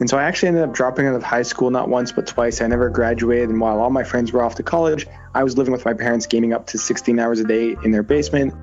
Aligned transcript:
And 0.00 0.08
so 0.08 0.16
I 0.16 0.22
actually 0.24 0.48
ended 0.48 0.64
up 0.64 0.72
dropping 0.72 1.06
out 1.06 1.14
of 1.14 1.22
high 1.22 1.42
school 1.42 1.70
not 1.70 1.90
once 1.90 2.10
but 2.10 2.26
twice. 2.26 2.62
I 2.62 2.66
never 2.66 2.88
graduated, 2.88 3.50
and 3.50 3.60
while 3.60 3.80
all 3.80 3.90
my 3.90 4.02
friends 4.02 4.32
were 4.32 4.42
off 4.42 4.54
to 4.54 4.62
college, 4.62 5.06
I 5.34 5.44
was 5.44 5.58
living 5.58 5.72
with 5.72 5.84
my 5.84 5.92
parents, 5.92 6.26
gaming 6.26 6.54
up 6.54 6.66
to 6.68 6.78
16 6.78 7.18
hours 7.18 7.38
a 7.38 7.44
day 7.44 7.76
in 7.84 7.90
their 7.90 8.02
basement. 8.02 8.54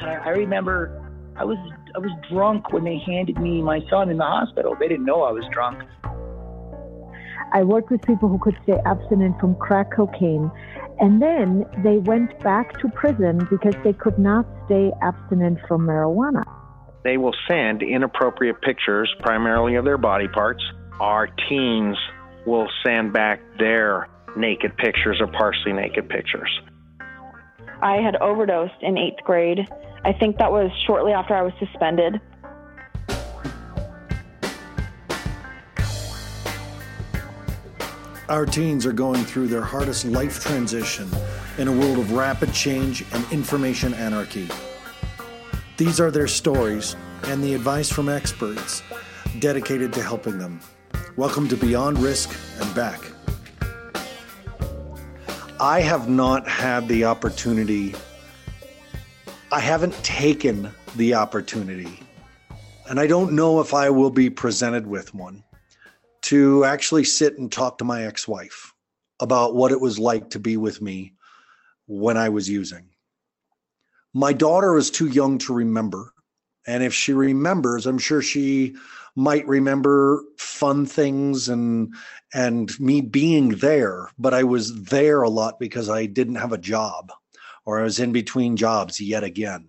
I 0.00 0.30
remember 0.30 0.98
I 1.36 1.44
was 1.44 1.58
I 1.94 1.98
was 1.98 2.10
drunk 2.30 2.72
when 2.72 2.84
they 2.84 2.98
handed 2.98 3.38
me 3.38 3.60
my 3.60 3.80
son 3.90 4.08
in 4.08 4.16
the 4.16 4.24
hospital. 4.24 4.74
They 4.80 4.88
didn't 4.88 5.04
know 5.04 5.22
I 5.22 5.32
was 5.32 5.44
drunk. 5.52 5.82
I 7.52 7.62
worked 7.62 7.90
with 7.90 8.00
people 8.02 8.30
who 8.30 8.38
could 8.38 8.56
stay 8.62 8.78
abstinent 8.86 9.38
from 9.38 9.54
crack 9.56 9.92
cocaine, 9.94 10.50
and 11.00 11.20
then 11.20 11.66
they 11.84 11.98
went 11.98 12.38
back 12.40 12.78
to 12.80 12.88
prison 12.88 13.46
because 13.50 13.74
they 13.84 13.92
could 13.92 14.18
not 14.18 14.46
stay 14.64 14.90
abstinent 15.02 15.58
from 15.68 15.82
marijuana. 15.82 16.44
They 17.04 17.16
will 17.16 17.34
send 17.48 17.82
inappropriate 17.82 18.60
pictures, 18.60 19.12
primarily 19.20 19.74
of 19.74 19.84
their 19.84 19.98
body 19.98 20.28
parts. 20.28 20.62
Our 21.00 21.26
teens 21.48 21.96
will 22.46 22.68
send 22.84 23.12
back 23.12 23.40
their 23.58 24.08
naked 24.36 24.76
pictures 24.76 25.18
or 25.20 25.26
partially 25.26 25.72
naked 25.72 26.08
pictures. 26.08 26.60
I 27.80 27.96
had 27.96 28.16
overdosed 28.16 28.80
in 28.80 28.96
eighth 28.96 29.22
grade. 29.24 29.58
I 30.04 30.12
think 30.12 30.38
that 30.38 30.52
was 30.52 30.70
shortly 30.86 31.12
after 31.12 31.34
I 31.34 31.42
was 31.42 31.52
suspended. 31.58 32.20
Our 38.28 38.46
teens 38.46 38.86
are 38.86 38.92
going 38.92 39.24
through 39.24 39.48
their 39.48 39.62
hardest 39.62 40.06
life 40.06 40.40
transition 40.40 41.10
in 41.58 41.68
a 41.68 41.72
world 41.72 41.98
of 41.98 42.12
rapid 42.12 42.52
change 42.54 43.04
and 43.12 43.30
information 43.32 43.92
anarchy. 43.94 44.48
These 45.78 46.00
are 46.00 46.10
their 46.10 46.28
stories 46.28 46.96
and 47.24 47.42
the 47.42 47.54
advice 47.54 47.88
from 47.88 48.10
experts 48.10 48.82
dedicated 49.38 49.90
to 49.94 50.02
helping 50.02 50.38
them. 50.38 50.60
Welcome 51.16 51.48
to 51.48 51.56
Beyond 51.56 51.98
Risk 51.98 52.36
and 52.60 52.74
Back. 52.74 53.00
I 55.58 55.80
have 55.80 56.10
not 56.10 56.46
had 56.46 56.88
the 56.88 57.06
opportunity, 57.06 57.94
I 59.50 59.60
haven't 59.60 59.94
taken 60.04 60.70
the 60.96 61.14
opportunity, 61.14 62.00
and 62.90 63.00
I 63.00 63.06
don't 63.06 63.32
know 63.32 63.58
if 63.60 63.72
I 63.72 63.88
will 63.88 64.10
be 64.10 64.28
presented 64.28 64.86
with 64.86 65.14
one 65.14 65.42
to 66.22 66.66
actually 66.66 67.04
sit 67.04 67.38
and 67.38 67.50
talk 67.50 67.78
to 67.78 67.84
my 67.84 68.04
ex 68.04 68.28
wife 68.28 68.74
about 69.20 69.54
what 69.54 69.72
it 69.72 69.80
was 69.80 69.98
like 69.98 70.28
to 70.30 70.38
be 70.38 70.58
with 70.58 70.82
me 70.82 71.14
when 71.86 72.18
I 72.18 72.28
was 72.28 72.46
using. 72.46 72.91
My 74.14 74.32
daughter 74.32 74.76
is 74.76 74.90
too 74.90 75.08
young 75.08 75.38
to 75.38 75.54
remember. 75.54 76.12
And 76.66 76.82
if 76.82 76.94
she 76.94 77.12
remembers, 77.12 77.86
I'm 77.86 77.98
sure 77.98 78.22
she 78.22 78.76
might 79.16 79.46
remember 79.46 80.22
fun 80.38 80.86
things 80.86 81.48
and 81.48 81.94
and 82.32 82.78
me 82.80 83.00
being 83.00 83.50
there, 83.50 84.08
but 84.18 84.32
I 84.32 84.44
was 84.44 84.84
there 84.84 85.22
a 85.22 85.28
lot 85.28 85.58
because 85.58 85.88
I 85.90 86.06
didn't 86.06 86.36
have 86.36 86.52
a 86.52 86.58
job 86.58 87.12
or 87.66 87.80
I 87.80 87.82
was 87.82 88.00
in 88.00 88.12
between 88.12 88.56
jobs 88.56 89.00
yet 89.00 89.24
again. 89.24 89.68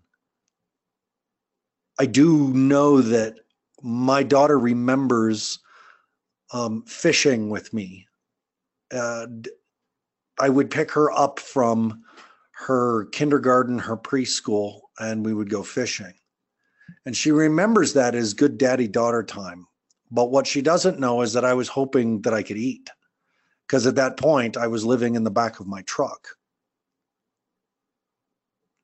I 2.00 2.06
do 2.06 2.54
know 2.54 3.02
that 3.02 3.36
my 3.82 4.24
daughter 4.24 4.58
remembers 4.58 5.60
um, 6.52 6.84
fishing 6.84 7.50
with 7.50 7.74
me. 7.74 8.08
Uh, 8.92 9.28
I 10.40 10.50
would 10.50 10.72
pick 10.72 10.92
her 10.92 11.12
up 11.12 11.40
from 11.40 12.04
her 12.68 13.06
kindergarten, 13.08 13.78
her 13.78 13.98
preschool, 13.98 14.82
and 15.00 15.26
we 15.26 15.34
would 15.34 15.50
go 15.50 15.64
fishing. 15.64 16.14
And 17.06 17.16
she 17.16 17.32
remembers 17.32 17.94
that 17.94 18.16
as 18.16 18.34
good 18.34 18.58
daddy 18.58 18.88
daughter 18.88 19.24
time. 19.24 19.68
But 20.12 20.32
what 20.32 20.48
she 20.48 20.62
doesn't 20.62 21.00
know 21.00 21.22
is 21.22 21.34
that 21.34 21.44
I 21.44 21.54
was 21.54 21.68
hoping 21.68 22.22
that 22.22 22.34
I 22.34 22.44
could 22.44 22.58
eat. 22.58 22.90
Because 23.68 23.86
at 23.86 23.96
that 23.96 24.18
point, 24.18 24.56
I 24.56 24.68
was 24.68 24.86
living 24.86 25.16
in 25.16 25.24
the 25.24 25.32
back 25.32 25.60
of 25.60 25.68
my 25.68 25.82
truck. 25.84 26.28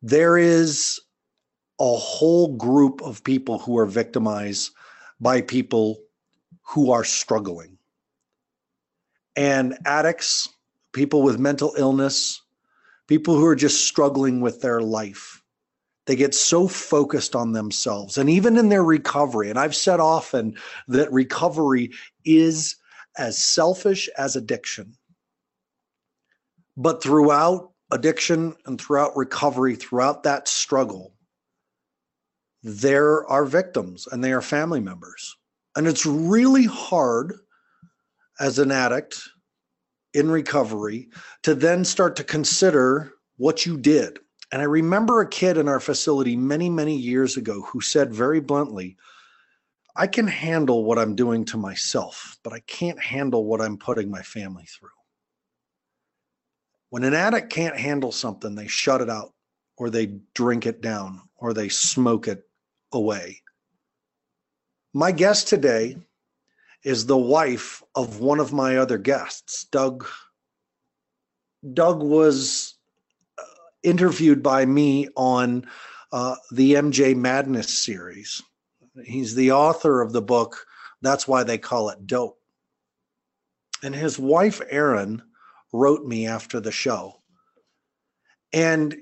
There 0.02 0.38
is 0.38 1.00
a 1.80 1.96
whole 1.96 2.56
group 2.56 3.02
of 3.02 3.24
people 3.24 3.59
who 3.59 3.78
are 3.78 3.86
victimized 3.86 4.72
by 5.22 5.42
people 5.42 6.00
who 6.64 6.92
are 6.92 7.03
struggling. 7.03 7.78
And 9.36 9.78
addicts, 9.86 10.50
people 10.92 11.22
with 11.22 11.40
mental 11.40 11.74
illness, 11.78 12.42
people 13.09 13.36
who 13.36 13.46
are 13.46 13.56
just 13.56 13.88
struggling 13.88 14.40
with 14.40 14.62
their 14.62 14.81
life. 14.81 15.42
They 16.06 16.16
get 16.16 16.36
so 16.36 16.68
focused 16.68 17.36
on 17.36 17.53
themselves 17.53 18.20
and 18.20 18.30
even 18.30 18.56
in 18.56 18.70
their 18.70 18.84
recovery. 18.84 19.50
And 19.50 19.58
I've 19.58 19.75
said 19.75 20.00
often 20.00 20.56
that 20.88 21.12
recovery 21.12 21.92
is 22.24 22.75
as 23.18 23.44
selfish 23.44 24.09
as 24.18 24.36
addiction. 24.36 24.94
But 26.78 27.02
throughout 27.02 27.72
addiction 27.90 28.56
and 28.68 28.80
throughout 28.80 29.18
recovery, 29.18 29.76
throughout 29.76 30.22
that 30.24 30.47
struggle, 30.47 31.16
there 32.62 33.28
are 33.28 33.44
victims 33.44 34.08
and 34.12 34.24
they 34.24 34.34
are 34.34 34.41
family 34.41 34.80
members. 34.80 35.36
And 35.76 35.88
it's 35.88 36.06
really 36.06 36.66
hard 36.66 37.34
as 38.40 38.59
an 38.59 38.72
addict 38.72 39.20
in 40.14 40.30
recovery 40.30 41.09
to 41.44 41.56
then 41.56 41.86
start 41.86 42.16
to 42.16 42.24
consider 42.24 43.14
what 43.38 43.66
you 43.66 43.78
did. 43.78 44.20
And 44.52 44.62
I 44.62 44.66
remember 44.66 45.22
a 45.22 45.30
kid 45.30 45.58
in 45.58 45.68
our 45.68 45.80
facility 45.80 46.36
many, 46.36 46.70
many 46.70 46.96
years 46.96 47.38
ago 47.38 47.62
who 47.62 47.81
said 47.81 48.14
very 48.14 48.40
bluntly, 48.40 48.97
I 49.96 50.08
can 50.08 50.28
handle 50.28 50.84
what 50.84 50.97
I'm 50.97 51.16
doing 51.16 51.46
to 51.46 51.58
myself, 51.58 52.38
but 52.44 52.53
I 52.53 52.62
can't 52.62 53.00
handle 53.00 53.46
what 53.46 53.62
I'm 53.62 53.78
putting 53.78 54.09
my 54.09 54.22
family 54.22 54.66
through. 54.66 54.90
When 56.90 57.03
an 57.03 57.14
addict 57.14 57.52
can't 57.52 57.78
handle 57.78 58.12
something, 58.12 58.56
they 58.56 58.68
shut 58.68 59.02
it 59.02 59.09
out, 59.09 59.34
or 59.78 59.90
they 59.90 60.20
drink 60.34 60.66
it 60.66 60.81
down, 60.81 61.22
or 61.36 61.53
they 61.53 61.70
smoke 61.70 62.28
it 62.28 62.44
away. 62.91 63.41
My 64.94 65.12
guest 65.12 65.47
today 65.47 65.97
is 66.84 67.06
the 67.06 67.17
wife 67.17 67.84
of 67.95 68.19
one 68.19 68.40
of 68.40 68.53
my 68.53 68.78
other 68.78 68.97
guests, 68.97 69.66
Doug. 69.66 70.07
Doug 71.73 72.01
was 72.01 72.75
uh, 73.38 73.44
interviewed 73.84 74.41
by 74.41 74.66
me 74.66 75.09
on 75.16 75.66
uh, 76.12 76.35
the 76.51 76.73
MJ 76.73 77.16
Madness 77.16 77.73
series. 77.73 78.41
He's 79.03 79.35
the 79.35 79.51
author 79.51 80.01
of 80.01 80.13
the 80.13 80.22
book, 80.22 80.66
That's 81.01 81.28
Why 81.28 81.44
They 81.44 81.57
Call 81.57 81.90
It 81.90 82.07
Dope. 82.07 82.40
And 83.84 83.94
his 83.96 84.17
wife, 84.17 84.61
Erin, 84.69 85.22
wrote 85.72 86.06
me 86.06 86.28
after 86.28 86.59
the 86.59 86.72
show 86.72 87.19
and 88.52 88.98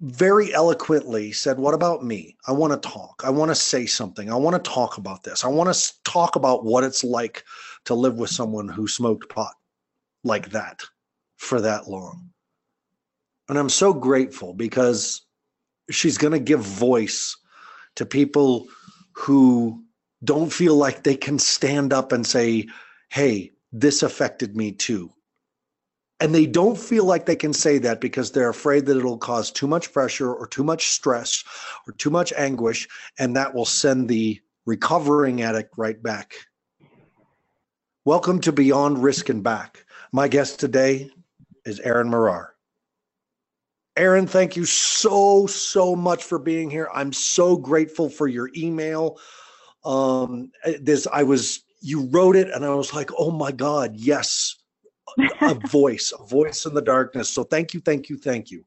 very 0.00 0.54
eloquently 0.54 1.32
said, 1.32 1.58
What 1.58 1.74
about 1.74 2.04
me? 2.04 2.36
I 2.46 2.52
want 2.52 2.72
to 2.72 2.88
talk. 2.88 3.22
I 3.24 3.30
want 3.30 3.50
to 3.50 3.54
say 3.54 3.86
something. 3.86 4.30
I 4.30 4.36
want 4.36 4.62
to 4.62 4.70
talk 4.70 4.96
about 4.98 5.24
this. 5.24 5.44
I 5.44 5.48
want 5.48 5.72
to 5.74 5.92
talk 6.04 6.36
about 6.36 6.64
what 6.64 6.84
it's 6.84 7.02
like 7.02 7.44
to 7.86 7.94
live 7.94 8.14
with 8.14 8.30
someone 8.30 8.68
who 8.68 8.86
smoked 8.86 9.28
pot 9.28 9.54
like 10.22 10.50
that 10.50 10.82
for 11.36 11.60
that 11.60 11.88
long. 11.88 12.30
And 13.48 13.58
I'm 13.58 13.70
so 13.70 13.92
grateful 13.92 14.54
because 14.54 15.22
she's 15.90 16.18
going 16.18 16.32
to 16.32 16.38
give 16.38 16.60
voice 16.60 17.36
to 17.96 18.06
people 18.06 18.68
who 19.12 19.82
don't 20.22 20.52
feel 20.52 20.76
like 20.76 21.02
they 21.02 21.16
can 21.16 21.38
stand 21.38 21.92
up 21.92 22.12
and 22.12 22.26
say, 22.26 22.68
Hey, 23.08 23.52
this 23.72 24.02
affected 24.04 24.56
me 24.56 24.72
too 24.72 25.12
and 26.20 26.34
they 26.34 26.46
don't 26.46 26.78
feel 26.78 27.04
like 27.04 27.26
they 27.26 27.36
can 27.36 27.52
say 27.52 27.78
that 27.78 28.00
because 28.00 28.32
they're 28.32 28.48
afraid 28.48 28.86
that 28.86 28.96
it'll 28.96 29.18
cause 29.18 29.50
too 29.50 29.68
much 29.68 29.92
pressure 29.92 30.32
or 30.32 30.46
too 30.46 30.64
much 30.64 30.88
stress 30.88 31.44
or 31.86 31.92
too 31.92 32.10
much 32.10 32.32
anguish, 32.36 32.88
and 33.18 33.36
that 33.36 33.54
will 33.54 33.64
send 33.64 34.08
the 34.08 34.40
recovering 34.66 35.42
addict 35.42 35.74
right 35.76 36.02
back. 36.02 36.34
Welcome 38.04 38.40
to 38.40 38.52
Beyond 38.52 39.02
Risk 39.02 39.28
and 39.28 39.44
Back. 39.44 39.84
My 40.12 40.28
guest 40.28 40.58
today 40.58 41.10
is 41.64 41.78
Erin 41.80 42.08
Merar. 42.08 42.48
Erin, 43.96 44.26
thank 44.26 44.56
you 44.56 44.64
so, 44.64 45.46
so 45.46 45.94
much 45.94 46.24
for 46.24 46.38
being 46.38 46.70
here. 46.70 46.88
I'm 46.94 47.12
so 47.12 47.56
grateful 47.56 48.08
for 48.08 48.26
your 48.26 48.50
email. 48.56 49.18
Um, 49.84 50.50
this 50.80 51.06
I 51.12 51.22
was 51.22 51.62
you 51.80 52.08
wrote 52.10 52.36
it 52.36 52.48
and 52.48 52.64
I 52.64 52.74
was 52.74 52.92
like, 52.94 53.10
oh 53.16 53.30
my 53.30 53.52
God, 53.52 53.96
yes, 53.96 54.56
a 55.40 55.54
voice, 55.54 56.12
a 56.18 56.22
voice 56.24 56.66
in 56.66 56.74
the 56.74 56.82
darkness. 56.82 57.28
So 57.28 57.44
thank 57.44 57.74
you, 57.74 57.80
thank 57.80 58.08
you, 58.08 58.16
thank 58.16 58.50
you. 58.50 58.64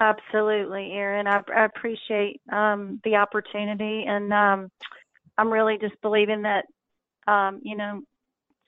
Absolutely, 0.00 0.92
Aaron. 0.92 1.26
I, 1.26 1.40
I 1.54 1.64
appreciate 1.66 2.40
um, 2.52 3.00
the 3.04 3.16
opportunity, 3.16 4.04
and 4.06 4.32
um, 4.32 4.68
I'm 5.38 5.52
really 5.52 5.78
just 5.80 5.94
believing 6.02 6.42
that 6.42 6.64
um, 7.26 7.60
you 7.62 7.76
know 7.76 8.02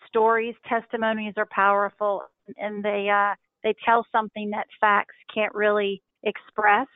stories, 0.07 0.55
testimonies 0.69 1.35
are 1.37 1.49
powerful, 1.51 2.23
and 2.57 2.85
they 2.85 3.09
uh, 3.11 3.35
they 3.65 3.75
tell 3.85 4.07
something 4.13 4.51
that 4.51 4.67
facts 4.81 5.17
can't 5.35 5.55
really 5.55 6.01
express, 6.23 6.87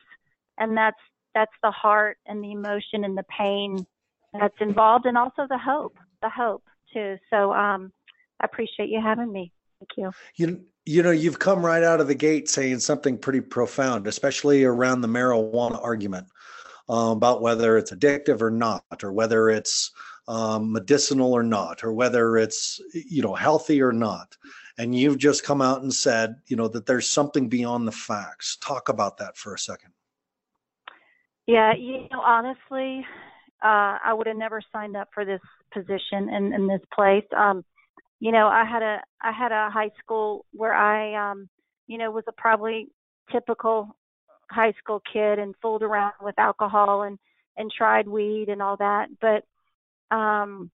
and 0.57 0.77
that's 0.77 0.99
that's 1.35 1.51
the 1.61 1.71
heart 1.71 2.17
and 2.25 2.43
the 2.43 2.51
emotion 2.51 3.03
and 3.03 3.17
the 3.17 3.25
pain 3.37 3.85
that's 4.33 4.55
involved, 4.61 5.05
and 5.05 5.17
also 5.17 5.45
the 5.49 5.57
hope, 5.57 5.97
the 6.21 6.29
hope 6.29 6.63
too. 6.93 7.17
So 7.29 7.53
um, 7.53 7.91
I 8.39 8.45
appreciate 8.45 8.89
you 8.89 9.01
having 9.01 9.31
me. 9.31 9.51
Thank 9.81 9.97
you. 9.97 10.11
You 10.35 10.61
you 10.85 11.03
know 11.03 11.11
you've 11.11 11.39
come 11.39 11.65
right 11.65 11.83
out 11.83 12.01
of 12.01 12.07
the 12.07 12.15
gate 12.15 12.49
saying 12.49 12.79
something 12.79 13.17
pretty 13.17 13.41
profound, 13.41 14.07
especially 14.07 14.63
around 14.63 15.01
the 15.01 15.07
marijuana 15.07 15.83
argument 15.83 16.27
um, 16.87 17.17
about 17.17 17.41
whether 17.41 17.77
it's 17.77 17.91
addictive 17.91 18.41
or 18.41 18.51
not, 18.51 19.03
or 19.03 19.11
whether 19.11 19.49
it's 19.49 19.91
um, 20.27 20.71
medicinal 20.71 21.33
or 21.33 21.43
not, 21.43 21.83
or 21.83 21.93
whether 21.93 22.37
it's 22.37 22.79
you 22.93 23.23
know 23.23 23.33
healthy 23.33 23.81
or 23.81 23.91
not. 23.91 24.37
And 24.77 24.95
you've 24.95 25.17
just 25.17 25.43
come 25.43 25.61
out 25.61 25.81
and 25.81 25.93
said, 25.93 26.35
you 26.47 26.55
know, 26.55 26.67
that 26.69 26.85
there's 26.85 27.09
something 27.09 27.49
beyond 27.49 27.87
the 27.87 27.91
facts. 27.91 28.57
Talk 28.61 28.89
about 28.89 29.17
that 29.17 29.37
for 29.37 29.53
a 29.53 29.59
second. 29.59 29.91
Yeah, 31.45 31.73
you 31.73 32.07
know, 32.11 32.21
honestly, 32.21 33.05
uh, 33.63 33.97
I 34.03 34.13
would 34.13 34.27
have 34.27 34.37
never 34.37 34.61
signed 34.71 34.95
up 34.95 35.09
for 35.13 35.25
this 35.25 35.41
position 35.73 36.29
in, 36.29 36.53
in 36.53 36.67
this 36.67 36.81
place. 36.93 37.25
Um, 37.35 37.63
you 38.21 38.31
know, 38.31 38.47
I 38.47 38.63
had 38.63 38.83
a 38.83 39.01
I 39.19 39.31
had 39.31 39.51
a 39.51 39.69
high 39.69 39.89
school 39.99 40.45
where 40.53 40.73
I, 40.73 41.31
um, 41.31 41.49
you 41.87 41.97
know, 41.97 42.11
was 42.11 42.23
a 42.29 42.31
probably 42.31 42.87
typical 43.31 43.97
high 44.49 44.73
school 44.79 45.01
kid 45.11 45.39
and 45.39 45.55
fooled 45.61 45.83
around 45.83 46.13
with 46.21 46.37
alcohol 46.37 47.01
and 47.01 47.17
and 47.57 47.71
tried 47.75 48.07
weed 48.07 48.47
and 48.47 48.61
all 48.61 48.77
that. 48.77 49.07
But 49.19 49.43
um, 50.15 50.69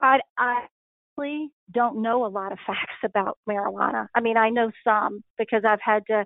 I 0.00 0.20
I 0.38 0.64
actually 1.12 1.50
don't 1.70 2.00
know 2.00 2.24
a 2.24 2.28
lot 2.28 2.52
of 2.52 2.58
facts 2.66 3.04
about 3.04 3.38
marijuana. 3.48 4.08
I 4.14 4.20
mean, 4.20 4.38
I 4.38 4.48
know 4.48 4.72
some 4.82 5.22
because 5.38 5.62
I've 5.64 5.82
had 5.84 6.04
to. 6.06 6.24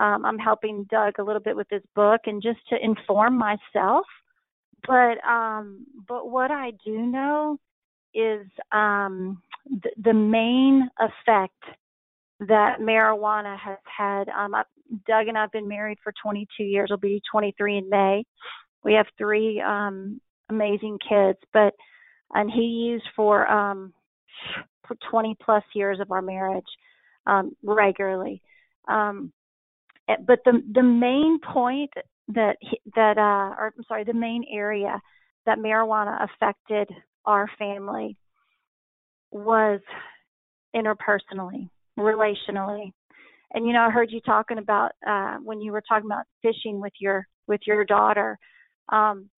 Um, 0.00 0.24
I'm 0.24 0.38
helping 0.38 0.86
Doug 0.90 1.14
a 1.18 1.24
little 1.24 1.40
bit 1.40 1.56
with 1.56 1.68
this 1.70 1.82
book 1.96 2.20
and 2.26 2.42
just 2.42 2.60
to 2.68 2.76
inform 2.84 3.36
myself 3.36 4.06
but 4.86 5.24
um, 5.26 5.86
but 6.06 6.30
what 6.30 6.50
I 6.50 6.72
do 6.84 6.98
know 6.98 7.58
is 8.14 8.46
um, 8.72 9.42
the, 10.02 10.14
main 10.14 10.88
effect 10.98 11.62
that 12.40 12.78
marijuana 12.80 13.58
has 13.58 13.78
had. 13.84 14.28
Um, 14.28 14.54
I, 14.54 14.62
Doug 15.06 15.28
and 15.28 15.36
I've 15.36 15.52
been 15.52 15.68
married 15.68 15.98
for 16.02 16.12
22 16.22 16.64
years. 16.64 16.88
We'll 16.90 16.98
be 16.98 17.22
23 17.30 17.78
in 17.78 17.90
May. 17.90 18.24
We 18.84 18.94
have 18.94 19.06
three 19.18 19.60
um, 19.60 20.20
amazing 20.48 20.98
kids, 21.06 21.38
but 21.52 21.74
and 22.34 22.50
he 22.50 22.62
used 22.62 23.08
for 23.16 23.50
um, 23.50 23.92
for 24.86 24.96
20 25.10 25.36
plus 25.42 25.64
years 25.74 26.00
of 26.00 26.10
our 26.10 26.22
marriage 26.22 26.66
um, 27.26 27.56
regularly. 27.62 28.42
Um, 28.86 29.32
eh, 30.08 30.16
but 30.26 30.40
the 30.44 30.62
the 30.72 30.82
main 30.82 31.38
point 31.40 31.90
that 32.28 32.56
that 32.94 33.18
uh, 33.18 33.54
or 33.58 33.74
I'm 33.76 33.84
sorry, 33.86 34.04
the 34.04 34.14
main 34.14 34.44
area 34.50 35.00
that 35.46 35.58
marijuana 35.58 36.24
affected 36.24 36.88
our 37.24 37.50
family 37.58 38.16
was 39.30 39.80
interpersonally, 40.74 41.68
relationally. 41.98 42.92
And 43.52 43.66
you 43.66 43.72
know, 43.72 43.82
I 43.82 43.90
heard 43.90 44.10
you 44.10 44.20
talking 44.20 44.58
about 44.58 44.92
uh, 45.06 45.36
when 45.42 45.60
you 45.60 45.72
were 45.72 45.82
talking 45.88 46.06
about 46.06 46.26
fishing 46.42 46.80
with 46.80 46.92
your 47.00 47.26
with 47.46 47.60
your 47.66 47.84
daughter. 47.84 48.38
Um, 48.90 49.28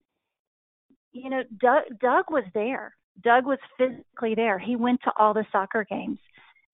you 1.12 1.30
know, 1.30 1.42
Doug, 1.60 1.82
Doug 2.00 2.24
was 2.30 2.44
there. 2.54 2.94
Doug 3.22 3.44
was 3.46 3.58
physically 3.76 4.34
there. 4.34 4.58
He 4.58 4.76
went 4.76 5.00
to 5.04 5.12
all 5.16 5.34
the 5.34 5.44
soccer 5.52 5.84
games. 5.88 6.18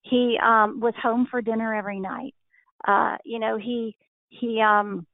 He 0.02 0.38
um, 0.42 0.80
was 0.80 0.94
home 1.02 1.26
for 1.30 1.40
dinner 1.40 1.74
every 1.74 2.00
night. 2.00 2.34
Uh, 2.86 3.16
you 3.24 3.38
know, 3.38 3.56
he 3.58 3.96
he 4.28 4.60
um, 4.60 5.06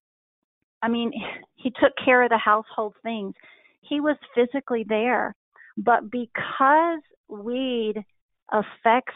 I 0.82 0.88
mean, 0.88 1.12
he 1.56 1.70
took 1.70 1.92
care 2.04 2.22
of 2.22 2.30
the 2.30 2.38
household 2.38 2.94
things. 3.02 3.34
He 3.80 4.00
was 4.00 4.16
physically 4.34 4.84
there. 4.88 5.34
But 5.78 6.10
because 6.10 7.00
weed 7.32 8.04
affects 8.52 9.14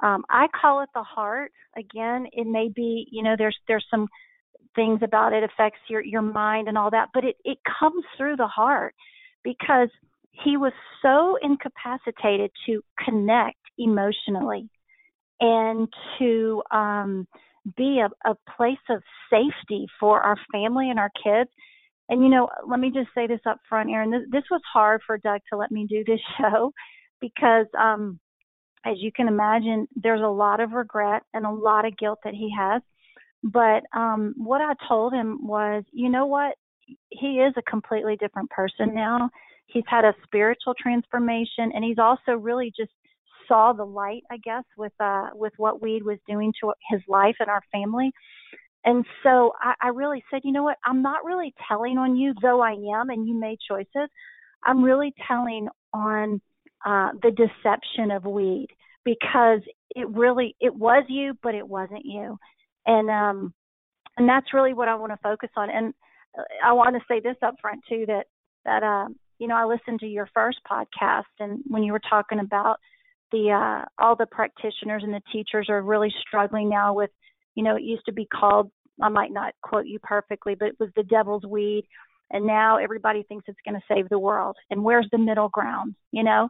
um, 0.00 0.24
I 0.28 0.48
call 0.60 0.82
it 0.82 0.90
the 0.94 1.02
heart. 1.02 1.52
Again, 1.78 2.26
it 2.32 2.46
may 2.46 2.68
be, 2.74 3.06
you 3.10 3.22
know, 3.22 3.36
there's 3.38 3.56
there's 3.68 3.86
some 3.90 4.08
things 4.74 5.00
about 5.02 5.32
it 5.32 5.44
affects 5.44 5.78
your 5.88 6.04
your 6.04 6.22
mind 6.22 6.68
and 6.68 6.76
all 6.76 6.90
that, 6.90 7.08
but 7.14 7.24
it 7.24 7.36
it 7.44 7.58
comes 7.78 8.04
through 8.16 8.36
the 8.36 8.46
heart 8.46 8.94
because 9.42 9.88
he 10.44 10.56
was 10.56 10.72
so 11.00 11.38
incapacitated 11.42 12.50
to 12.66 12.82
connect 13.04 13.58
emotionally 13.78 14.68
and 15.40 15.88
to 16.18 16.62
um 16.70 17.26
be 17.76 18.00
a, 18.00 18.30
a 18.30 18.34
place 18.56 18.76
of 18.90 19.02
safety 19.30 19.86
for 19.98 20.20
our 20.20 20.36
family 20.52 20.90
and 20.90 20.98
our 20.98 21.10
kids. 21.22 21.50
And 22.10 22.22
you 22.22 22.28
know, 22.28 22.48
let 22.68 22.78
me 22.78 22.90
just 22.90 23.08
say 23.14 23.26
this 23.26 23.40
up 23.46 23.58
front, 23.68 23.90
Aaron. 23.90 24.10
This, 24.10 24.22
this 24.30 24.44
was 24.50 24.60
hard 24.70 25.00
for 25.06 25.16
Doug 25.16 25.40
to 25.50 25.56
let 25.56 25.70
me 25.70 25.86
do 25.88 26.04
this 26.04 26.20
show 26.38 26.72
because, 27.20 27.66
um, 27.78 28.18
as 28.84 28.96
you 28.98 29.10
can 29.12 29.28
imagine, 29.28 29.88
there's 29.96 30.20
a 30.20 30.28
lot 30.28 30.60
of 30.60 30.72
regret 30.72 31.22
and 31.32 31.46
a 31.46 31.50
lot 31.50 31.86
of 31.86 31.96
guilt 31.96 32.18
that 32.24 32.34
he 32.34 32.52
has. 32.56 32.82
But 33.42 33.84
um, 33.94 34.34
what 34.36 34.60
I 34.60 34.74
told 34.88 35.12
him 35.12 35.46
was, 35.46 35.84
you 35.92 36.08
know 36.08 36.26
what? 36.26 36.54
He 37.10 37.38
is 37.38 37.54
a 37.56 37.62
completely 37.62 38.16
different 38.16 38.50
person 38.50 38.94
now. 38.94 39.30
He's 39.66 39.84
had 39.86 40.04
a 40.04 40.14
spiritual 40.24 40.74
transformation, 40.80 41.72
and 41.74 41.82
he's 41.82 41.98
also 41.98 42.32
really 42.32 42.72
just 42.76 42.92
saw 43.48 43.72
the 43.72 43.84
light, 43.84 44.22
I 44.30 44.38
guess, 44.38 44.64
with 44.76 44.92
uh 45.00 45.28
with 45.34 45.52
what 45.56 45.82
weed 45.82 46.02
was 46.02 46.18
doing 46.28 46.52
to 46.60 46.72
his 46.90 47.00
life 47.08 47.36
and 47.40 47.48
our 47.48 47.62
family. 47.72 48.10
And 48.84 49.04
so 49.22 49.52
I, 49.60 49.74
I 49.82 49.88
really 49.88 50.22
said, 50.30 50.42
you 50.44 50.52
know 50.52 50.62
what, 50.62 50.76
I'm 50.84 51.02
not 51.02 51.24
really 51.24 51.54
telling 51.68 51.96
on 51.96 52.16
you, 52.16 52.34
though 52.42 52.60
I 52.60 52.72
am, 52.72 53.10
and 53.10 53.26
you 53.26 53.34
made 53.38 53.58
choices. 53.66 54.10
I'm 54.64 54.82
really 54.82 55.12
telling 55.26 55.68
on 55.92 56.40
uh, 56.84 57.10
the 57.22 57.30
deception 57.30 58.10
of 58.10 58.24
weed 58.24 58.68
because 59.04 59.60
it 59.94 60.08
really 60.08 60.56
it 60.60 60.74
was 60.74 61.04
you, 61.08 61.34
but 61.42 61.54
it 61.54 61.66
wasn't 61.66 62.04
you, 62.04 62.38
and 62.86 63.10
um, 63.10 63.54
and 64.16 64.28
that's 64.28 64.54
really 64.54 64.74
what 64.74 64.88
I 64.88 64.94
want 64.94 65.12
to 65.12 65.18
focus 65.22 65.50
on. 65.56 65.70
And 65.70 65.94
uh, 66.38 66.42
I 66.64 66.72
want 66.72 66.96
to 66.96 67.02
say 67.08 67.20
this 67.20 67.36
up 67.42 67.54
front 67.60 67.80
too 67.88 68.04
that 68.06 68.26
that 68.64 68.82
uh, 68.82 69.08
you 69.38 69.48
know 69.48 69.56
I 69.56 69.64
listened 69.64 70.00
to 70.00 70.06
your 70.06 70.28
first 70.34 70.58
podcast, 70.70 71.24
and 71.40 71.60
when 71.66 71.82
you 71.82 71.92
were 71.92 72.00
talking 72.10 72.40
about 72.40 72.76
the 73.32 73.50
uh, 73.50 73.84
all 74.02 74.16
the 74.16 74.26
practitioners 74.26 75.02
and 75.02 75.12
the 75.12 75.22
teachers 75.32 75.68
are 75.68 75.82
really 75.82 76.12
struggling 76.26 76.68
now 76.68 76.94
with, 76.94 77.10
you 77.54 77.64
know, 77.64 77.76
it 77.76 77.82
used 77.82 78.04
to 78.06 78.12
be 78.12 78.26
called 78.26 78.70
I 79.02 79.08
might 79.08 79.32
not 79.32 79.54
quote 79.62 79.86
you 79.86 79.98
perfectly, 79.98 80.54
but 80.54 80.68
it 80.68 80.76
was 80.78 80.90
the 80.94 81.02
devil's 81.02 81.44
weed, 81.44 81.84
and 82.30 82.46
now 82.46 82.78
everybody 82.78 83.22
thinks 83.22 83.44
it's 83.48 83.58
going 83.66 83.74
to 83.80 83.94
save 83.94 84.08
the 84.08 84.18
world. 84.18 84.56
And 84.70 84.82
where's 84.82 85.08
the 85.12 85.18
middle 85.18 85.48
ground, 85.48 85.94
you 86.10 86.24
know? 86.24 86.48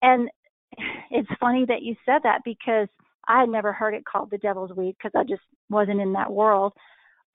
And 0.00 0.28
it's 1.10 1.28
funny 1.40 1.64
that 1.66 1.82
you 1.82 1.96
said 2.06 2.20
that 2.24 2.40
because 2.44 2.88
I 3.28 3.40
had 3.40 3.48
never 3.48 3.72
heard 3.72 3.94
it 3.94 4.04
called 4.04 4.30
the 4.30 4.38
devil's 4.38 4.72
weed 4.72 4.96
because 4.98 5.16
I 5.18 5.24
just 5.24 5.42
wasn't 5.70 6.00
in 6.00 6.14
that 6.14 6.32
world. 6.32 6.72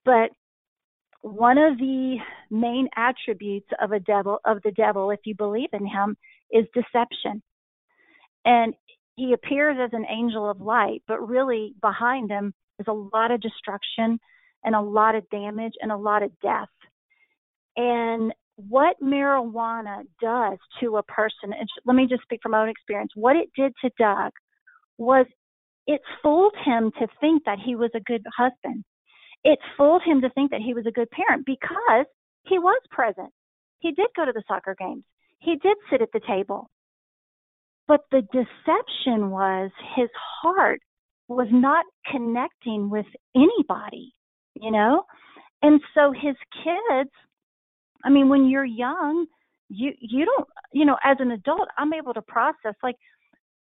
But 0.04 0.30
one 1.22 1.58
of 1.58 1.78
the 1.78 2.16
main 2.50 2.88
attributes 2.96 3.68
of 3.80 3.92
a 3.92 4.00
devil 4.00 4.38
of 4.44 4.58
the 4.62 4.70
devil, 4.70 5.10
if 5.10 5.20
you 5.24 5.34
believe 5.34 5.70
in 5.72 5.86
him, 5.86 6.16
is 6.50 6.66
deception. 6.74 7.42
And 8.44 8.74
he 9.16 9.32
appears 9.32 9.76
as 9.82 9.90
an 9.92 10.06
angel 10.08 10.48
of 10.48 10.60
light, 10.60 11.02
but 11.08 11.26
really 11.26 11.74
behind 11.80 12.30
him 12.30 12.54
is 12.78 12.86
a 12.88 12.92
lot 12.92 13.30
of 13.30 13.40
destruction 13.40 14.20
and 14.64 14.74
a 14.74 14.80
lot 14.80 15.14
of 15.14 15.28
damage 15.30 15.74
and 15.80 15.90
a 15.90 15.96
lot 15.96 16.22
of 16.22 16.30
death. 16.40 16.68
And 17.78 18.34
what 18.56 18.96
marijuana 19.00 20.02
does 20.20 20.58
to 20.80 20.96
a 20.96 21.02
person, 21.04 21.52
and 21.52 21.68
let 21.86 21.94
me 21.94 22.06
just 22.08 22.22
speak 22.22 22.40
from 22.42 22.52
my 22.52 22.62
own 22.62 22.68
experience, 22.68 23.12
what 23.14 23.36
it 23.36 23.48
did 23.56 23.72
to 23.82 23.90
Doug 23.96 24.32
was 24.98 25.26
it 25.86 26.00
fooled 26.20 26.54
him 26.64 26.90
to 26.98 27.06
think 27.20 27.44
that 27.44 27.58
he 27.64 27.76
was 27.76 27.90
a 27.94 28.00
good 28.00 28.24
husband. 28.36 28.84
It 29.44 29.60
fooled 29.76 30.02
him 30.04 30.20
to 30.22 30.30
think 30.30 30.50
that 30.50 30.60
he 30.60 30.74
was 30.74 30.86
a 30.86 30.90
good 30.90 31.08
parent 31.10 31.46
because 31.46 32.06
he 32.46 32.58
was 32.58 32.82
present. 32.90 33.30
He 33.78 33.92
did 33.92 34.08
go 34.16 34.24
to 34.24 34.32
the 34.32 34.42
soccer 34.48 34.74
games. 34.76 35.04
He 35.38 35.54
did 35.54 35.76
sit 35.88 36.02
at 36.02 36.10
the 36.12 36.20
table. 36.26 36.68
But 37.86 38.00
the 38.10 38.22
deception 38.32 39.30
was 39.30 39.70
his 39.96 40.10
heart 40.42 40.80
was 41.28 41.48
not 41.52 41.84
connecting 42.10 42.90
with 42.90 43.06
anybody, 43.36 44.12
you 44.60 44.72
know? 44.72 45.04
And 45.62 45.80
so 45.94 46.12
his 46.12 46.36
kids, 46.64 47.10
I 48.04 48.10
mean, 48.10 48.28
when 48.28 48.48
you're 48.48 48.64
young, 48.64 49.26
you 49.68 49.92
you 50.00 50.24
don't, 50.24 50.48
you 50.72 50.84
know, 50.84 50.96
as 51.04 51.16
an 51.20 51.30
adult, 51.30 51.68
I'm 51.76 51.92
able 51.92 52.14
to 52.14 52.22
process 52.22 52.74
like 52.82 52.96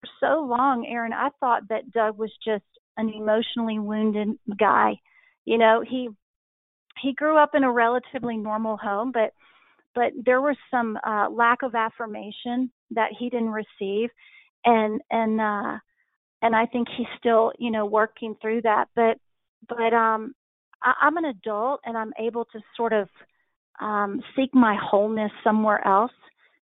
for 0.02 0.10
so 0.20 0.42
long, 0.44 0.86
Aaron, 0.88 1.14
I 1.14 1.30
thought 1.40 1.68
that 1.70 1.92
Doug 1.92 2.18
was 2.18 2.32
just 2.46 2.64
an 2.98 3.10
emotionally 3.10 3.80
wounded 3.80 4.30
guy. 4.60 4.96
You 5.46 5.58
know, 5.58 5.84
he 5.88 6.10
he 7.02 7.14
grew 7.14 7.38
up 7.38 7.52
in 7.54 7.64
a 7.64 7.72
relatively 7.72 8.38
normal 8.38 8.78
home, 8.78 9.12
but 9.12 9.32
but 9.94 10.12
there 10.26 10.42
was 10.42 10.58
some 10.70 10.98
uh, 11.06 11.30
lack 11.30 11.62
of 11.64 11.76
affirmation 11.76 12.72
that 12.92 13.12
he 13.18 13.30
didn't 13.30 13.50
receive, 13.50 14.10
and 14.66 15.02
and 15.10 15.42
uh, 15.42 15.78
and 16.42 16.56
I 16.56 16.66
think 16.66 16.88
he's 16.98 17.08
still 17.18 17.52
you 17.60 17.72
know 17.72 17.86
working 17.86 18.36
through 18.42 18.62
that. 18.64 18.86
But 18.96 19.18
but 19.68 19.94
um, 19.94 20.34
I, 20.84 20.94
I'm 21.02 21.18
an 21.18 21.26
adult 21.26 21.82
and 21.86 21.98
I'm 21.98 22.14
able 22.20 22.46
to 22.46 22.60
sort 22.76 22.94
of 22.94 23.08
um, 23.82 24.22
seek 24.36 24.54
my 24.54 24.78
wholeness 24.82 25.32
somewhere 25.44 25.86
else. 25.88 26.12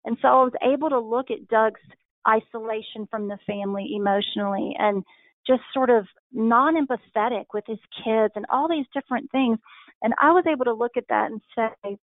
And 0.05 0.17
so 0.23 0.29
I 0.29 0.45
was 0.45 0.53
able 0.63 0.91
to 0.91 0.99
look 0.99 1.31
at 1.31 1.49
Doug's 1.49 1.81
isolation 2.29 3.07
from 3.11 3.29
the 3.29 3.39
family 3.47 3.95
emotionally 3.97 4.75
and 4.79 5.05
just 5.47 5.63
sort 5.73 5.91
of 5.91 6.07
non 6.33 6.75
empathetic 6.75 7.47
with 7.53 7.65
his 7.67 7.79
kids 8.05 8.33
and 8.37 8.47
all 8.51 8.69
these 8.69 8.87
different 8.95 9.31
things. 9.31 9.59
And 10.03 10.15
I 10.21 10.33
was 10.33 10.45
able 10.51 10.65
to 10.67 10.75
look 10.75 10.93
at 10.97 11.09
that 11.09 11.31
and 11.31 11.41
say, 11.55 11.99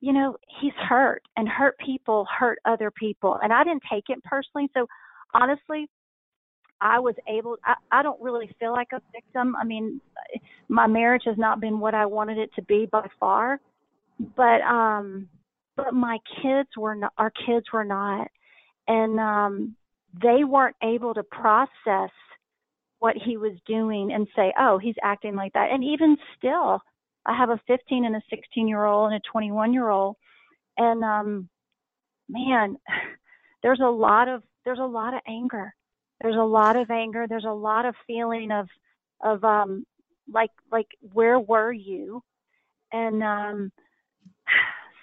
you 0.00 0.12
know, 0.12 0.36
he's 0.60 0.72
hurt 0.76 1.22
and 1.36 1.48
hurt 1.48 1.78
people 1.78 2.26
hurt 2.38 2.58
other 2.64 2.90
people. 2.90 3.38
And 3.42 3.52
I 3.52 3.64
didn't 3.64 3.84
take 3.90 4.04
it 4.08 4.22
personally. 4.24 4.68
So 4.74 4.86
honestly, 5.32 5.88
I 6.80 6.98
was 6.98 7.14
able, 7.28 7.56
I, 7.64 7.74
I 7.92 8.02
don't 8.02 8.20
really 8.20 8.50
feel 8.58 8.72
like 8.72 8.88
a 8.92 9.00
victim. 9.12 9.54
I 9.54 9.64
mean, 9.64 10.00
my 10.68 10.88
marriage 10.88 11.22
has 11.26 11.38
not 11.38 11.60
been 11.60 11.78
what 11.78 11.94
I 11.94 12.06
wanted 12.06 12.38
it 12.38 12.50
to 12.56 12.62
be 12.62 12.88
by 12.90 13.06
far. 13.20 13.60
But, 14.36 14.60
um, 14.62 15.28
but 15.76 15.94
my 15.94 16.18
kids 16.42 16.68
were 16.76 16.94
not, 16.94 17.12
our 17.18 17.30
kids 17.30 17.66
were 17.72 17.84
not. 17.84 18.28
And, 18.88 19.18
um, 19.18 19.76
they 20.20 20.44
weren't 20.44 20.76
able 20.82 21.14
to 21.14 21.22
process 21.22 22.10
what 22.98 23.16
he 23.16 23.36
was 23.36 23.52
doing 23.66 24.12
and 24.12 24.28
say, 24.36 24.52
oh, 24.58 24.78
he's 24.78 24.94
acting 25.02 25.34
like 25.34 25.52
that. 25.54 25.70
And 25.72 25.82
even 25.82 26.16
still, 26.38 26.80
I 27.26 27.36
have 27.36 27.50
a 27.50 27.60
15 27.66 28.04
and 28.04 28.16
a 28.16 28.22
16 28.30 28.68
year 28.68 28.84
old 28.84 29.12
and 29.12 29.20
a 29.20 29.30
21 29.30 29.72
year 29.72 29.88
old. 29.88 30.16
And, 30.76 31.02
um, 31.02 31.48
man, 32.28 32.76
there's 33.62 33.80
a 33.80 33.90
lot 33.90 34.28
of, 34.28 34.42
there's 34.64 34.78
a 34.78 34.84
lot 34.84 35.14
of 35.14 35.20
anger. 35.26 35.74
There's 36.20 36.36
a 36.36 36.44
lot 36.44 36.76
of 36.76 36.90
anger. 36.90 37.26
There's 37.28 37.44
a 37.44 37.52
lot 37.52 37.86
of 37.86 37.94
feeling 38.06 38.52
of, 38.52 38.68
of, 39.20 39.42
um, 39.42 39.84
like, 40.32 40.50
like, 40.70 40.86
where 41.12 41.40
were 41.40 41.72
you? 41.72 42.22
And, 42.92 43.22
um, 43.22 43.72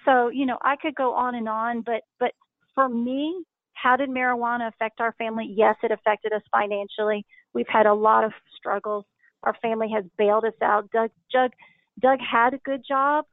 so, 0.04 0.28
you 0.28 0.46
know, 0.46 0.58
I 0.62 0.76
could 0.76 0.94
go 0.94 1.14
on 1.14 1.34
and 1.34 1.48
on, 1.48 1.82
but, 1.82 2.02
but 2.18 2.32
for 2.74 2.88
me, 2.88 3.44
how 3.74 3.96
did 3.96 4.10
marijuana 4.10 4.68
affect 4.68 5.00
our 5.00 5.12
family? 5.12 5.52
Yes, 5.54 5.76
it 5.82 5.90
affected 5.90 6.32
us 6.32 6.42
financially. 6.52 7.24
We've 7.54 7.68
had 7.68 7.86
a 7.86 7.94
lot 7.94 8.24
of 8.24 8.32
struggles. 8.56 9.04
Our 9.42 9.54
family 9.62 9.88
has 9.94 10.04
bailed 10.18 10.44
us 10.44 10.54
out. 10.62 10.90
Doug, 10.90 11.10
Doug, 11.32 11.52
Doug 12.00 12.18
had 12.20 12.54
a 12.54 12.58
good 12.58 12.82
job. 12.86 13.24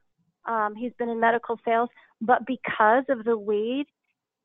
Um, 0.46 0.74
he's 0.74 0.92
been 0.98 1.10
in 1.10 1.20
medical 1.20 1.58
sales, 1.64 1.90
but 2.20 2.46
because 2.46 3.04
of 3.10 3.24
the 3.24 3.36
weed, 3.36 3.86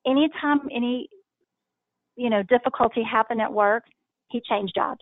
anytime 0.05 0.61
any, 0.73 1.07
you 2.15 2.29
know, 2.29 2.43
difficulty 2.43 3.03
happened 3.03 3.41
at 3.41 3.53
work, 3.53 3.83
he 4.29 4.41
changed 4.49 4.73
jobs. 4.75 5.01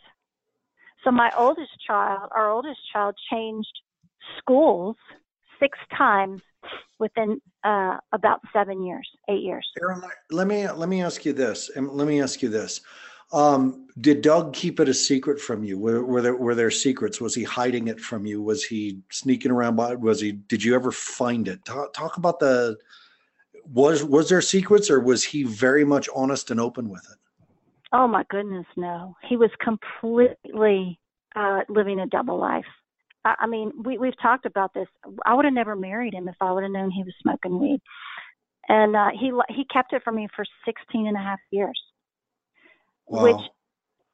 So 1.03 1.09
my 1.09 1.31
oldest 1.35 1.71
child, 1.87 2.29
our 2.35 2.51
oldest 2.51 2.79
child, 2.93 3.15
changed 3.31 3.71
schools 4.37 4.95
six 5.59 5.77
times 5.97 6.41
within 6.99 7.41
uh, 7.63 7.97
about 8.11 8.41
seven 8.53 8.83
years, 8.83 9.07
eight 9.29 9.41
years. 9.41 9.67
Let 10.29 10.47
me 10.47 10.69
let 10.69 10.89
me 10.89 11.01
ask 11.01 11.25
you 11.25 11.33
this, 11.33 11.69
and 11.75 11.89
let 11.89 12.07
me 12.07 12.21
ask 12.21 12.41
you 12.41 12.49
this: 12.49 12.81
um, 13.33 13.87
Did 13.99 14.21
Doug 14.21 14.53
keep 14.53 14.79
it 14.79 14.89
a 14.89 14.93
secret 14.93 15.39
from 15.39 15.63
you? 15.63 15.77
Were, 15.77 16.03
were, 16.03 16.21
there 16.21 16.35
were 16.35 16.55
there 16.55 16.71
secrets? 16.71 17.21
Was 17.21 17.35
he 17.35 17.43
hiding 17.43 17.87
it 17.87 17.99
from 17.99 18.25
you? 18.25 18.41
Was 18.41 18.63
he 18.63 18.99
sneaking 19.11 19.51
around? 19.51 19.75
By 19.75 19.95
was 19.95 20.21
he? 20.21 20.33
Did 20.33 20.63
you 20.63 20.75
ever 20.75 20.91
find 20.91 21.47
it? 21.47 21.63
Talk, 21.65 21.93
talk 21.93 22.17
about 22.17 22.39
the 22.39 22.77
was 23.65 24.03
was 24.03 24.29
there 24.29 24.41
secrets, 24.41 24.89
or 24.89 24.99
was 24.99 25.23
he 25.23 25.43
very 25.43 25.85
much 25.85 26.09
honest 26.15 26.51
and 26.51 26.59
open 26.59 26.89
with 26.89 27.05
it? 27.11 27.17
Oh 27.93 28.07
my 28.07 28.23
goodness, 28.29 28.65
no. 28.77 29.15
He 29.27 29.35
was 29.35 29.49
completely 29.59 30.99
uh, 31.35 31.61
living 31.67 31.99
a 31.99 32.07
double 32.07 32.37
life. 32.39 32.65
I, 33.25 33.35
I 33.41 33.47
mean, 33.47 33.71
we 33.83 33.97
we've 33.97 34.19
talked 34.21 34.45
about 34.45 34.73
this. 34.73 34.87
I 35.25 35.33
would 35.33 35.45
have 35.45 35.53
never 35.53 35.75
married 35.75 36.13
him 36.13 36.27
if 36.27 36.35
I 36.41 36.51
would 36.51 36.63
have 36.63 36.71
known 36.71 36.91
he 36.91 37.03
was 37.03 37.13
smoking 37.21 37.59
weed. 37.59 37.81
And 38.67 38.95
uh, 38.95 39.09
he 39.19 39.31
he 39.49 39.65
kept 39.65 39.93
it 39.93 40.03
from 40.03 40.15
me 40.15 40.27
for 40.35 40.45
16 40.65 41.07
and 41.07 41.17
a 41.17 41.19
half 41.19 41.39
years, 41.51 41.79
wow. 43.07 43.23
which 43.23 43.41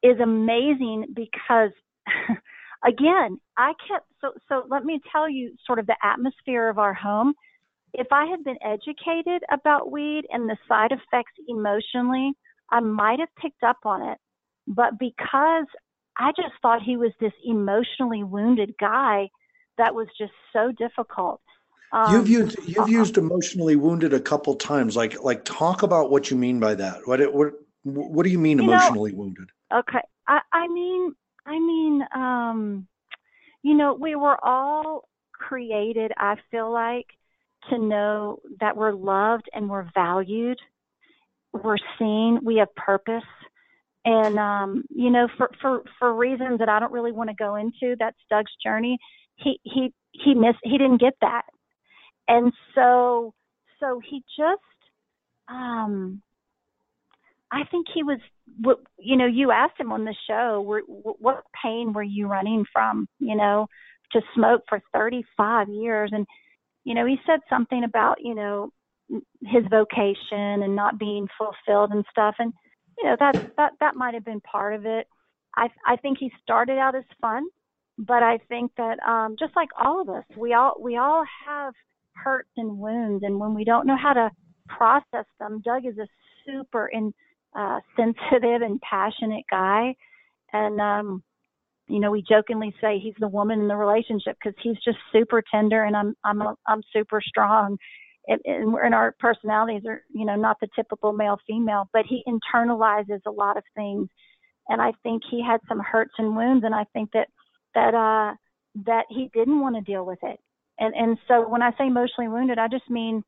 is 0.02 0.20
amazing 0.20 1.06
because 1.14 1.70
again, 2.84 3.38
I 3.56 3.72
kept 3.88 4.06
so 4.20 4.32
so 4.48 4.64
let 4.68 4.84
me 4.84 5.00
tell 5.12 5.28
you 5.28 5.54
sort 5.66 5.78
of 5.78 5.86
the 5.86 5.96
atmosphere 6.02 6.68
of 6.68 6.78
our 6.78 6.94
home. 6.94 7.34
If 7.94 8.08
I 8.12 8.26
had 8.26 8.44
been 8.44 8.58
educated 8.62 9.42
about 9.50 9.90
weed 9.90 10.24
and 10.30 10.48
the 10.48 10.56
side 10.68 10.92
effects 10.92 11.32
emotionally, 11.48 12.32
I 12.70 12.80
might 12.80 13.18
have 13.18 13.30
picked 13.40 13.62
up 13.62 13.78
on 13.84 14.02
it. 14.10 14.18
But 14.66 14.98
because 14.98 15.64
I 16.18 16.32
just 16.32 16.54
thought 16.60 16.82
he 16.82 16.96
was 16.96 17.12
this 17.20 17.32
emotionally 17.44 18.24
wounded 18.24 18.74
guy 18.80 19.30
that 19.76 19.94
was 19.94 20.08
just 20.18 20.32
so 20.52 20.72
difficult. 20.72 21.40
Um, 21.92 22.14
you've 22.14 22.28
used 22.28 22.58
you've 22.66 22.78
uh, 22.78 22.86
used 22.86 23.16
emotionally 23.16 23.76
wounded 23.76 24.12
a 24.12 24.20
couple 24.20 24.54
times. 24.56 24.96
Like 24.96 25.22
like 25.22 25.44
talk 25.44 25.82
about 25.82 26.10
what 26.10 26.30
you 26.30 26.36
mean 26.36 26.60
by 26.60 26.74
that. 26.74 27.06
What 27.06 27.20
it, 27.20 27.32
what 27.32 27.52
what 27.84 28.24
do 28.24 28.30
you 28.30 28.38
mean 28.38 28.60
emotionally 28.60 29.12
know, 29.12 29.18
wounded? 29.18 29.50
Okay, 29.72 30.02
I 30.26 30.40
I 30.52 30.68
mean 30.68 31.14
I 31.46 31.58
mean 31.58 32.04
um, 32.14 32.88
you 33.62 33.74
know 33.74 33.94
we 33.94 34.16
were 34.16 34.38
all 34.44 35.08
created. 35.32 36.12
I 36.18 36.36
feel 36.50 36.70
like 36.70 37.06
to 37.70 37.78
know 37.78 38.40
that 38.60 38.76
we're 38.76 38.92
loved 38.92 39.48
and 39.52 39.68
we're 39.68 39.88
valued, 39.94 40.58
we're 41.52 41.76
seen, 41.98 42.40
we 42.42 42.56
have 42.56 42.74
purpose 42.74 43.24
and 44.04 44.38
um, 44.38 44.84
you 44.90 45.10
know, 45.10 45.28
for 45.36 45.50
for 45.60 45.82
for 45.98 46.14
reasons 46.14 46.58
that 46.60 46.68
I 46.68 46.78
don't 46.80 46.92
really 46.92 47.12
want 47.12 47.30
to 47.30 47.36
go 47.36 47.56
into, 47.56 47.96
that's 47.98 48.16
Doug's 48.30 48.54
journey. 48.64 48.98
He 49.36 49.60
he 49.64 49.92
he 50.12 50.34
missed. 50.34 50.58
He 50.62 50.78
didn't 50.78 51.00
get 51.00 51.14
that, 51.20 51.42
and 52.26 52.52
so 52.74 53.34
so 53.80 54.00
he 54.08 54.22
just 54.36 54.62
um 55.48 56.22
I 57.50 57.64
think 57.70 57.86
he 57.94 58.02
was, 58.02 58.18
you 58.98 59.16
know, 59.16 59.26
you 59.26 59.50
asked 59.50 59.80
him 59.80 59.92
on 59.92 60.04
the 60.04 60.14
show, 60.28 60.62
what 60.86 61.44
pain 61.62 61.92
were 61.92 62.02
you 62.02 62.26
running 62.26 62.64
from, 62.72 63.08
you 63.18 63.36
know, 63.36 63.66
to 64.12 64.20
smoke 64.34 64.62
for 64.68 64.82
35 64.92 65.68
years? 65.68 66.10
And, 66.12 66.26
you 66.84 66.94
know, 66.94 67.06
he 67.06 67.16
said 67.26 67.40
something 67.48 67.84
about, 67.84 68.18
you 68.20 68.34
know, 68.34 68.70
his 69.40 69.64
vocation 69.70 70.62
and 70.62 70.76
not 70.76 70.98
being 70.98 71.26
fulfilled 71.38 71.90
and 71.92 72.04
stuff. 72.10 72.34
And, 72.38 72.52
you 72.98 73.04
know 73.04 73.16
that 73.18 73.52
that 73.56 73.72
that 73.80 73.94
might 73.96 74.14
have 74.14 74.24
been 74.24 74.40
part 74.40 74.74
of 74.74 74.86
it. 74.86 75.06
I 75.56 75.68
I 75.86 75.96
think 75.96 76.18
he 76.18 76.32
started 76.42 76.78
out 76.78 76.94
as 76.94 77.04
fun, 77.20 77.46
but 77.98 78.22
I 78.22 78.38
think 78.48 78.72
that 78.76 78.98
um, 79.06 79.36
just 79.38 79.54
like 79.56 79.70
all 79.78 80.00
of 80.00 80.08
us, 80.08 80.24
we 80.36 80.54
all 80.54 80.74
we 80.80 80.96
all 80.96 81.24
have 81.46 81.74
hurts 82.14 82.50
and 82.56 82.78
wounds, 82.78 83.24
and 83.24 83.38
when 83.38 83.54
we 83.54 83.64
don't 83.64 83.86
know 83.86 83.96
how 83.96 84.12
to 84.12 84.30
process 84.68 85.26
them, 85.38 85.62
Doug 85.64 85.86
is 85.86 85.98
a 85.98 86.06
super 86.46 86.88
in, 86.88 87.12
uh, 87.56 87.80
sensitive 87.96 88.62
and 88.62 88.80
passionate 88.80 89.44
guy, 89.50 89.94
and 90.52 90.80
um, 90.80 91.22
you 91.88 92.00
know 92.00 92.10
we 92.10 92.22
jokingly 92.28 92.74
say 92.80 92.98
he's 92.98 93.14
the 93.18 93.28
woman 93.28 93.60
in 93.60 93.68
the 93.68 93.76
relationship 93.76 94.36
because 94.42 94.58
he's 94.62 94.78
just 94.84 94.98
super 95.12 95.42
tender, 95.52 95.84
and 95.84 95.96
I'm 95.96 96.14
I'm 96.24 96.42
a, 96.42 96.54
I'm 96.66 96.82
super 96.92 97.20
strong, 97.20 97.78
and, 98.28 98.40
and, 98.44 98.94
our 98.94 99.14
personalities 99.18 99.82
are, 99.88 100.02
you 100.12 100.24
know, 100.24 100.36
not 100.36 100.58
the 100.60 100.68
typical 100.76 101.12
male 101.12 101.38
female, 101.46 101.88
but 101.92 102.04
he 102.06 102.22
internalizes 102.28 103.20
a 103.26 103.30
lot 103.30 103.56
of 103.56 103.64
things. 103.74 104.08
And 104.68 104.80
I 104.82 104.92
think 105.02 105.22
he 105.30 105.42
had 105.42 105.60
some 105.68 105.80
hurts 105.80 106.12
and 106.18 106.36
wounds, 106.36 106.64
and 106.64 106.74
I 106.74 106.84
think 106.92 107.10
that 107.12 107.28
that 107.74 107.94
uh, 107.94 108.34
that 108.86 109.06
he 109.08 109.30
didn't 109.32 109.60
want 109.60 109.76
to 109.76 109.80
deal 109.80 110.04
with 110.04 110.18
it. 110.22 110.38
And 110.78 110.94
and 110.94 111.18
so 111.26 111.48
when 111.48 111.62
I 111.62 111.70
say 111.72 111.86
emotionally 111.86 112.28
wounded, 112.28 112.58
I 112.58 112.68
just 112.68 112.88
mean 112.90 113.24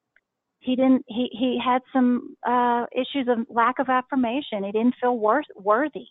he 0.61 0.77
didn't 0.77 1.05
he 1.09 1.29
he 1.33 1.59
had 1.63 1.81
some 1.93 2.37
uh 2.47 2.85
issues 2.93 3.27
of 3.29 3.47
lack 3.49 3.79
of 3.79 3.89
affirmation 3.89 4.63
he 4.63 4.73
didn't 4.73 4.95
feel 5.01 5.19
worth 5.19 5.47
worthy 5.57 6.07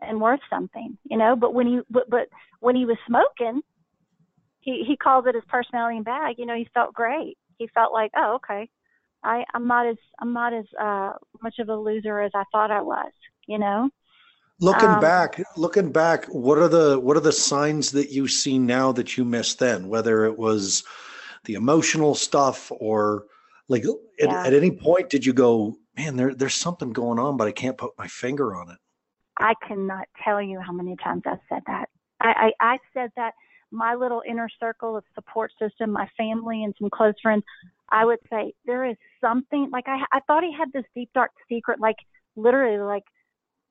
and 0.00 0.20
worth 0.20 0.40
something 0.48 0.96
you 1.04 1.18
know 1.18 1.36
but 1.36 1.52
when 1.52 1.66
he 1.66 1.80
but, 1.90 2.08
but 2.08 2.28
when 2.60 2.76
he 2.76 2.86
was 2.86 2.96
smoking 3.06 3.60
he 4.60 4.84
he 4.86 4.96
calls 4.96 5.26
it 5.26 5.34
his 5.34 5.44
personality 5.48 6.00
bag 6.00 6.36
you 6.38 6.46
know 6.46 6.56
he 6.56 6.66
felt 6.72 6.94
great 6.94 7.36
he 7.62 7.68
felt 7.72 7.92
like, 7.92 8.10
oh, 8.16 8.34
okay, 8.34 8.68
I 9.22 9.44
I'm 9.54 9.66
not 9.66 9.86
as 9.86 9.96
I'm 10.20 10.32
not 10.32 10.52
as 10.52 10.64
uh, 10.80 11.12
much 11.42 11.58
of 11.58 11.68
a 11.68 11.76
loser 11.76 12.20
as 12.20 12.32
I 12.34 12.44
thought 12.50 12.70
I 12.70 12.82
was. 12.82 13.12
You 13.46 13.58
know. 13.58 13.90
Looking 14.60 14.90
um, 14.90 15.00
back, 15.00 15.42
looking 15.56 15.90
back, 15.90 16.26
what 16.26 16.58
are 16.58 16.68
the 16.68 16.98
what 16.98 17.16
are 17.16 17.20
the 17.20 17.32
signs 17.32 17.90
that 17.92 18.10
you 18.10 18.28
see 18.28 18.58
now 18.58 18.92
that 18.92 19.16
you 19.16 19.24
missed 19.24 19.58
then? 19.58 19.88
Whether 19.88 20.24
it 20.24 20.38
was 20.38 20.84
the 21.44 21.54
emotional 21.54 22.14
stuff 22.14 22.70
or 22.78 23.26
like 23.68 23.84
at, 23.84 23.90
yeah. 24.18 24.46
at 24.46 24.54
any 24.54 24.70
point 24.70 25.08
did 25.08 25.24
you 25.24 25.32
go, 25.32 25.76
man, 25.96 26.16
there 26.16 26.34
there's 26.34 26.54
something 26.54 26.92
going 26.92 27.18
on, 27.18 27.36
but 27.36 27.48
I 27.48 27.52
can't 27.52 27.78
put 27.78 27.92
my 27.98 28.06
finger 28.08 28.54
on 28.54 28.70
it. 28.70 28.78
I 29.38 29.54
cannot 29.66 30.06
tell 30.22 30.42
you 30.42 30.60
how 30.60 30.72
many 30.72 30.96
times 30.96 31.22
I've 31.26 31.38
said 31.48 31.62
that. 31.66 31.88
I, 32.20 32.52
I, 32.60 32.74
I 32.74 32.78
said 32.94 33.10
that 33.16 33.34
my 33.72 33.94
little 33.94 34.22
inner 34.28 34.48
circle 34.60 34.96
of 34.96 35.04
support 35.14 35.50
system, 35.58 35.90
my 35.90 36.08
family 36.16 36.64
and 36.64 36.74
some 36.78 36.90
close 36.90 37.14
friends, 37.22 37.42
I 37.90 38.04
would 38.04 38.20
say 38.30 38.52
there 38.66 38.84
is 38.84 38.96
something 39.20 39.70
like 39.72 39.88
I 39.88 39.98
I 40.12 40.20
thought 40.26 40.44
he 40.44 40.52
had 40.56 40.72
this 40.72 40.84
deep 40.94 41.10
dark 41.14 41.30
secret, 41.48 41.80
like 41.80 41.96
literally 42.36 42.78
like 42.78 43.04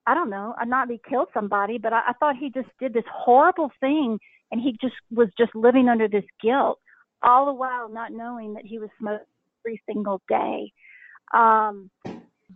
I 0.08 0.16
don't 0.16 0.30
know, 0.30 0.56
I 0.60 0.66
not 0.66 0.90
he 0.90 1.00
killed 1.08 1.30
somebody, 1.34 1.78
but 1.78 1.94
I, 1.94 2.02
I 2.10 2.14
thought 2.20 2.36
he 2.36 2.50
just 2.50 2.70
did 2.80 2.94
this 2.94 3.06
horrible 3.14 3.72
thing 3.80 4.20
and 4.52 4.60
he 4.62 4.78
just 4.82 4.96
was 5.12 5.30
just 5.38 5.56
living 5.56 5.88
under 5.88 6.08
this 6.08 6.26
guilt. 6.42 6.80
all 7.24 7.46
the 7.46 7.54
while 7.54 7.90
not 7.90 8.12
knowing 8.12 8.54
that 8.56 8.66
he 8.66 8.80
was 8.80 8.90
smoking 9.00 9.26
every 9.64 9.82
single 9.88 10.22
day. 10.28 10.72
Um, 11.34 11.90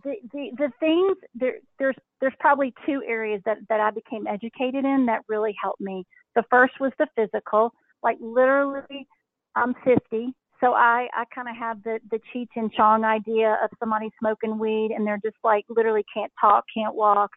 the, 0.04 0.16
the 0.32 0.50
the 0.58 0.70
things 0.78 1.16
there 1.34 1.54
there's 1.78 1.96
there's 2.20 2.34
probably 2.38 2.74
two 2.84 3.02
areas 3.06 3.40
that 3.46 3.58
that 3.68 3.80
I 3.80 3.90
became 3.90 4.26
educated 4.26 4.84
in 4.84 5.06
that 5.06 5.22
really 5.28 5.54
helped 5.62 5.80
me. 5.80 6.04
The 6.36 6.44
first 6.48 6.74
was 6.78 6.92
the 6.98 7.08
physical, 7.16 7.72
like 8.02 8.18
literally, 8.20 9.08
I'm 9.56 9.74
50, 9.84 10.32
so 10.60 10.72
I 10.72 11.08
I 11.12 11.24
kind 11.34 11.48
of 11.48 11.56
have 11.56 11.82
the 11.82 11.98
the 12.10 12.20
Cheech 12.32 12.48
and 12.56 12.72
Chong 12.72 13.04
idea 13.04 13.58
of 13.62 13.70
somebody 13.78 14.10
smoking 14.18 14.58
weed 14.58 14.90
and 14.94 15.06
they're 15.06 15.20
just 15.22 15.36
like 15.44 15.64
literally 15.68 16.04
can't 16.12 16.32
talk, 16.40 16.64
can't 16.74 16.94
walk, 16.94 17.30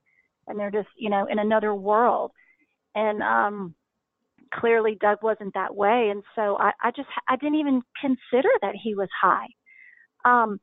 and 0.47 0.59
they're 0.59 0.71
just 0.71 0.89
you 0.97 1.09
know 1.09 1.25
in 1.29 1.39
another 1.39 1.73
world. 1.73 2.31
And 2.95 3.21
um, 3.21 3.75
clearly 4.53 4.97
Doug 4.99 5.19
wasn't 5.21 5.53
that 5.53 5.75
way, 5.75 6.09
and 6.11 6.23
so 6.35 6.57
I 6.57 6.71
I 6.81 6.91
just 6.91 7.09
I 7.27 7.35
didn't 7.35 7.59
even 7.59 7.81
consider 7.99 8.49
that 8.61 8.75
he 8.81 8.95
was 8.95 9.09
high. 9.21 9.47
Um, 10.25 10.59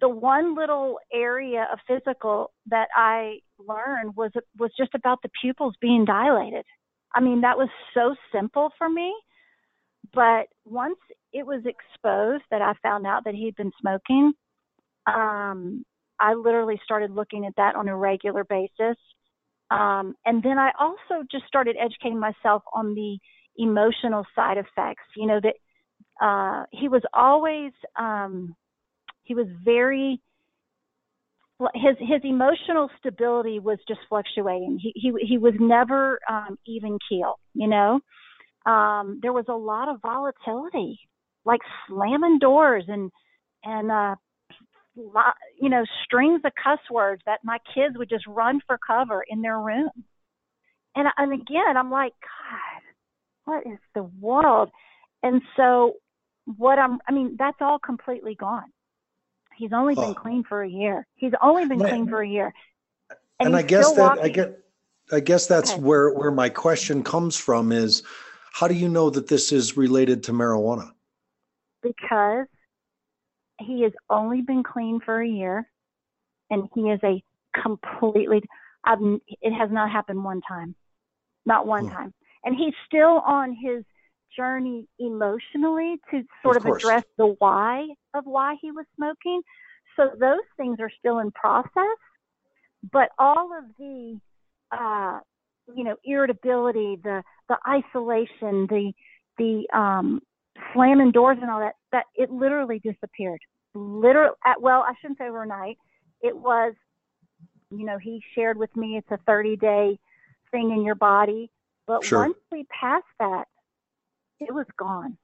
the 0.00 0.08
one 0.08 0.56
little 0.56 0.98
area 1.12 1.68
of 1.72 1.78
physical 1.86 2.52
that 2.66 2.88
I 2.96 3.40
learned 3.58 4.16
was 4.16 4.32
was 4.58 4.70
just 4.78 4.94
about 4.94 5.20
the 5.22 5.30
pupils 5.40 5.74
being 5.80 6.04
dilated. 6.04 6.64
I 7.14 7.20
mean, 7.20 7.42
that 7.42 7.56
was 7.56 7.68
so 7.94 8.14
simple 8.32 8.70
for 8.76 8.88
me, 8.88 9.14
but 10.12 10.46
once 10.64 10.98
it 11.32 11.46
was 11.46 11.62
exposed 11.64 12.44
that 12.50 12.62
I 12.62 12.74
found 12.82 13.06
out 13.06 13.24
that 13.24 13.34
he'd 13.34 13.56
been 13.56 13.72
smoking, 13.80 14.32
um, 15.06 15.84
I 16.20 16.34
literally 16.34 16.80
started 16.84 17.10
looking 17.10 17.46
at 17.46 17.56
that 17.56 17.76
on 17.76 17.88
a 17.88 17.96
regular 17.96 18.44
basis. 18.44 18.96
Um, 19.70 20.14
and 20.24 20.42
then 20.42 20.58
I 20.58 20.70
also 20.78 21.24
just 21.30 21.46
started 21.46 21.76
educating 21.80 22.18
myself 22.20 22.62
on 22.72 22.94
the 22.94 23.18
emotional 23.56 24.24
side 24.34 24.58
effects. 24.58 25.04
You 25.16 25.26
know 25.26 25.40
that 25.40 25.54
uh, 26.24 26.64
he 26.70 26.88
was 26.88 27.02
always 27.12 27.72
um, 27.98 28.54
he 29.24 29.34
was 29.34 29.46
very 29.64 30.20
his 31.74 31.96
his 31.98 32.20
emotional 32.24 32.88
stability 32.98 33.58
was 33.58 33.78
just 33.86 34.00
fluctuating. 34.08 34.78
He 34.80 34.92
he 34.94 35.12
he 35.26 35.38
was 35.38 35.54
never 35.58 36.18
um, 36.28 36.58
even 36.66 36.98
keel. 37.08 37.38
You 37.54 37.68
know, 37.68 38.00
um, 38.70 39.20
there 39.22 39.32
was 39.32 39.46
a 39.48 39.54
lot 39.54 39.88
of 39.88 40.00
volatility, 40.02 40.98
like 41.44 41.60
slamming 41.88 42.38
doors 42.38 42.84
and 42.88 43.10
and 43.64 43.90
uh, 43.90 44.14
you 44.96 45.68
know 45.68 45.84
strings 46.04 46.40
of 46.44 46.52
cuss 46.62 46.80
words 46.90 47.22
that 47.26 47.40
my 47.44 47.58
kids 47.74 47.96
would 47.98 48.08
just 48.08 48.26
run 48.26 48.60
for 48.66 48.78
cover 48.86 49.24
in 49.28 49.42
their 49.42 49.58
room. 49.58 49.90
And 50.96 51.08
and 51.16 51.32
again, 51.32 51.76
I'm 51.76 51.90
like, 51.90 52.12
God, 52.22 52.82
what 53.44 53.66
is 53.72 53.78
the 53.94 54.04
world? 54.20 54.70
And 55.22 55.40
so, 55.56 55.94
what 56.44 56.78
I'm, 56.78 56.98
I 57.08 57.12
mean, 57.12 57.36
that's 57.38 57.56
all 57.60 57.78
completely 57.78 58.34
gone. 58.34 58.70
He's 59.56 59.72
only 59.72 59.94
been 59.94 60.04
oh. 60.04 60.14
clean 60.14 60.44
for 60.44 60.62
a 60.62 60.68
year. 60.68 61.06
He's 61.16 61.32
only 61.42 61.66
been 61.66 61.80
clean 61.80 62.08
for 62.08 62.22
a 62.22 62.28
year. 62.28 62.52
And, 63.40 63.48
and 63.48 63.56
I 63.56 63.62
guess 63.62 63.92
that 63.92 64.00
walking. 64.00 64.24
I 64.24 64.28
get 64.28 64.58
I 65.12 65.20
guess 65.20 65.46
that's 65.46 65.72
okay. 65.72 65.80
where 65.80 66.10
where 66.10 66.30
my 66.30 66.48
question 66.48 67.02
comes 67.02 67.36
from 67.36 67.72
is 67.72 68.02
how 68.52 68.68
do 68.68 68.74
you 68.74 68.88
know 68.88 69.10
that 69.10 69.28
this 69.28 69.52
is 69.52 69.76
related 69.76 70.22
to 70.24 70.32
marijuana? 70.32 70.90
Because 71.82 72.46
he 73.60 73.82
has 73.82 73.92
only 74.08 74.42
been 74.42 74.62
clean 74.62 75.00
for 75.04 75.20
a 75.20 75.28
year 75.28 75.68
and 76.50 76.68
he 76.74 76.82
is 76.90 77.00
a 77.02 77.22
completely 77.60 78.42
it 78.86 79.52
has 79.52 79.70
not 79.70 79.90
happened 79.90 80.22
one 80.22 80.40
time. 80.42 80.74
Not 81.46 81.66
one 81.66 81.86
hmm. 81.86 81.92
time. 81.92 82.14
And 82.44 82.54
he's 82.56 82.74
still 82.86 83.22
on 83.26 83.52
his 83.54 83.84
journey 84.36 84.86
emotionally 84.98 85.96
to 86.10 86.22
sort 86.42 86.56
of, 86.56 86.66
of 86.66 86.76
address 86.76 87.04
the 87.16 87.34
why 87.38 87.86
of 88.14 88.24
why 88.24 88.56
he 88.60 88.70
was 88.70 88.84
smoking. 88.96 89.42
So 89.96 90.10
those 90.18 90.46
things 90.56 90.78
are 90.80 90.90
still 90.98 91.18
in 91.20 91.30
process, 91.30 91.98
but 92.92 93.10
all 93.18 93.50
of 93.56 93.64
the, 93.78 94.18
uh, 94.72 95.20
you 95.74 95.84
know, 95.84 95.96
irritability, 96.04 96.98
the 97.02 97.22
the 97.48 97.58
isolation, 97.68 98.66
the 98.68 98.92
the 99.38 99.66
um, 99.76 100.20
slamming 100.72 101.10
doors 101.10 101.38
and 101.40 101.50
all 101.50 101.60
that, 101.60 101.74
that 101.92 102.04
it 102.14 102.30
literally 102.30 102.80
disappeared. 102.80 103.40
Literally, 103.74 104.34
well, 104.60 104.84
I 104.86 104.94
shouldn't 105.00 105.18
say 105.18 105.28
overnight. 105.28 105.78
It 106.22 106.36
was, 106.36 106.74
you 107.70 107.84
know, 107.84 107.98
he 107.98 108.22
shared 108.34 108.56
with 108.56 108.74
me 108.76 108.96
it's 108.96 109.10
a 109.10 109.18
30 109.26 109.56
day 109.56 109.98
thing 110.50 110.70
in 110.70 110.84
your 110.84 110.94
body. 110.94 111.50
But 111.86 112.04
sure. 112.04 112.20
once 112.20 112.36
we 112.50 112.66
passed 112.80 113.04
that, 113.18 113.44
it 114.40 114.52
was 114.54 114.66
gone. 114.78 115.16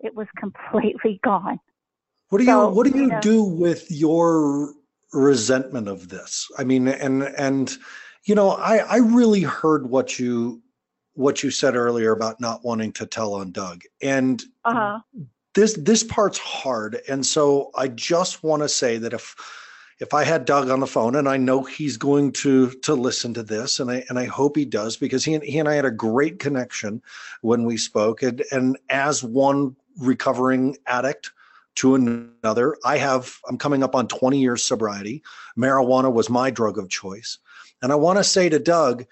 It 0.00 0.14
was 0.14 0.26
completely 0.36 1.20
gone. 1.24 1.60
What 2.30 2.38
do 2.38 2.44
you 2.44 2.50
so, 2.50 2.68
what 2.70 2.90
do 2.90 2.96
you, 2.96 3.04
you 3.04 3.10
know, 3.10 3.20
do 3.20 3.44
with 3.44 3.90
your 3.90 4.72
resentment 5.12 5.88
of 5.88 6.08
this? 6.08 6.48
I 6.58 6.64
mean, 6.64 6.88
and 6.88 7.22
and 7.22 7.76
you 8.24 8.34
know, 8.34 8.52
I 8.52 8.78
I 8.78 8.96
really 8.96 9.42
heard 9.42 9.88
what 9.88 10.18
you 10.18 10.62
what 11.14 11.42
you 11.42 11.50
said 11.50 11.76
earlier 11.76 12.12
about 12.12 12.40
not 12.40 12.64
wanting 12.64 12.92
to 12.92 13.06
tell 13.06 13.34
on 13.34 13.52
Doug. 13.52 13.82
And 14.02 14.42
uh-huh. 14.64 15.00
this 15.54 15.74
this 15.74 16.02
part's 16.02 16.38
hard. 16.38 17.00
And 17.08 17.24
so 17.24 17.70
I 17.76 17.88
just 17.88 18.42
want 18.42 18.62
to 18.62 18.68
say 18.68 18.98
that 18.98 19.12
if 19.12 19.34
if 20.00 20.12
I 20.12 20.24
had 20.24 20.44
Doug 20.44 20.70
on 20.70 20.80
the 20.80 20.86
phone, 20.86 21.16
and 21.16 21.28
I 21.28 21.36
know 21.36 21.62
he's 21.62 21.96
going 21.96 22.32
to 22.32 22.70
to 22.70 22.94
listen 22.94 23.34
to 23.34 23.42
this, 23.42 23.80
and 23.80 23.90
I 23.90 24.04
and 24.08 24.18
I 24.18 24.24
hope 24.24 24.56
he 24.56 24.64
does 24.64 24.96
because 24.96 25.24
he 25.24 25.34
and 25.34 25.44
he 25.44 25.58
and 25.58 25.68
I 25.68 25.74
had 25.74 25.84
a 25.84 25.90
great 25.90 26.38
connection 26.38 27.02
when 27.42 27.64
we 27.64 27.76
spoke, 27.76 28.22
and 28.22 28.42
and 28.50 28.78
as 28.90 29.22
one 29.22 29.76
recovering 29.98 30.76
addict 30.86 31.32
to 31.76 31.94
another, 31.94 32.76
I 32.84 32.98
have 32.98 33.36
I'm 33.48 33.58
coming 33.58 33.82
up 33.82 33.94
on 33.94 34.08
20 34.08 34.38
years 34.40 34.64
sobriety. 34.64 35.22
Marijuana 35.56 36.12
was 36.12 36.30
my 36.30 36.50
drug 36.50 36.78
of 36.78 36.88
choice, 36.88 37.38
and 37.82 37.92
I 37.92 37.96
want 37.96 38.18
to 38.18 38.24
say 38.24 38.48
to 38.48 38.58
Doug, 38.58 39.04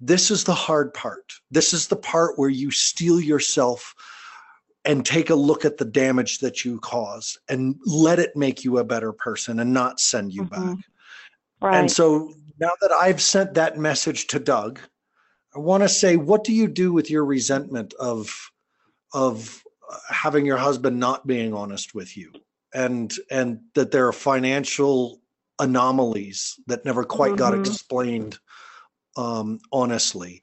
this 0.00 0.30
is 0.30 0.44
the 0.44 0.54
hard 0.54 0.94
part. 0.94 1.34
This 1.50 1.74
is 1.74 1.88
the 1.88 1.96
part 1.96 2.38
where 2.38 2.48
you 2.48 2.70
steel 2.70 3.20
yourself 3.20 3.94
and 4.84 5.04
take 5.04 5.30
a 5.30 5.34
look 5.34 5.64
at 5.64 5.76
the 5.76 5.84
damage 5.84 6.38
that 6.38 6.64
you 6.64 6.78
cause 6.80 7.38
and 7.48 7.76
let 7.84 8.18
it 8.18 8.34
make 8.36 8.64
you 8.64 8.78
a 8.78 8.84
better 8.84 9.12
person 9.12 9.60
and 9.60 9.72
not 9.72 10.00
send 10.00 10.32
you 10.32 10.44
mm-hmm. 10.44 10.74
back. 10.74 10.84
Right. 11.60 11.78
And 11.78 11.90
so 11.90 12.32
now 12.58 12.70
that 12.80 12.92
I've 12.92 13.20
sent 13.20 13.54
that 13.54 13.78
message 13.78 14.28
to 14.28 14.38
Doug, 14.38 14.80
I 15.54 15.58
want 15.58 15.82
to 15.82 15.88
say, 15.88 16.16
what 16.16 16.44
do 16.44 16.52
you 16.52 16.68
do 16.68 16.92
with 16.92 17.10
your 17.10 17.24
resentment 17.24 17.94
of 17.94 18.50
of 19.14 19.62
having 20.10 20.44
your 20.44 20.58
husband 20.58 21.00
not 21.00 21.26
being 21.26 21.54
honest 21.54 21.94
with 21.94 22.16
you, 22.16 22.32
and 22.74 23.12
and 23.30 23.60
that 23.74 23.90
there 23.90 24.06
are 24.06 24.12
financial 24.12 25.20
anomalies 25.58 26.60
that 26.66 26.84
never 26.84 27.04
quite 27.04 27.30
mm-hmm. 27.30 27.38
got 27.38 27.58
explained 27.58 28.38
um, 29.16 29.58
honestly? 29.72 30.42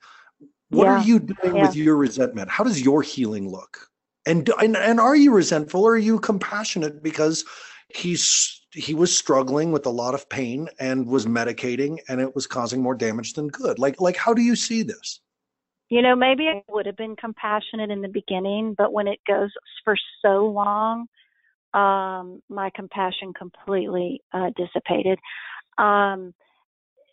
What 0.69 0.85
yeah. 0.85 0.91
are 0.91 1.03
you 1.03 1.19
doing 1.19 1.55
yeah. 1.55 1.61
with 1.67 1.75
your 1.75 1.95
resentment? 1.95 2.49
How 2.49 2.63
does 2.63 2.81
your 2.81 3.01
healing 3.01 3.49
look? 3.49 3.87
And 4.25 4.49
and, 4.61 4.75
and 4.75 4.99
are 4.99 5.15
you 5.15 5.31
resentful 5.31 5.83
or 5.83 5.93
are 5.93 5.97
you 5.97 6.19
compassionate? 6.19 7.03
Because 7.03 7.45
he's 7.89 8.61
he 8.71 8.93
was 8.93 9.15
struggling 9.15 9.71
with 9.71 9.85
a 9.85 9.89
lot 9.91 10.13
of 10.13 10.27
pain 10.29 10.67
and 10.79 11.07
was 11.07 11.25
medicating 11.25 11.99
and 12.09 12.19
it 12.19 12.35
was 12.35 12.45
causing 12.45 12.81
more 12.81 12.95
damage 12.95 13.33
than 13.33 13.47
good. 13.47 13.79
Like 13.79 14.01
like 14.01 14.17
how 14.17 14.33
do 14.33 14.41
you 14.41 14.55
see 14.55 14.83
this? 14.83 15.21
You 15.89 16.01
know 16.01 16.15
maybe 16.15 16.47
i 16.47 16.63
would 16.69 16.87
have 16.87 16.97
been 16.97 17.15
compassionate 17.15 17.91
in 17.91 18.01
the 18.01 18.07
beginning 18.07 18.73
but 18.75 18.91
when 18.91 19.07
it 19.07 19.19
goes 19.27 19.51
for 19.83 19.95
so 20.21 20.47
long 20.47 21.05
um 21.73 22.41
my 22.49 22.71
compassion 22.75 23.33
completely 23.33 24.21
uh 24.33 24.49
dissipated. 24.57 25.19
Um 25.77 26.33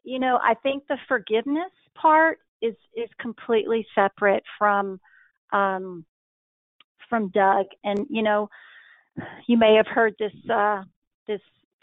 you 0.04 0.18
know 0.18 0.38
i 0.42 0.54
think 0.54 0.84
the 0.88 0.98
forgiveness 1.06 1.70
part 1.94 2.38
is 2.60 2.74
is 2.96 3.08
completely 3.20 3.86
separate 3.94 4.42
from 4.58 4.98
um 5.52 6.04
from 7.12 7.28
Doug. 7.28 7.66
And 7.84 8.06
you 8.08 8.22
know, 8.22 8.48
you 9.46 9.58
may 9.58 9.74
have 9.76 9.86
heard 9.86 10.14
this 10.18 10.32
uh, 10.50 10.82
this 11.28 11.42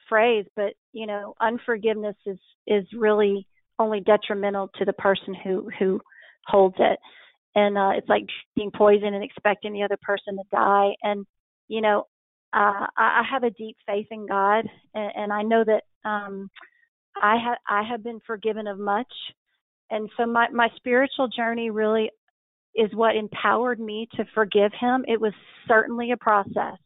phrase, 0.10 0.46
but 0.56 0.74
you 0.92 1.06
know, 1.06 1.36
unforgiveness 1.39 2.15
is 2.26 2.39
is 2.65 2.84
really 2.98 3.48
only 3.78 4.00
detrimental 4.00 4.72
to 4.80 4.86
the 4.86 4.94
person 4.94 5.36
who 5.36 5.70
who 5.78 6.02
holds 6.48 6.78
it. 6.80 6.98
And 7.54 7.78
uh, 7.78 7.92
it's 7.96 8.10
like 8.10 8.24
being 8.56 8.72
poisoned 8.72 9.13
and 9.13 9.24
expecting 9.24 9.72
the 9.72 9.84
other 9.84 10.00
person 10.02 10.38
to 10.38 10.44
die. 10.52 10.96
And 11.04 11.28
you 11.68 11.82
know, 11.82 12.08
uh, 12.52 12.88
I, 12.98 13.22
I 13.22 13.24
have 13.32 13.44
a 13.44 13.52
deep 13.52 13.78
faith 13.86 14.08
in 14.10 14.26
God, 14.26 14.65
and, 14.96 15.12
and 15.15 15.34
I 15.34 15.44
know 15.44 15.63
that 15.63 15.84
um, 16.10 16.50
I 17.22 17.38
have 17.38 17.58
I 17.68 17.84
have 17.88 18.04
been 18.04 18.20
forgiven 18.26 18.65
of 18.65 18.80
much. 18.80 19.13
And 19.92 20.10
so 20.18 20.26
my 20.26 20.50
my 20.50 20.70
spiritual 20.78 21.28
journey 21.28 21.70
really 21.70 22.10
is 22.76 22.94
what 22.94 23.16
empowered 23.16 23.80
me 23.80 24.08
to 24.16 24.26
forgive 24.34 24.72
him. 24.80 25.06
It 25.08 25.20
was 25.20 25.34
certainly 25.68 26.12
a 26.12 26.18
process, 26.18 26.78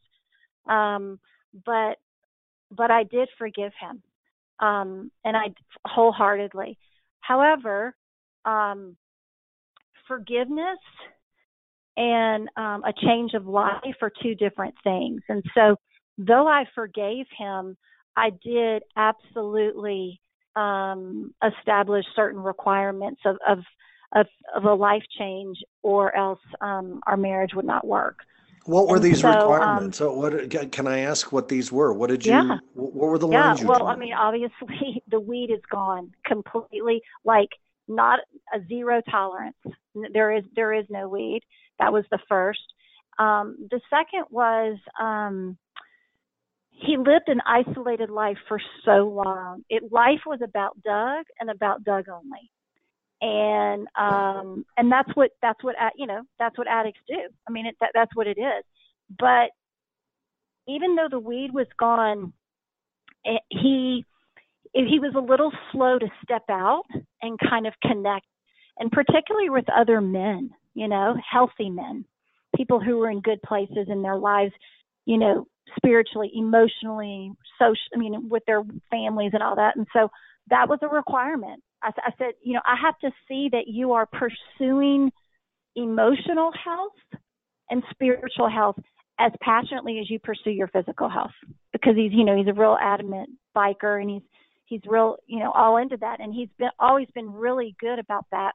um, 0.68 1.20
but 1.66 1.98
but 2.72 2.90
I 2.90 3.04
did 3.04 3.30
forgive 3.38 3.72
him, 3.80 4.02
um, 4.66 5.12
and 5.24 5.38
I 5.38 5.54
wholeheartedly. 5.86 6.78
However, 7.22 7.96
um, 8.46 8.98
forgiveness 10.08 10.80
and 11.96 12.50
um, 12.58 12.84
a 12.84 12.94
change 13.06 13.34
of 13.34 13.46
life 13.46 13.96
are 14.02 14.12
two 14.22 14.36
different 14.36 14.76
things. 14.84 15.22
And 15.30 15.44
so, 15.56 15.76
though 16.18 16.48
I 16.48 16.66
forgave 16.74 17.26
him, 17.38 17.78
I 18.16 18.32
did 18.44 18.84
absolutely 18.96 20.20
um, 20.56 21.34
establish 21.44 22.06
certain 22.16 22.42
requirements 22.42 23.22
of, 23.26 23.38
of 23.48 23.60
of 24.16 24.28
of 24.56 24.64
a 24.66 24.74
life 24.74 25.04
change, 25.18 25.58
or 25.82 26.16
else 26.16 26.40
um, 26.62 27.02
our 27.08 27.18
marriage 27.18 27.54
would 27.56 27.66
not 27.66 27.86
work. 27.86 28.20
What 28.66 28.88
were 28.88 28.96
And 28.96 29.04
these 29.04 29.22
so, 29.22 29.30
um, 29.30 29.40
requirements? 29.40 29.98
so 29.98 30.14
what 30.14 30.72
can 30.72 30.88
I 30.88 31.00
ask 31.00 31.32
what 31.32 31.50
these 31.50 31.72
were? 31.72 31.94
What 31.94 32.10
did 32.10 32.26
you 32.26 32.32
Yeah. 32.34 32.58
what 32.74 32.94
were 32.94 33.18
the 33.18 33.28
Yeah, 33.30 33.48
lines 33.48 33.62
you 33.62 33.68
well, 33.68 33.80
drew? 33.80 33.88
I 33.88 33.96
mean, 33.96 34.14
obviously 34.14 35.04
the 35.10 35.20
weed 35.20 35.50
is 35.52 35.62
gone 35.70 36.12
completely, 36.26 37.02
like 37.26 37.50
not 37.88 38.20
a 38.54 38.60
zero 38.68 39.02
tolerance. 39.10 39.58
There 40.14 40.32
is 40.32 40.44
there 40.56 40.74
is 40.74 40.86
no 40.90 41.10
weed. 41.10 41.42
That 41.80 41.92
was 41.92 42.06
the 42.12 42.20
first. 42.30 42.62
Um, 43.20 43.68
the 43.70 43.82
second 43.90 44.26
was 44.30 44.78
um, 45.00 45.58
he 46.72 46.98
lived 46.98 47.28
an 47.28 47.42
isolated 47.46 48.10
life 48.10 48.38
for 48.48 48.60
so 48.86 49.08
long. 49.10 49.64
It 49.70 49.92
life 49.92 50.22
was 50.26 50.40
about 50.44 50.82
Doug 50.84 51.26
and 51.40 51.50
about 51.50 51.84
Doug 51.84 52.06
only, 52.10 52.50
and 53.22 53.88
um, 53.98 54.66
and 54.78 54.92
that's 54.92 55.10
what 55.16 55.32
that's 55.42 55.64
what 55.64 55.76
you 55.98 56.08
know 56.08 56.22
that's 56.40 56.58
what 56.58 56.68
addicts 56.68 57.02
do. 57.08 57.18
I 57.48 57.52
mean, 57.52 57.66
it, 57.66 57.76
that, 57.80 57.92
that's 57.94 58.16
what 58.16 58.28
it 58.28 58.38
is. 58.38 58.64
But 59.18 59.52
even 60.68 60.96
though 60.96 61.08
the 61.10 61.20
weed 61.20 61.52
was 61.54 61.68
gone, 61.80 62.34
it, 63.24 63.42
he 63.50 64.06
he 64.74 65.00
was 65.00 65.14
a 65.16 65.20
little 65.20 65.52
slow 65.72 66.00
to 66.00 66.08
step 66.24 66.44
out 66.50 66.84
and 67.22 67.40
kind 67.40 67.68
of 67.68 67.74
connect, 67.82 68.26
and 68.78 68.92
particularly 68.92 69.50
with 69.50 69.66
other 69.70 70.02
men, 70.02 70.52
you 70.74 70.88
know, 70.88 71.16
healthy 71.32 71.70
men, 71.70 72.06
people 72.56 72.80
who 72.80 72.98
were 72.98 73.10
in 73.10 73.22
good 73.22 73.42
places 73.44 73.88
in 73.88 74.02
their 74.02 74.18
lives, 74.18 74.54
you 75.06 75.18
know, 75.18 75.46
spiritually, 75.78 76.32
emotionally, 76.36 77.32
social, 77.60 77.82
I 77.94 77.98
mean, 77.98 78.30
with 78.30 78.44
their 78.46 78.64
families 78.90 79.32
and 79.34 79.44
all 79.44 79.56
that. 79.56 79.76
And 79.76 79.88
so 79.94 80.10
that 80.50 80.68
was 80.68 80.80
a 80.82 80.88
requirement. 80.88 81.64
I, 81.84 81.92
I 81.98 82.12
said, 82.18 82.34
you 82.42 82.54
know, 82.54 82.62
I 82.66 82.76
have 82.82 82.98
to 83.00 83.12
see 83.28 83.50
that 83.52 83.68
you 83.68 83.94
are 83.94 84.08
pursuing 84.08 85.12
emotional 85.76 86.52
health 86.64 87.22
and 87.70 87.84
spiritual 87.92 88.50
health 88.50 88.78
as 89.20 89.32
passionately 89.42 90.00
as 90.00 90.10
you 90.10 90.20
pursue 90.20 90.52
your 90.52 90.68
physical 90.68 91.10
health. 91.10 91.32
Because 91.72 91.96
he's 91.96 92.12
you 92.14 92.24
know 92.24 92.36
he's 92.36 92.48
a 92.48 92.54
real 92.54 92.78
adamant 92.82 93.30
biker 93.56 94.02
and 94.02 94.10
he's 94.10 94.22
he's 94.66 94.82
real 94.88 95.18
you 95.28 95.40
know 95.40 95.52
all 95.52 95.78
into 95.78 95.98
that. 95.98 96.20
And 96.20 96.34
he's 96.34 96.50
been 96.58 96.70
always 96.80 97.08
been 97.14 97.32
really 97.32 97.76
good 97.80 98.00
about 98.00 98.26
that. 98.32 98.54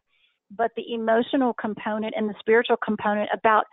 But 0.56 0.70
the 0.76 0.94
emotional 0.94 1.52
component 1.52 2.14
and 2.16 2.28
the 2.28 2.34
spiritual 2.40 2.78
component 2.82 3.28
about 3.32 3.64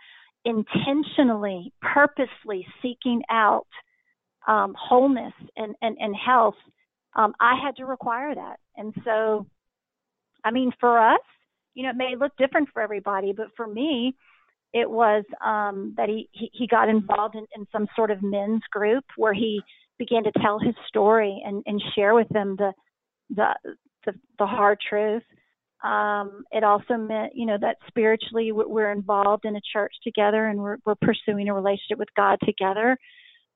intentionally 0.44 1.72
purposely 1.82 2.66
seeking 2.80 3.22
out 3.30 3.66
um, 4.46 4.74
wholeness 4.78 5.32
and, 5.56 5.74
and, 5.82 5.96
and 5.98 6.14
health 6.14 6.54
um, 7.16 7.32
i 7.40 7.54
had 7.62 7.74
to 7.76 7.84
require 7.84 8.34
that 8.34 8.58
and 8.76 8.94
so 9.04 9.46
i 10.44 10.50
mean 10.50 10.70
for 10.78 10.98
us 10.98 11.20
you 11.74 11.82
know 11.82 11.90
it 11.90 11.96
may 11.96 12.14
look 12.18 12.32
different 12.38 12.68
for 12.72 12.80
everybody 12.80 13.32
but 13.32 13.48
for 13.56 13.66
me 13.66 14.14
it 14.72 14.90
was 14.90 15.24
um, 15.44 15.94
that 15.96 16.08
he, 16.08 16.28
he, 16.32 16.50
he 16.52 16.66
got 16.66 16.88
involved 16.88 17.34
in, 17.34 17.46
in 17.56 17.66
some 17.72 17.86
sort 17.96 18.10
of 18.10 18.22
men's 18.22 18.62
group 18.70 19.04
where 19.16 19.32
he 19.32 19.60
began 19.98 20.22
to 20.24 20.32
tell 20.42 20.58
his 20.58 20.74
story 20.86 21.42
and, 21.46 21.62
and 21.66 21.82
share 21.94 22.14
with 22.14 22.28
them 22.28 22.56
the, 22.58 22.72
the 23.34 23.54
the 24.04 24.12
the 24.38 24.46
hard 24.46 24.78
truth. 24.86 25.22
Um, 25.82 26.44
it 26.52 26.64
also 26.64 26.96
meant, 26.96 27.32
you 27.34 27.46
know, 27.46 27.58
that 27.60 27.76
spiritually 27.88 28.50
we- 28.52 28.64
we're 28.66 28.92
involved 28.92 29.44
in 29.44 29.56
a 29.56 29.60
church 29.72 29.92
together 30.02 30.46
and 30.46 30.58
we're, 30.58 30.78
we're 30.86 30.94
pursuing 30.94 31.48
a 31.48 31.54
relationship 31.54 31.98
with 31.98 32.08
God 32.16 32.38
together. 32.44 32.96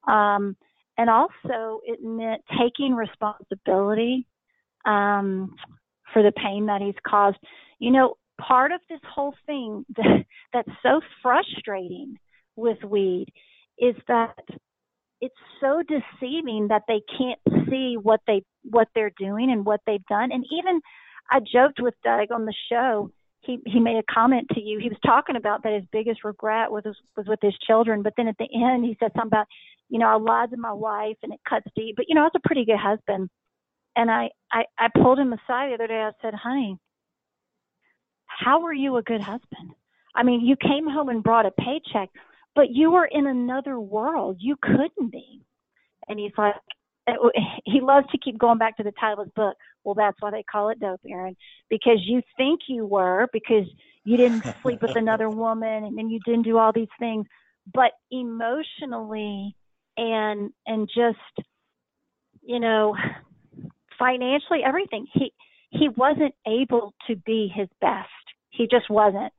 Um, 0.07 0.57
and 1.01 1.09
also, 1.09 1.81
it 1.83 2.01
meant 2.03 2.43
taking 2.61 2.95
responsibility 2.95 4.27
um, 4.85 5.57
for 6.13 6.23
the 6.23 6.33
pain 6.33 6.67
that 6.67 6.83
he's 6.83 6.95
caused. 7.07 7.39
You 7.79 7.91
know, 7.91 8.19
part 8.39 8.71
of 8.71 8.83
this 8.91 9.01
whole 9.11 9.35
thing 9.47 9.87
that, 9.97 10.25
that's 10.53 10.69
so 10.83 11.01
frustrating 11.23 12.17
with 12.55 12.85
weed 12.85 13.29
is 13.79 13.95
that 14.09 14.35
it's 15.23 15.35
so 15.59 15.83
deceiving 15.89 16.69
that 16.69 16.83
they 16.87 17.01
can't 17.17 17.41
see 17.71 17.97
what 17.97 18.21
they 18.27 18.43
what 18.65 18.89
they're 18.95 19.13
doing 19.19 19.51
and 19.51 19.65
what 19.65 19.81
they've 19.87 20.05
done. 20.05 20.31
And 20.33 20.45
even 20.53 20.83
I 21.31 21.41
joked 21.41 21.81
with 21.81 21.95
Doug 22.05 22.31
on 22.31 22.45
the 22.45 22.55
show. 22.71 23.11
He 23.41 23.59
he 23.65 23.81
made 23.81 23.97
a 23.97 24.13
comment 24.13 24.49
to 24.53 24.61
you. 24.61 24.79
He 24.79 24.91
was 24.91 24.99
talking 25.05 25.37
about 25.37 25.63
that 25.63 25.73
his 25.73 25.85
biggest 25.93 26.25
regret 26.25 26.71
was 26.71 26.85
was 27.17 27.27
with 27.27 27.39
his 27.41 27.57
children. 27.67 28.03
But 28.03 28.13
then 28.19 28.29
at 28.29 28.37
the 28.37 28.49
end 28.55 28.85
he 28.85 28.99
said 29.01 29.13
something 29.15 29.29
about 29.29 29.47
you 29.91 29.99
know 29.99 30.07
I 30.07 30.17
lied 30.17 30.51
to 30.51 30.57
my 30.57 30.73
wife 30.73 31.17
and 31.23 31.33
it 31.33 31.41
cuts 31.49 31.67
deep 31.77 31.97
but 31.97 32.07
you 32.09 32.15
know 32.15 32.23
I 32.23 32.25
was 32.25 32.33
a 32.37 32.49
pretty 32.49 32.65
good 32.65 32.79
husband 32.79 33.29
and 33.97 34.11
I 34.11 34.31
I 34.53 34.65
I 34.79 34.89
pulled 35.03 35.19
him 35.19 35.33
aside 35.33 35.71
the 35.71 35.75
other 35.75 35.87
day 35.87 36.01
I 36.01 36.11
said 36.23 36.35
honey 36.35 36.79
how 38.27 38.63
were 38.63 38.73
you 38.73 38.97
a 38.97 39.03
good 39.03 39.21
husband 39.21 39.75
I 40.15 40.23
mean 40.23 40.41
you 40.45 40.57
came 40.57 40.89
home 40.89 41.09
and 41.09 41.23
brought 41.23 41.47
a 41.47 41.51
paycheck 41.51 42.11
but 42.55 42.71
you 42.71 42.91
were 42.91 43.07
in 43.07 43.27
another 43.27 43.79
world. 43.79 44.37
You 44.41 44.57
couldn't 44.61 45.11
be. 45.11 45.43
And 46.09 46.19
he's 46.19 46.33
like, 46.37 46.55
eh, 47.07 47.13
he 47.65 47.81
loves 47.81 48.07
to 48.11 48.19
keep 48.19 48.39
going 48.39 48.59
back 48.59 48.77
to 48.79 48.83
the 48.83 48.93
title 48.93 49.21
of 49.21 49.27
his 49.27 49.35
book. 49.35 49.57
Well, 49.85 49.95
that's 49.95 50.17
why 50.21 50.31
they 50.31 50.43
call 50.43 50.71
it 50.71 50.81
dope, 50.81 51.01
Erin, 51.09 51.37
because 51.69 51.99
you 52.05 52.23
think 52.37 52.61
you 52.69 52.85
were, 52.85 53.29
because 53.33 53.67
you 54.05 54.17
didn't 54.17 54.45
sleep 54.63 54.83
with 54.83 54.97
another 54.97 55.31
woman 55.31 55.85
and 55.85 55.97
then 55.97 56.11
you 56.11 56.21
didn't 56.25 56.43
do 56.43 56.59
all 56.59 56.73
these 56.73 56.89
things. 56.99 57.27
But 57.73 57.93
emotionally 58.11 59.55
and 59.97 60.51
and 60.67 60.89
just 60.89 61.47
you 62.43 62.61
know 62.61 62.97
financially 63.99 64.61
everything. 64.65 65.07
He 65.13 65.33
he 65.71 65.89
wasn't 65.91 66.35
able 66.47 66.95
to 67.07 67.17
be 67.17 67.53
his 67.55 67.69
best. 67.81 68.09
He 68.51 68.67
just 68.69 68.91
wasn't. 68.91 69.33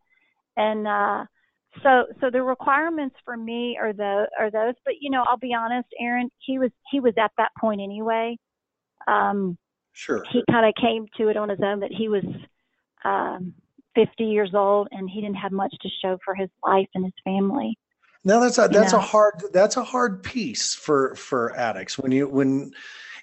And 0.55 0.87
uh 0.87 1.25
so 1.83 2.05
so 2.19 2.29
the 2.29 2.43
requirements 2.43 3.15
for 3.25 3.35
me 3.35 3.77
are 3.81 3.93
the 3.93 4.27
are 4.39 4.51
those. 4.51 4.75
But 4.85 4.95
you 5.01 5.09
know 5.09 5.23
i'll 5.27 5.37
be 5.37 5.53
honest 5.53 5.87
aaron 5.99 6.29
he 6.39 6.59
was 6.59 6.71
he 6.91 6.99
was 6.99 7.13
at 7.17 7.31
that 7.37 7.51
point 7.59 7.81
anyway. 7.81 8.37
Um 9.07 9.57
sure. 9.93 10.23
he 10.31 10.43
kind 10.49 10.65
of 10.65 10.73
came 10.79 11.07
to 11.17 11.29
it 11.29 11.37
on 11.37 11.49
his 11.49 11.59
own 11.63 11.79
that 11.81 11.91
he 11.91 12.07
was 12.07 12.23
um 13.03 13.53
50 13.95 14.23
years 14.23 14.51
old 14.53 14.87
and 14.91 15.09
he 15.09 15.19
didn't 15.19 15.35
have 15.35 15.51
much 15.51 15.73
to 15.81 15.89
show 16.01 16.17
for 16.23 16.33
his 16.33 16.49
life 16.63 16.87
and 16.95 17.03
his 17.03 17.13
family 17.25 17.77
Now 18.23 18.39
that's 18.39 18.57
a 18.57 18.67
that's 18.67 18.93
know. 18.93 18.99
a 18.99 19.01
hard 19.01 19.43
that's 19.51 19.77
a 19.77 19.83
hard 19.83 20.21
piece 20.23 20.73
for 20.75 21.15
for 21.15 21.55
addicts 21.57 21.97
when 21.97 22.11
you 22.11 22.27
when 22.27 22.71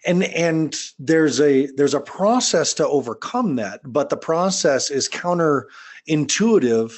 and 0.04 0.24
and 0.24 0.76
there's 0.98 1.40
a 1.40 1.66
there's 1.76 1.94
a 1.94 2.00
process 2.00 2.74
to 2.74 2.86
overcome 2.88 3.56
that, 3.56 3.80
but 3.84 4.08
the 4.10 4.16
process 4.16 4.90
is 4.90 5.08
counterintuitive 5.08 6.92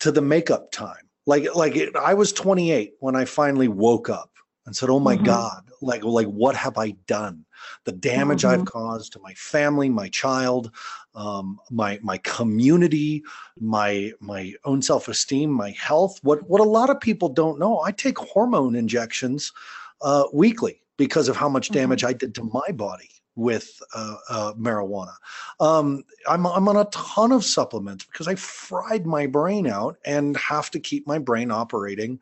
to 0.00 0.12
the 0.12 0.22
makeup 0.22 0.70
time. 0.72 1.08
Like 1.26 1.54
like 1.54 1.76
it, 1.76 1.94
I 1.96 2.14
was 2.14 2.32
28 2.32 2.94
when 3.00 3.16
I 3.16 3.24
finally 3.24 3.68
woke 3.68 4.08
up 4.08 4.30
and 4.66 4.76
said, 4.76 4.90
"Oh 4.90 5.00
my 5.00 5.16
Mhm. 5.16 5.24
God! 5.24 5.62
Like 5.82 6.04
like 6.04 6.28
what 6.28 6.54
have 6.56 6.78
I 6.78 6.92
done? 7.06 7.44
The 7.84 7.92
damage 7.92 8.44
I've 8.44 8.62
Mhm. 8.62 8.66
caused 8.66 9.12
to 9.12 9.20
my 9.20 9.34
family, 9.34 9.88
my 9.88 10.08
child, 10.08 10.70
um, 11.14 11.60
my 11.70 11.98
my 12.02 12.18
community, 12.18 13.22
my 13.60 14.12
my 14.20 14.54
own 14.64 14.82
self-esteem, 14.82 15.50
my 15.50 15.70
health. 15.70 16.18
What 16.22 16.48
what 16.48 16.60
a 16.60 16.64
lot 16.64 16.90
of 16.90 17.00
people 17.00 17.28
don't 17.28 17.58
know, 17.58 17.80
I 17.80 17.92
take 17.92 18.18
hormone 18.18 18.74
injections 18.76 19.52
uh, 20.00 20.24
weekly 20.32 20.82
because 20.96 21.28
of 21.28 21.36
how 21.36 21.48
much 21.48 21.70
Mhm. 21.70 21.74
damage 21.74 22.04
I 22.04 22.12
did 22.12 22.34
to 22.36 22.44
my 22.44 22.72
body 22.72 23.08
with 23.34 23.80
uh, 23.94 24.16
uh, 24.28 24.52
marijuana. 24.54 25.14
Um, 25.58 26.04
I'm 26.28 26.46
I'm 26.46 26.68
on 26.68 26.76
a 26.76 26.84
ton 26.86 27.32
of 27.32 27.44
supplements 27.44 28.04
because 28.04 28.28
I 28.28 28.34
fried 28.34 29.06
my 29.06 29.26
brain 29.26 29.66
out 29.66 29.96
and 30.04 30.36
have 30.36 30.70
to 30.72 30.80
keep 30.80 31.06
my 31.06 31.18
brain 31.18 31.50
operating. 31.50 32.20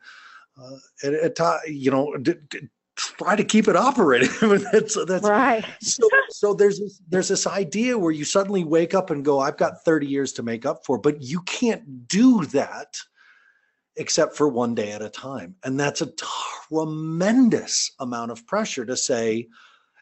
Uh, 0.61 0.77
at, 1.03 1.39
at 1.39 1.67
you 1.67 1.91
know, 1.91 2.15
d- 2.17 2.35
d- 2.49 2.69
try 3.17 3.35
to 3.35 3.43
keep 3.43 3.67
it 3.67 3.75
operating. 3.75 4.29
That's 4.71 4.97
that's 5.05 5.23
right 5.23 5.65
so 5.81 6.07
so 6.29 6.53
there's 6.53 6.79
this, 6.79 7.01
there's 7.09 7.27
this 7.27 7.47
idea 7.47 7.97
where 7.97 8.11
you 8.11 8.23
suddenly 8.23 8.63
wake 8.63 8.93
up 8.93 9.09
and 9.09 9.23
go 9.23 9.39
i've 9.39 9.57
got 9.57 9.83
30 9.83 10.07
years 10.07 10.33
to 10.33 10.43
make 10.43 10.65
up 10.65 10.85
for 10.85 10.97
but 10.97 11.21
you 11.21 11.41
can't 11.41 12.07
do 12.07 12.45
that 12.47 12.97
except 13.97 14.35
for 14.35 14.47
one 14.47 14.75
day 14.75 14.91
at 14.91 15.01
a 15.01 15.09
time 15.09 15.55
and 15.63 15.79
that's 15.79 16.01
a 16.01 16.11
tremendous 16.69 17.91
amount 17.99 18.31
of 18.31 18.45
pressure 18.47 18.85
to 18.85 18.95
say 18.95 19.47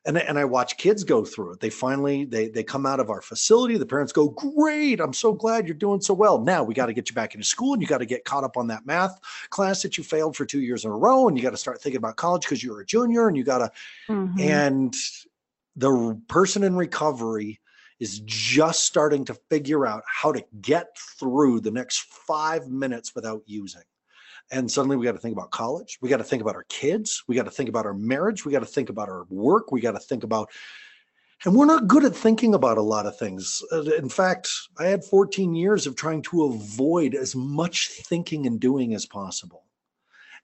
and, 0.09 0.17
and 0.17 0.39
i 0.39 0.43
watch 0.43 0.75
kids 0.77 1.03
go 1.03 1.23
through 1.23 1.53
it 1.53 1.59
they 1.59 1.69
finally 1.69 2.25
they 2.25 2.49
they 2.49 2.63
come 2.63 2.85
out 2.85 2.99
of 2.99 3.09
our 3.09 3.21
facility 3.21 3.77
the 3.77 3.85
parents 3.85 4.11
go 4.11 4.29
great 4.29 4.99
i'm 4.99 5.13
so 5.13 5.31
glad 5.31 5.67
you're 5.67 5.75
doing 5.75 6.01
so 6.01 6.13
well 6.13 6.39
now 6.41 6.63
we 6.63 6.73
got 6.73 6.87
to 6.87 6.93
get 6.93 7.09
you 7.09 7.15
back 7.15 7.35
into 7.35 7.45
school 7.45 7.73
and 7.73 7.81
you 7.81 7.87
got 7.87 7.99
to 7.99 8.05
get 8.05 8.25
caught 8.25 8.43
up 8.43 8.57
on 8.57 8.67
that 8.67 8.85
math 8.85 9.19
class 9.49 9.81
that 9.83 9.97
you 9.97 10.03
failed 10.03 10.35
for 10.35 10.45
two 10.45 10.61
years 10.61 10.83
in 10.83 10.91
a 10.91 10.97
row 10.97 11.27
and 11.27 11.37
you 11.37 11.43
got 11.43 11.51
to 11.51 11.57
start 11.57 11.81
thinking 11.81 11.97
about 11.97 12.15
college 12.15 12.41
because 12.41 12.63
you're 12.63 12.81
a 12.81 12.85
junior 12.85 13.27
and 13.27 13.37
you 13.37 13.43
got 13.43 13.59
to 13.59 13.71
Mhm. 14.09 14.39
and 14.39 14.95
the 15.75 16.19
person 16.27 16.63
in 16.63 16.75
recovery 16.75 17.59
is 17.99 18.19
just 18.25 18.85
starting 18.85 19.25
to 19.25 19.33
figure 19.49 19.85
out 19.85 20.03
how 20.07 20.31
to 20.31 20.43
get 20.61 20.97
through 21.19 21.59
the 21.59 21.71
next 21.71 22.01
five 22.01 22.67
minutes 22.69 23.13
without 23.13 23.43
using. 23.45 23.83
And 24.51 24.69
suddenly 24.69 24.97
we 24.97 25.05
got 25.05 25.13
to 25.13 25.19
think 25.19 25.33
about 25.33 25.51
college. 25.51 25.99
We 26.01 26.09
got 26.09 26.17
to 26.17 26.23
think 26.23 26.41
about 26.41 26.55
our 26.55 26.65
kids. 26.69 27.23
We 27.27 27.35
got 27.35 27.45
to 27.45 27.51
think 27.51 27.69
about 27.69 27.85
our 27.85 27.93
marriage. 27.93 28.45
We 28.45 28.51
got 28.51 28.59
to 28.59 28.65
think 28.65 28.89
about 28.89 29.09
our 29.09 29.25
work. 29.29 29.71
We 29.71 29.81
got 29.81 29.91
to 29.91 29.99
think 29.99 30.23
about, 30.23 30.49
and 31.45 31.55
we're 31.55 31.65
not 31.65 31.87
good 31.87 32.03
at 32.03 32.15
thinking 32.15 32.55
about 32.55 32.77
a 32.77 32.81
lot 32.81 33.05
of 33.05 33.17
things. 33.17 33.63
Uh, 33.71 33.83
in 33.83 34.09
fact, 34.09 34.49
I 34.79 34.85
had 34.85 35.05
14 35.05 35.53
years 35.53 35.85
of 35.85 35.95
trying 35.95 36.23
to 36.23 36.45
avoid 36.45 37.13
as 37.13 37.35
much 37.35 37.89
thinking 37.89 38.47
and 38.47 38.59
doing 38.59 38.93
as 38.93 39.05
possible. 39.05 39.63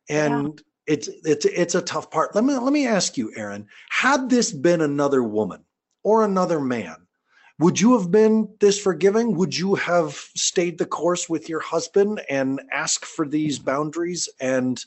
And 0.08 0.54
yeah 0.60 0.64
it's 0.88 1.10
it's 1.24 1.46
it's 1.46 1.76
a 1.76 1.82
tough 1.82 2.12
part. 2.12 2.36
Let 2.36 2.44
me 2.44 2.54
let 2.54 2.74
me 2.74 2.88
ask 2.88 3.18
you, 3.18 3.32
Erin. 3.36 3.68
Had 3.90 4.30
this 4.30 4.52
been 4.52 4.82
another 4.82 5.24
woman 5.24 5.64
or 6.04 6.24
another 6.24 6.60
man, 6.60 7.05
would 7.60 7.80
you 7.80 7.98
have 7.98 8.12
been 8.12 8.50
this 8.60 8.80
forgiving? 8.80 9.36
Would 9.36 9.58
you 9.58 9.76
have 9.76 10.14
stayed 10.36 10.78
the 10.78 10.86
course 10.86 11.30
with 11.30 11.48
your 11.48 11.62
husband 11.62 12.22
and 12.30 12.62
asked 12.72 13.06
for 13.06 13.28
these 13.28 13.60
boundaries 13.60 14.28
and 14.42 14.84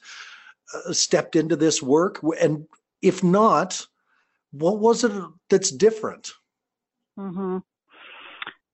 uh, 0.75 0.93
stepped 0.93 1.35
into 1.35 1.57
this 1.57 1.83
work? 1.83 2.21
And 2.41 2.67
if 3.01 3.25
not, 3.25 3.87
what 4.53 4.79
was 4.79 5.05
it 5.05 5.13
that's 5.49 5.71
different? 5.71 6.33
Mm-hmm. 7.19 7.59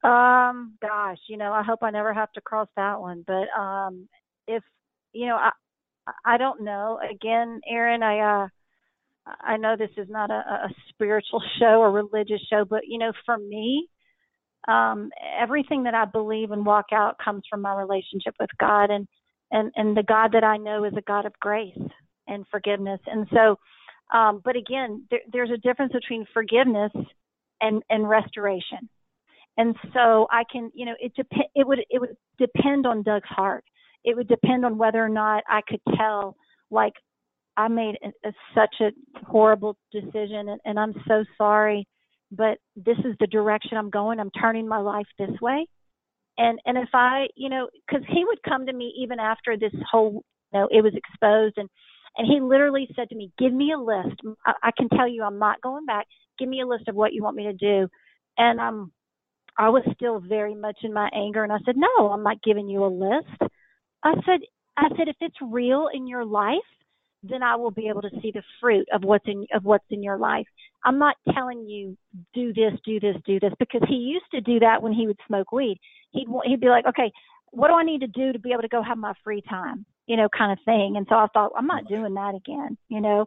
Um. 0.09 0.75
Gosh, 0.83 1.19
you 1.29 1.37
know, 1.37 1.53
I 1.53 1.63
hope 1.63 1.83
I 1.83 1.91
never 1.91 2.13
have 2.13 2.33
to 2.33 2.41
cross 2.41 2.69
that 2.77 3.01
one. 3.01 3.25
But 3.27 3.49
um, 3.59 4.09
if 4.47 4.63
you 5.13 5.27
know, 5.27 5.37
I, 5.37 5.53
I 6.25 6.37
don't 6.37 6.63
know. 6.63 7.01
Again, 7.11 7.61
Aaron, 7.67 8.03
I 8.03 8.19
uh 8.19 8.49
I 9.27 9.57
know 9.57 9.77
this 9.77 9.91
is 9.97 10.09
not 10.09 10.31
a, 10.31 10.35
a 10.35 10.69
spiritual 10.91 11.43
show 11.59 11.81
or 11.81 11.91
religious 11.91 12.41
show, 12.51 12.65
but 12.65 12.83
you 12.87 12.99
know, 12.99 13.13
for 13.25 13.39
me, 13.39 13.89
um, 14.69 15.11
everything 15.41 15.85
that 15.85 15.95
I 15.95 16.05
believe 16.05 16.51
and 16.51 16.65
walk 16.65 16.87
out 16.93 17.17
comes 17.23 17.43
from 17.49 17.63
my 17.63 17.75
relationship 17.75 18.35
with 18.41 18.51
God, 18.59 18.91
and 18.91 19.07
and 19.51 19.73
and 19.77 19.97
the 19.97 20.03
God 20.03 20.33
that 20.33 20.45
I 20.45 20.57
know 20.57 20.85
is 20.85 20.95
a 20.97 21.03
God 21.03 21.27
of 21.27 21.33
grace 21.41 21.79
and 22.27 22.45
forgiveness. 22.51 23.01
And 23.07 23.27
so, 23.33 23.59
um, 24.17 24.41
but 24.45 24.57
again, 24.57 25.07
there, 25.11 25.21
there's 25.33 25.51
a 25.51 25.59
difference 25.59 25.93
between 25.93 26.27
forgiveness 26.33 26.93
and 27.61 27.83
and 27.91 28.09
restoration. 28.09 28.89
And 29.57 29.77
so 29.93 30.27
I 30.33 30.43
can, 30.51 30.73
you 30.75 30.85
know, 30.87 30.95
it 30.99 31.13
dep- 31.15 31.49
it 31.55 31.67
would 31.67 31.81
it 31.91 32.01
would 32.01 32.17
depend 32.39 32.87
on 32.87 33.03
Doug's 33.03 33.29
heart 33.29 33.65
it 34.05 34.17
would 34.17 34.29
depend 34.29 34.65
on 34.65 34.79
whether 34.79 35.03
or 35.03 35.09
not 35.09 35.43
I 35.49 35.61
could 35.67 35.81
tell, 35.97 36.37
like, 36.71 36.93
I 37.57 37.69
made 37.69 37.97
a, 38.03 38.29
a, 38.29 38.33
such 38.55 38.75
a 38.81 38.91
horrible 39.27 39.77
decision 39.93 40.49
and, 40.49 40.61
and 40.65 40.79
I'm 40.79 40.95
so 41.07 41.25
sorry, 41.39 41.87
but 42.31 42.59
this 42.77 42.99
is 42.99 43.15
the 43.21 43.27
direction 43.27 43.79
I'm 43.79 43.91
going. 43.91 44.19
I'm 44.21 44.31
turning 44.31 44.67
my 44.69 44.79
life 44.79 45.07
this 45.19 45.31
way. 45.41 45.67
And 46.37 46.59
and 46.67 46.77
if 46.77 46.89
I, 46.93 47.27
you 47.37 47.49
know, 47.49 47.69
because 47.87 48.05
he 48.09 48.25
would 48.25 48.43
come 48.43 48.67
to 48.67 48.73
me 48.73 48.93
even 48.99 49.21
after 49.21 49.57
this 49.57 49.73
whole, 49.91 50.25
you 50.53 50.61
know, 50.61 50.69
it 50.71 50.83
was 50.83 50.93
exposed, 50.97 51.55
and 51.59 51.69
and 52.17 52.27
he 52.27 52.41
literally 52.41 52.89
said 52.97 53.09
to 53.11 53.15
me, 53.15 53.31
"Give 53.39 53.53
me 53.53 53.73
a 53.73 53.79
list. 53.79 54.21
I, 54.45 54.53
I 54.65 54.71
can 54.77 54.89
tell 54.89 55.09
you, 55.09 55.23
I'm 55.23 55.39
not 55.39 55.61
going 55.61 55.87
back. 55.87 56.07
Give 56.37 56.49
me 56.49 56.61
a 56.61 56.67
list 56.67 56.89
of 56.89 56.97
what 56.97 57.13
you 57.13 57.23
want 57.23 57.37
me 57.37 57.45
to 57.45 57.53
do." 57.53 57.87
And 58.37 58.59
um, 58.59 58.91
I 59.57 59.69
was 59.69 59.85
still 59.95 60.19
very 60.19 60.57
much 60.57 60.79
in 60.83 60.93
my 60.93 61.09
anger, 61.15 61.45
and 61.45 61.53
I 61.53 61.59
said, 61.65 61.77
"No, 61.77 62.09
I'm 62.09 62.25
not 62.25 62.43
giving 62.43 62.69
you 62.69 62.85
a 62.85 62.87
list. 62.89 63.53
I 64.03 64.15
said, 64.27 64.41
I 64.77 64.89
said, 64.97 65.09
if 65.09 65.17
it's 65.21 65.37
real 65.41 65.89
in 65.93 66.07
your 66.07 66.25
life, 66.25 66.59
then 67.29 67.43
I 67.43 67.57
will 67.57 67.71
be 67.71 67.89
able 67.89 68.03
to 68.03 68.11
see 68.23 68.31
the 68.31 68.43
fruit 68.61 68.87
of 68.93 69.03
what's 69.03 69.27
in 69.27 69.47
of 69.55 69.65
what's 69.65 69.85
in 69.91 70.03
your 70.03 70.19
life. 70.19 70.47
I'm 70.85 70.99
not 70.99 71.17
telling 71.33 71.67
you 71.67 71.97
do 72.35 72.53
this, 72.53 72.75
do 72.85 73.01
this, 73.01 73.17
do 73.27 73.41
this 73.41 73.53
because 73.59 73.83
he 73.89 73.95
used 73.95 74.31
to 74.33 74.41
do 74.41 74.61
that 74.61 74.83
when 74.83 74.93
he 74.93 75.07
would 75.07 75.19
smoke 75.27 75.53
weed. 75.53 75.79
He'd 76.13 76.29
he'd 76.45 76.61
be 76.61 76.69
like, 76.69 76.87
okay, 76.87 77.11
what 77.55 77.69
do 77.69 77.75
I 77.75 77.85
need 77.85 78.01
to 78.01 78.07
do 78.09 78.33
to 78.33 78.39
be 78.39 78.53
able 78.53 78.63
to 78.63 78.69
go 78.69 78.83
have 78.83 78.99
my 78.99 79.15
free 79.23 79.43
time, 79.49 79.87
you 80.07 80.17
know, 80.17 80.29
kind 80.37 80.53
of 80.53 80.59
thing. 80.65 80.95
And 80.97 81.07
so 81.09 81.15
I 81.15 81.27
thought 81.33 81.53
I'm 81.57 81.67
not 81.67 81.89
doing 81.89 82.15
that 82.15 82.35
again, 82.35 82.77
you 82.89 83.01
know. 83.01 83.25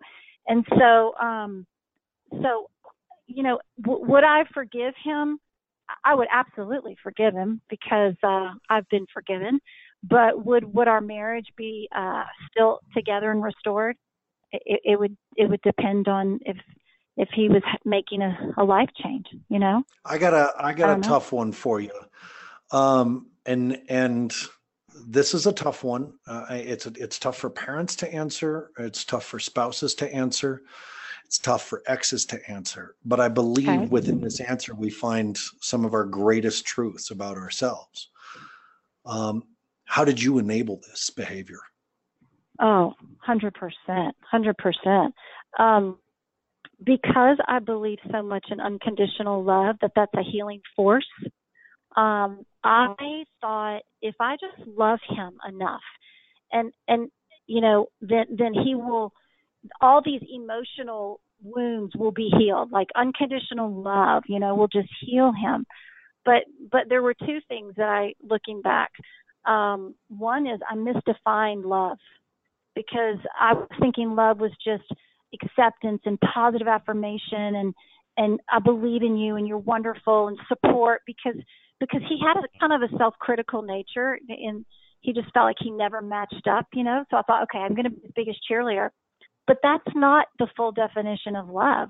And 0.48 0.66
so, 0.78 1.14
um, 1.16 1.66
so, 2.42 2.70
you 3.28 3.44
know, 3.44 3.60
w- 3.82 4.06
would 4.06 4.24
I 4.24 4.44
forgive 4.54 4.94
him? 5.04 5.40
I 6.04 6.14
would 6.16 6.28
absolutely 6.32 6.98
forgive 7.02 7.34
him 7.34 7.62
because 7.70 8.16
uh, 8.22 8.50
I've 8.70 8.88
been 8.90 9.06
forgiven. 9.14 9.60
But 10.04 10.46
would 10.46 10.74
would 10.74 10.88
our 10.88 11.02
marriage 11.02 11.48
be 11.58 11.90
uh, 11.96 12.24
still 12.52 12.80
together 12.96 13.32
and 13.32 13.44
restored? 13.44 13.98
It, 14.52 14.82
it 14.84 15.00
would 15.00 15.18
it 15.36 15.50
would 15.50 15.62
depend 15.62 16.08
on 16.08 16.40
if 16.46 16.58
if 17.18 17.30
he 17.34 17.50
was 17.50 17.64
making 17.84 18.22
a, 18.22 18.54
a 18.58 18.64
life 18.64 18.90
change. 19.04 19.26
You 19.50 19.60
know. 19.60 19.84
I 20.06 20.18
got 20.18 20.34
a 20.34 20.54
I 20.58 20.74
got 20.74 20.90
I 20.90 20.94
a 20.94 20.98
know. 20.98 21.02
tough 21.08 21.32
one 21.32 21.52
for 21.52 21.82
you, 21.82 21.92
um, 22.72 23.28
and 23.46 23.82
and 23.90 24.34
this 25.06 25.34
is 25.34 25.48
a 25.48 25.52
tough 25.54 25.84
one. 25.84 26.14
Uh, 26.28 26.46
it's 26.50 26.86
it's 26.86 27.20
tough 27.20 27.38
for 27.38 27.50
parents 27.50 27.96
to 27.98 28.14
answer. 28.14 28.72
It's 28.78 29.04
tough 29.04 29.26
for 29.26 29.40
spouses 29.40 29.96
to 29.96 30.14
answer. 30.14 30.62
It's 31.26 31.40
tough 31.40 31.68
for 31.68 31.84
exes 31.88 32.26
to 32.28 32.50
answer. 32.50 32.96
But 33.04 33.20
I 33.20 33.28
believe 33.28 33.68
okay. 33.68 33.86
within 33.88 34.22
this 34.22 34.40
answer 34.40 34.74
we 34.74 34.90
find 34.90 35.38
some 35.60 35.84
of 35.84 35.94
our 35.94 36.06
greatest 36.06 36.66
truths 36.66 37.12
about 37.12 37.36
ourselves. 37.36 38.10
Um, 39.06 39.44
how 39.88 40.04
did 40.06 40.22
you 40.22 40.38
enable 40.38 40.82
this 40.88 41.10
behavior? 41.10 41.60
Oh, 42.60 42.94
100%. 43.28 43.52
100%. 44.34 45.12
Um, 45.58 45.98
because 46.84 47.38
I 47.48 47.60
believe 47.60 47.98
so 48.12 48.22
much 48.22 48.46
in 48.52 48.60
unconditional 48.60 49.44
love, 49.44 49.78
that 49.82 49.92
that's 49.96 50.14
a 50.14 50.24
healing 50.24 50.62
force. 50.76 51.08
Um, 51.96 52.46
I 52.64 53.24
thought 53.42 53.82
if 54.02 54.16
I 54.20 54.36
just 54.36 54.68
love 54.68 55.00
him 55.10 55.38
enough, 55.48 55.82
and 56.52 56.72
and 56.88 57.10
you 57.48 57.62
know, 57.62 57.88
then 58.02 58.26
then 58.38 58.54
he 58.54 58.76
will. 58.76 59.14
All 59.82 60.02
these 60.06 60.22
emotional 60.32 61.20
wounds 61.42 61.96
will 61.96 62.12
be 62.12 62.30
healed. 62.38 62.72
Like 62.72 62.90
unconditional 62.96 63.74
love, 63.74 64.24
you 64.28 64.40
know, 64.40 64.54
will 64.54 64.68
just 64.68 64.90
heal 65.02 65.32
him. 65.32 65.66
But 66.24 66.44
but 66.72 66.82
there 66.90 67.02
were 67.02 67.16
two 67.16 67.40
things 67.48 67.74
that 67.78 67.90
I, 67.90 68.14
looking 68.22 68.62
back, 68.62 68.92
um, 69.48 69.96
one 70.10 70.48
is 70.48 70.60
I 70.70 70.76
misdefined 70.76 71.66
love 71.66 71.98
because 72.76 73.18
I 73.40 73.54
was 73.54 73.68
thinking 73.80 74.16
love 74.16 74.40
was 74.40 74.52
just 74.64 74.84
acceptance 75.34 76.02
and 76.06 76.20
positive 76.34 76.68
affirmation 76.68 77.56
and 77.56 77.74
and 78.18 78.40
I 78.52 78.60
believe 78.60 79.04
in 79.04 79.16
you 79.16 79.36
and 79.36 79.48
you're 79.48 79.58
wonderful 79.60 80.28
and 80.28 80.38
support 80.48 81.02
because 81.06 81.36
because 81.80 82.02
he 82.10 82.20
had 82.20 82.38
a 82.38 82.60
kind 82.60 82.74
of 82.74 82.90
a 82.90 82.98
self-critical 82.98 83.62
nature 83.62 84.18
and 84.28 84.66
he 85.02 85.14
just 85.14 85.32
felt 85.34 85.46
like 85.46 85.58
he 85.60 85.70
never 85.70 86.02
matched 86.02 86.48
up, 86.50 86.66
you 86.74 86.84
know. 86.84 87.06
So 87.10 87.18
I 87.18 87.22
thought, 87.22 87.44
okay, 87.44 87.60
I'm 87.60 87.76
going 87.76 87.86
to 87.86 87.92
be 87.92 88.02
the 88.02 88.14
biggest 88.16 88.40
cheerleader. 88.50 88.90
But 89.46 89.58
that's 89.62 89.96
not 89.96 90.28
the 90.40 90.48
full 90.58 90.72
definition 90.72 91.36
of 91.36 91.50
love. 91.50 91.90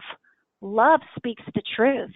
Love 0.61 0.99
speaks 1.17 1.43
the 1.55 1.63
truth. 1.75 2.11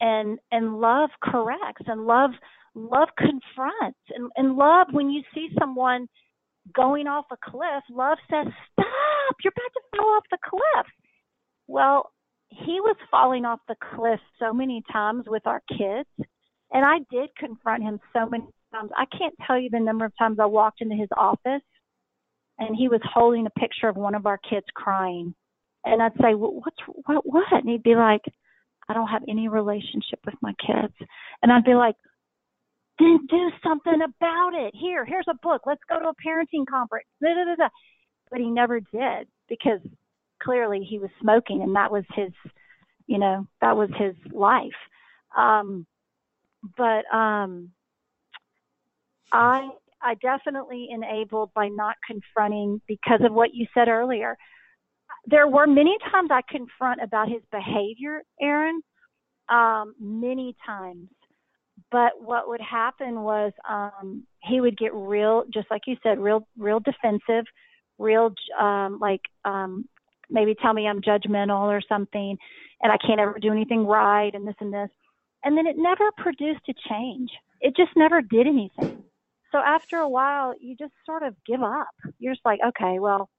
And 0.00 0.38
and 0.52 0.78
love 0.78 1.10
corrects 1.22 1.86
and 1.86 2.06
love 2.06 2.30
love 2.76 3.08
confronts 3.16 3.98
and, 4.14 4.30
and 4.36 4.54
love 4.54 4.88
when 4.92 5.10
you 5.10 5.22
see 5.34 5.48
someone 5.58 6.06
going 6.74 7.06
off 7.06 7.24
a 7.32 7.36
cliff 7.42 7.82
love 7.90 8.18
says 8.30 8.46
stop 8.72 9.36
you're 9.42 9.52
about 9.52 9.72
to 9.72 9.80
fall 9.96 10.14
off 10.16 10.24
the 10.30 10.38
cliff. 10.44 10.86
Well 11.66 12.10
he 12.50 12.80
was 12.80 12.96
falling 13.10 13.44
off 13.44 13.60
the 13.66 13.76
cliff 13.94 14.20
so 14.38 14.52
many 14.52 14.82
times 14.92 15.24
with 15.26 15.46
our 15.46 15.62
kids 15.70 16.08
and 16.70 16.84
i 16.84 16.98
did 17.10 17.30
confront 17.38 17.82
him 17.82 17.98
so 18.12 18.28
many 18.28 18.44
times. 18.72 18.90
I 18.94 19.06
can't 19.16 19.34
tell 19.46 19.58
you 19.58 19.70
the 19.70 19.80
number 19.80 20.04
of 20.04 20.12
times 20.18 20.38
i 20.38 20.46
walked 20.46 20.82
into 20.82 20.96
his 20.96 21.08
office 21.16 21.62
and 22.58 22.76
he 22.76 22.88
was 22.88 23.00
holding 23.02 23.46
a 23.46 23.60
picture 23.60 23.88
of 23.88 23.96
one 23.96 24.14
of 24.14 24.26
our 24.26 24.38
kids 24.38 24.66
crying. 24.74 25.34
And 25.84 26.02
i'd 26.02 26.12
say 26.20 26.34
well, 26.34 26.52
what's 26.52 26.76
what 27.06 27.24
what? 27.24 27.52
And 27.52 27.70
he'd 27.70 27.82
be 27.82 27.94
like 27.94 28.22
i 28.86 28.92
don't 28.92 29.08
have 29.08 29.22
any 29.28 29.48
relationship 29.48 30.20
with 30.26 30.34
my 30.42 30.52
kids. 30.60 30.92
And 31.42 31.50
i'd 31.50 31.64
be 31.64 31.74
like 31.74 31.96
then 32.98 33.26
do 33.28 33.50
something 33.62 34.00
about 34.02 34.54
it. 34.54 34.74
Here, 34.74 35.04
here's 35.04 35.26
a 35.28 35.34
book. 35.42 35.62
Let's 35.66 35.82
go 35.88 35.98
to 35.98 36.08
a 36.08 36.14
parenting 36.26 36.66
conference. 36.68 37.06
Da, 37.22 37.34
da, 37.34 37.54
da, 37.56 37.68
but 38.30 38.40
he 38.40 38.50
never 38.50 38.80
did 38.80 39.28
because 39.48 39.80
clearly 40.42 40.86
he 40.88 40.98
was 40.98 41.10
smoking 41.20 41.62
and 41.62 41.76
that 41.76 41.92
was 41.92 42.04
his, 42.14 42.32
you 43.06 43.18
know, 43.18 43.46
that 43.60 43.76
was 43.76 43.90
his 43.98 44.14
life. 44.32 44.70
Um, 45.36 45.86
but 46.76 47.04
um, 47.14 47.70
I 49.32 49.68
I 50.00 50.14
definitely 50.14 50.88
enabled 50.90 51.50
by 51.54 51.68
not 51.68 51.96
confronting 52.06 52.80
because 52.86 53.20
of 53.24 53.32
what 53.32 53.54
you 53.54 53.66
said 53.74 53.88
earlier. 53.88 54.36
There 55.26 55.48
were 55.48 55.66
many 55.66 55.96
times 56.10 56.30
I 56.30 56.42
confront 56.48 57.02
about 57.02 57.28
his 57.28 57.42
behavior, 57.50 58.22
Aaron. 58.40 58.82
Um, 59.48 59.94
many 60.00 60.56
times 60.64 61.08
but 61.96 62.12
what 62.20 62.46
would 62.48 62.60
happen 62.60 63.22
was 63.22 63.52
um 63.68 64.24
he 64.42 64.60
would 64.60 64.76
get 64.76 64.92
real 64.92 65.44
just 65.52 65.66
like 65.70 65.82
you 65.86 65.96
said 66.02 66.18
real 66.18 66.46
real 66.58 66.80
defensive 66.80 67.46
real 67.98 68.34
um 68.60 68.98
like 69.00 69.22
um 69.44 69.88
maybe 70.28 70.54
tell 70.60 70.74
me 70.74 70.86
i'm 70.86 71.00
judgmental 71.00 71.62
or 71.76 71.80
something 71.88 72.36
and 72.82 72.92
i 72.92 72.98
can't 72.98 73.20
ever 73.20 73.38
do 73.40 73.50
anything 73.50 73.86
right 73.86 74.34
and 74.34 74.46
this 74.46 74.60
and 74.60 74.72
this 74.72 74.90
and 75.46 75.56
then 75.56 75.68
it 75.68 75.76
never 75.78 76.10
produced 76.16 76.68
a 76.68 76.74
change. 76.88 77.30
It 77.60 77.76
just 77.76 77.92
never 77.96 78.20
did 78.20 78.48
anything. 78.48 79.04
So 79.52 79.58
after 79.58 79.98
a 79.98 80.08
while, 80.08 80.54
you 80.60 80.74
just 80.76 80.92
sort 81.06 81.22
of 81.22 81.36
give 81.46 81.62
up. 81.62 81.86
You're 82.18 82.34
just 82.34 82.44
like, 82.44 82.58
okay, 82.66 82.98
well, 82.98 83.30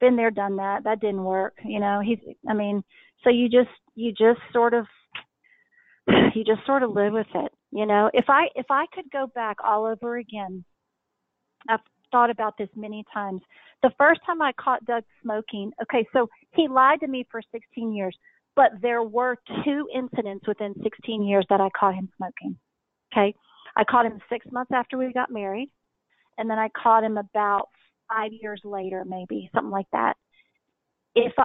been 0.00 0.16
there, 0.16 0.32
done 0.32 0.56
that. 0.56 0.82
That 0.82 1.00
didn't 1.00 1.22
work. 1.22 1.54
You 1.64 1.78
know, 1.78 2.00
he's, 2.04 2.18
I 2.48 2.54
mean, 2.54 2.82
so 3.22 3.30
you 3.30 3.48
just, 3.48 3.70
you 3.94 4.10
just 4.10 4.40
sort 4.52 4.74
of, 4.74 4.86
you 6.34 6.44
just 6.44 6.64
sort 6.66 6.82
of 6.82 6.92
live 6.92 7.12
with 7.12 7.26
it. 7.34 7.52
You 7.70 7.86
know, 7.86 8.10
if 8.12 8.26
I, 8.28 8.48
if 8.54 8.66
I 8.70 8.86
could 8.92 9.10
go 9.10 9.26
back 9.34 9.56
all 9.64 9.86
over 9.86 10.16
again, 10.16 10.64
I've 11.68 11.80
thought 12.10 12.30
about 12.30 12.58
this 12.58 12.68
many 12.76 13.04
times. 13.12 13.40
The 13.82 13.92
first 13.98 14.20
time 14.26 14.42
I 14.42 14.52
caught 14.52 14.84
Doug 14.84 15.04
smoking, 15.22 15.72
okay, 15.82 16.06
so 16.12 16.28
he 16.52 16.68
lied 16.68 17.00
to 17.00 17.08
me 17.08 17.26
for 17.30 17.40
16 17.50 17.94
years, 17.94 18.16
but 18.54 18.70
there 18.80 19.02
were 19.02 19.36
two 19.64 19.88
incidents 19.94 20.46
within 20.46 20.74
16 20.82 21.24
years 21.24 21.46
that 21.48 21.60
I 21.60 21.68
caught 21.78 21.94
him 21.94 22.08
smoking. 22.16 22.56
Okay. 23.12 23.34
I 23.76 23.84
caught 23.84 24.06
him 24.06 24.20
six 24.28 24.46
months 24.52 24.72
after 24.74 24.98
we 24.98 25.12
got 25.12 25.30
married, 25.30 25.70
and 26.38 26.48
then 26.48 26.58
I 26.58 26.68
caught 26.70 27.04
him 27.04 27.16
about 27.16 27.68
five 28.12 28.32
years 28.32 28.60
later, 28.64 29.04
maybe 29.06 29.50
something 29.54 29.70
like 29.70 29.90
that. 29.92 30.14
If 31.14 31.32
I, 31.38 31.44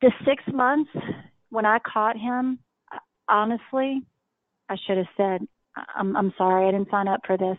the 0.00 0.12
six 0.24 0.42
months 0.52 0.90
when 1.50 1.64
I 1.64 1.78
caught 1.78 2.16
him, 2.16 2.58
honestly, 3.28 4.02
I 4.68 4.76
should 4.86 4.96
have 4.96 5.06
said, 5.16 5.46
I'm, 5.94 6.16
I'm 6.16 6.32
sorry, 6.38 6.68
I 6.68 6.72
didn't 6.72 6.90
sign 6.90 7.08
up 7.08 7.20
for 7.26 7.36
this. 7.36 7.58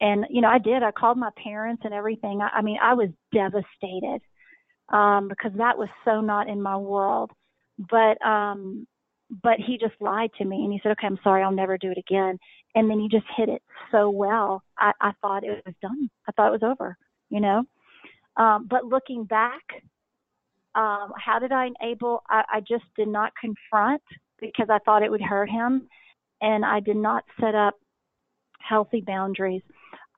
And, 0.00 0.26
you 0.30 0.40
know, 0.40 0.48
I 0.48 0.58
did. 0.58 0.82
I 0.82 0.90
called 0.90 1.18
my 1.18 1.30
parents 1.42 1.82
and 1.84 1.94
everything. 1.94 2.40
I, 2.40 2.58
I 2.58 2.62
mean, 2.62 2.78
I 2.82 2.94
was 2.94 3.08
devastated 3.32 4.20
um, 4.90 5.28
because 5.28 5.52
that 5.56 5.78
was 5.78 5.88
so 6.04 6.20
not 6.20 6.48
in 6.48 6.60
my 6.60 6.76
world. 6.76 7.30
But, 7.78 8.24
um, 8.24 8.86
but 9.42 9.58
he 9.58 9.78
just 9.78 9.94
lied 10.00 10.30
to 10.38 10.44
me 10.44 10.64
and 10.64 10.72
he 10.72 10.80
said, 10.82 10.92
okay, 10.92 11.06
I'm 11.06 11.18
sorry, 11.24 11.42
I'll 11.42 11.52
never 11.52 11.78
do 11.78 11.90
it 11.90 11.98
again. 11.98 12.38
And 12.74 12.90
then 12.90 13.00
he 13.00 13.08
just 13.08 13.26
hit 13.36 13.48
it 13.48 13.62
so 13.90 14.10
well. 14.10 14.62
I, 14.78 14.92
I 15.00 15.12
thought 15.20 15.44
it 15.44 15.62
was 15.64 15.74
done. 15.80 16.08
I 16.28 16.32
thought 16.32 16.48
it 16.54 16.60
was 16.60 16.70
over, 16.78 16.96
you 17.30 17.40
know? 17.40 17.64
Um, 18.36 18.66
but 18.68 18.84
looking 18.84 19.24
back, 19.24 19.62
um, 20.74 21.12
how 21.16 21.38
did 21.40 21.52
I 21.52 21.68
enable? 21.80 22.22
I, 22.28 22.42
I 22.54 22.60
just 22.60 22.84
did 22.96 23.08
not 23.08 23.32
confront 23.40 24.02
because 24.52 24.68
I 24.70 24.78
thought 24.84 25.02
it 25.02 25.10
would 25.10 25.22
hurt 25.22 25.50
him. 25.50 25.88
And 26.40 26.64
I 26.64 26.80
did 26.80 26.96
not 26.96 27.24
set 27.40 27.54
up 27.54 27.74
healthy 28.58 29.00
boundaries. 29.00 29.62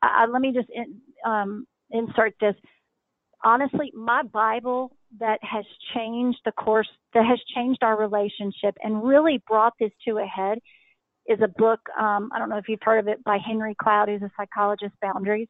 I, 0.03 0.27
let 0.27 0.41
me 0.41 0.53
just 0.53 0.69
in, 0.71 1.01
um, 1.25 1.67
insert 1.91 2.35
this. 2.41 2.55
Honestly, 3.45 3.93
my 3.95 4.23
Bible 4.23 4.97
that 5.21 5.39
has 5.43 5.65
changed 5.95 6.39
the 6.45 6.53
course, 6.53 6.89
that 7.15 7.25
has 7.25 7.39
changed 7.55 7.83
our 7.83 7.97
relationship 7.97 8.77
and 8.83 9.05
really 9.05 9.43
brought 9.47 9.75
this 9.79 9.93
to 10.07 10.19
a 10.19 10.27
head 10.27 10.59
is 11.29 11.39
a 11.43 11.49
book. 11.49 11.81
Um, 11.99 12.31
I 12.35 12.39
don't 12.39 12.49
know 12.49 12.57
if 12.57 12.69
you've 12.69 12.83
heard 12.83 12.99
of 12.99 13.09
it 13.09 13.23
by 13.25 13.39
Henry 13.45 13.77
Cloud, 13.81 14.09
who's 14.09 14.23
a 14.23 14.31
psychologist, 14.37 14.95
Boundaries. 15.01 15.49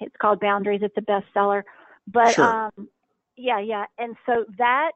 It's 0.00 0.14
called 0.20 0.40
Boundaries. 0.40 0.80
It's 0.82 0.96
a 0.96 1.00
bestseller. 1.00 1.62
But 2.06 2.34
Sure. 2.34 2.44
um, 2.44 2.88
yeah, 3.36 3.60
yeah. 3.60 3.84
And 3.98 4.16
so 4.26 4.44
that 4.58 4.92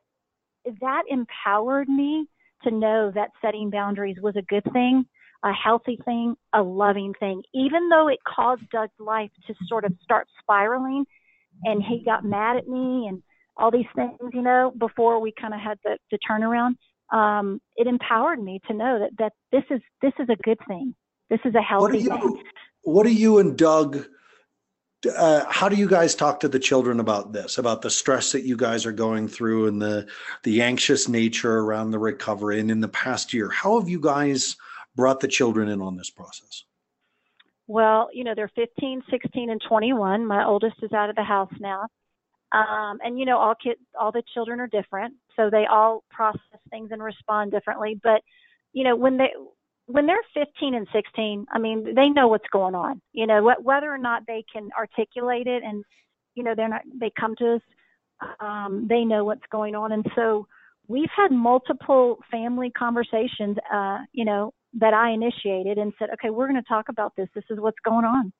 that 0.80 1.02
empowered 1.08 1.88
me 1.88 2.28
to 2.64 2.70
know 2.70 3.10
that 3.14 3.30
setting 3.40 3.70
boundaries 3.70 4.16
was 4.22 4.36
a 4.36 4.42
good 4.42 4.64
thing, 4.72 5.04
a 5.44 5.52
healthy 5.52 5.98
thing, 6.04 6.34
a 6.52 6.62
loving 6.62 7.14
thing. 7.18 7.42
Even 7.54 7.88
though 7.88 8.08
it 8.08 8.18
caused 8.26 8.68
Doug's 8.70 8.92
life 8.98 9.30
to 9.46 9.54
sort 9.66 9.84
of 9.84 9.92
start 10.02 10.28
spiraling, 10.40 11.04
and 11.64 11.82
he 11.82 12.02
got 12.04 12.24
mad 12.24 12.56
at 12.56 12.66
me 12.68 13.06
and 13.08 13.22
all 13.56 13.70
these 13.70 13.86
things, 13.94 14.12
you 14.32 14.42
know, 14.42 14.72
before 14.78 15.20
we 15.20 15.32
kind 15.38 15.54
of 15.54 15.60
had 15.60 15.78
the, 15.84 15.98
the 16.10 16.18
turnaround. 16.28 16.74
Um, 17.16 17.60
it 17.76 17.86
empowered 17.86 18.42
me 18.42 18.60
to 18.68 18.74
know 18.74 18.98
that 19.00 19.10
that 19.18 19.32
this 19.52 19.64
is 19.70 19.82
this 20.00 20.12
is 20.18 20.28
a 20.30 20.36
good 20.42 20.58
thing. 20.66 20.94
This 21.28 21.40
is 21.44 21.54
a 21.54 21.60
What 21.76 21.92
do 21.92 21.98
healthy 21.98 22.04
thing. 22.04 22.42
what 22.84 23.04
are 23.06 23.10
you 23.10 23.38
and 23.38 23.56
Doug, 23.56 24.06
uh, 25.06 25.44
how 25.48 25.68
do 25.68 25.76
you 25.76 25.88
guys 25.88 26.14
talk 26.14 26.40
to 26.40 26.48
the 26.48 26.58
children 26.58 27.00
about 27.00 27.32
this, 27.32 27.58
about 27.58 27.82
the 27.82 27.90
stress 27.90 28.32
that 28.32 28.44
you 28.44 28.56
guys 28.56 28.86
are 28.86 28.92
going 28.92 29.28
through 29.28 29.66
and 29.66 29.80
the, 29.80 30.06
the 30.44 30.62
anxious 30.62 31.08
nature 31.08 31.58
around 31.58 31.90
the 31.90 31.98
recovery 31.98 32.60
and 32.60 32.70
in 32.70 32.80
the 32.80 32.88
past 32.88 33.32
year? 33.32 33.50
How 33.50 33.78
have 33.78 33.88
you 33.88 34.00
guys 34.00 34.56
brought 34.94 35.20
the 35.20 35.28
children 35.28 35.68
in 35.68 35.80
on 35.80 35.96
this 35.96 36.10
process? 36.10 36.64
Well, 37.66 38.10
you 38.12 38.24
know, 38.24 38.34
they're 38.34 38.50
15, 38.54 39.02
16, 39.10 39.50
and 39.50 39.60
21. 39.68 40.26
My 40.26 40.44
oldest 40.44 40.76
is 40.82 40.92
out 40.92 41.10
of 41.10 41.16
the 41.16 41.22
house 41.22 41.52
now. 41.58 41.86
Um, 42.52 42.98
and 43.02 43.18
you 43.18 43.24
know, 43.24 43.38
all 43.38 43.54
kids, 43.54 43.80
all 43.98 44.12
the 44.12 44.22
children 44.34 44.60
are 44.60 44.66
different, 44.66 45.14
so 45.36 45.48
they 45.48 45.64
all 45.64 46.04
process 46.10 46.60
things 46.70 46.90
and 46.92 47.02
respond 47.02 47.50
differently. 47.50 47.98
But 48.02 48.20
you 48.74 48.84
know, 48.84 48.94
when 48.94 49.16
they 49.16 49.30
when 49.86 50.06
they're 50.06 50.22
15 50.34 50.74
and 50.74 50.86
16, 50.92 51.46
I 51.52 51.58
mean, 51.58 51.94
they 51.94 52.08
know 52.08 52.28
what's 52.28 52.48
going 52.52 52.74
on. 52.74 53.00
You 53.12 53.26
know, 53.26 53.50
wh- 53.50 53.64
whether 53.64 53.92
or 53.92 53.98
not 53.98 54.22
they 54.26 54.44
can 54.52 54.70
articulate 54.78 55.46
it, 55.46 55.62
and 55.62 55.84
you 56.34 56.42
know, 56.42 56.54
they're 56.54 56.68
not. 56.68 56.82
They 56.98 57.10
come 57.18 57.34
to 57.36 57.54
us. 57.56 57.60
Um, 58.40 58.86
they 58.88 59.04
know 59.04 59.24
what's 59.24 59.42
going 59.50 59.74
on, 59.74 59.92
and 59.92 60.06
so 60.14 60.46
we've 60.88 61.10
had 61.14 61.32
multiple 61.32 62.18
family 62.30 62.70
conversations. 62.70 63.56
Uh, 63.72 63.98
you 64.12 64.24
know, 64.24 64.52
that 64.74 64.94
I 64.94 65.10
initiated 65.10 65.78
and 65.78 65.92
said, 65.98 66.10
okay, 66.14 66.30
we're 66.30 66.48
going 66.48 66.62
to 66.62 66.68
talk 66.68 66.88
about 66.88 67.14
this. 67.16 67.28
This 67.34 67.44
is 67.50 67.58
what's 67.60 67.78
going 67.84 68.04
on. 68.04 68.32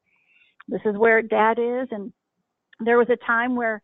This 0.69 0.81
is 0.87 0.97
where 0.97 1.21
Dad 1.21 1.59
is, 1.59 1.89
and 1.91 2.13
there 2.81 2.99
was 2.99 3.09
a 3.11 3.27
time 3.27 3.57
where 3.57 3.83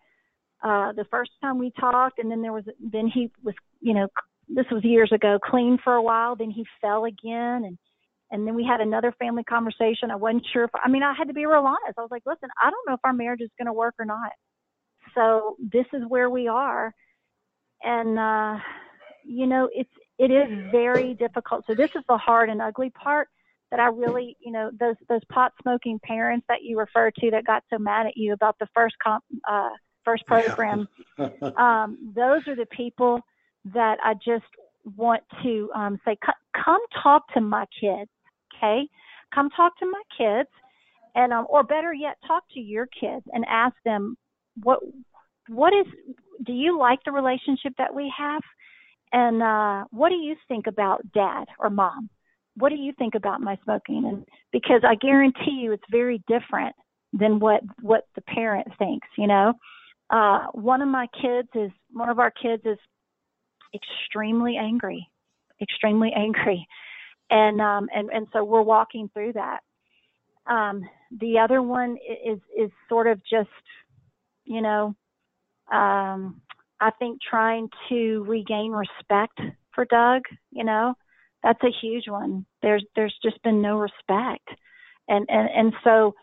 uh 0.63 0.93
the 0.93 1.05
first 1.11 1.31
time 1.41 1.57
we 1.57 1.71
talked 1.79 2.19
and 2.19 2.29
then 2.31 2.43
there 2.43 2.53
was 2.53 2.65
then 2.81 3.07
he 3.07 3.31
was 3.45 3.55
you 3.81 3.95
know 3.95 4.09
this 4.49 4.67
was 4.71 4.85
years 4.85 5.13
ago 5.13 5.39
clean 5.43 5.79
for 5.83 5.95
a 5.95 6.03
while 6.03 6.37
then 6.37 6.51
he 6.51 6.65
fell 6.81 7.05
again 7.05 7.65
and 7.65 7.79
and 8.31 8.47
then 8.47 8.55
we 8.55 8.63
had 8.63 8.83
another 8.83 9.11
family 9.19 9.43
conversation. 9.43 10.11
I 10.11 10.17
wasn't 10.17 10.47
sure 10.53 10.65
if 10.65 10.71
i 10.75 10.89
mean 10.89 11.03
i 11.03 11.15
had 11.15 11.29
to 11.29 11.35
be 11.35 11.47
real 11.47 11.65
honest. 11.65 11.99
I 11.99 12.03
was 12.03 12.11
like 12.11 12.23
listen 12.27 12.49
i 12.61 12.71
don't 12.71 12.87
know 12.87 12.95
if 12.95 13.01
our 13.05 13.13
marriage 13.13 13.41
is 13.41 13.51
going 13.59 13.67
to 13.67 13.73
work 13.73 13.95
or 13.99 14.05
not. 14.05 14.33
So 15.15 15.57
this 15.73 15.87
is 15.93 16.03
where 16.09 16.31
we 16.31 16.49
are 16.49 16.93
and 17.83 18.19
uh 18.19 18.59
you 19.25 19.47
know 19.47 19.69
it's 19.75 19.91
it 20.19 20.31
is 20.31 20.71
very 20.73 21.15
difficult. 21.15 21.65
So 21.67 21.75
this 21.75 21.91
is 21.95 22.03
the 22.09 22.19
hard 22.19 22.51
and 22.51 22.61
ugly 22.61 22.91
part 22.91 23.29
that 23.71 23.81
i 23.81 23.87
really 23.87 24.37
you 24.41 24.53
know 24.53 24.71
those 24.79 24.97
those 25.09 25.21
pot 25.31 25.53
smoking 25.63 25.99
parents 26.03 26.47
that 26.49 26.63
you 26.63 26.79
refer 26.79 27.11
to 27.11 27.31
that 27.31 27.45
got 27.45 27.63
so 27.71 27.79
mad 27.79 28.07
at 28.07 28.17
you 28.17 28.33
about 28.33 28.57
the 28.59 28.69
first 28.75 28.95
comp 29.03 29.23
uh 29.49 29.71
first 30.05 30.25
program 30.27 30.89
um, 31.57 32.13
those 32.15 32.47
are 32.49 32.57
the 32.57 32.67
people 32.71 33.21
that 33.67 33.99
I 34.03 34.15
just 34.15 34.47
want 34.97 35.23
to 35.43 35.71
um, 35.75 35.99
say, 36.05 36.17
"Co- 36.25 36.63
come 36.65 36.81
talk 37.03 37.33
to 37.35 37.41
my 37.41 37.67
kids, 37.81 38.11
okay? 38.55 38.89
Come 39.35 39.51
talk 39.51 39.79
to 39.79 39.87
my 39.87 40.03
kids, 40.17 40.49
and 41.15 41.33
um, 41.33 41.47
or 41.49 41.63
better 41.63 41.93
yet, 41.93 42.17
talk 42.27 42.45
to 42.55 42.61
your 42.61 42.87
kids 42.87 43.25
and 43.33 43.45
ask 43.49 43.75
them 43.85 44.17
what 44.63 44.81
what 45.49 45.73
is. 45.73 45.87
Do 46.45 46.53
you 46.53 46.79
like 46.79 47.01
the 47.05 47.13
relationship 47.13 47.73
that 47.79 47.95
we 47.95 48.13
have? 48.17 48.43
And 49.13 49.43
uh, 49.43 49.85
what 49.91 50.11
do 50.11 50.17
you 50.17 50.37
think 50.47 50.67
about 50.67 51.01
dad 51.13 51.47
or 51.59 51.71
mom? 51.71 52.11
What 52.57 52.69
do 52.69 52.77
you 52.77 52.93
think 52.99 53.15
about 53.15 53.41
my 53.41 53.57
smoking? 53.65 54.05
And 54.07 54.25
because 54.53 54.83
I 54.87 54.95
guarantee 54.97 55.61
you, 55.63 55.73
it's 55.73 55.83
very 55.91 56.23
different 56.29 56.75
than 57.13 57.39
what 57.39 57.63
what 57.81 58.05
the 58.15 58.23
parent 58.23 58.69
thinks. 58.79 59.09
You 59.17 59.27
know 59.27 59.55
uh 60.11 60.47
one 60.53 60.83
of 60.83 60.89
my 60.89 61.07
kids 61.21 61.49
is 61.55 61.71
one 61.93 62.09
of 62.09 62.19
our 62.19 62.31
kids 62.31 62.63
is 62.65 62.79
extremely 63.75 64.57
angry 64.57 65.09
extremely 65.61 66.13
angry. 66.17 66.67
And 67.31 67.61
um 67.61 67.89
and 67.95 68.11
and 68.11 68.27
so 68.33 68.45
we're 68.45 68.63
walking 68.63 69.11
through 69.13 69.35
that. 69.35 69.61
Um 70.47 70.83
the 71.21 71.39
other 71.39 71.63
one 71.63 71.97
is 72.25 72.39
is 72.57 72.71
sort 72.89 73.07
of 73.07 73.21
just 73.31 73.49
you 74.45 74.63
know 74.63 74.95
um 75.73 76.41
i 76.81 76.91
think 76.99 77.19
trying 77.21 77.69
to 77.89 78.25
regain 78.27 78.73
respect 78.73 79.39
for 79.75 79.85
Doug 79.85 80.23
you 80.51 80.65
know 80.65 80.95
that's 81.43 81.63
a 81.63 81.71
huge 81.81 82.09
one. 82.09 82.45
There's 82.63 82.85
there's 82.97 83.15
just 83.23 83.43
been 83.43 83.63
no 83.63 83.79
respect. 83.79 84.49
And 85.09 85.27
and 85.29 85.49
and 85.55 85.73
so 85.85 86.15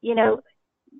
you 0.00 0.14
know 0.14 0.40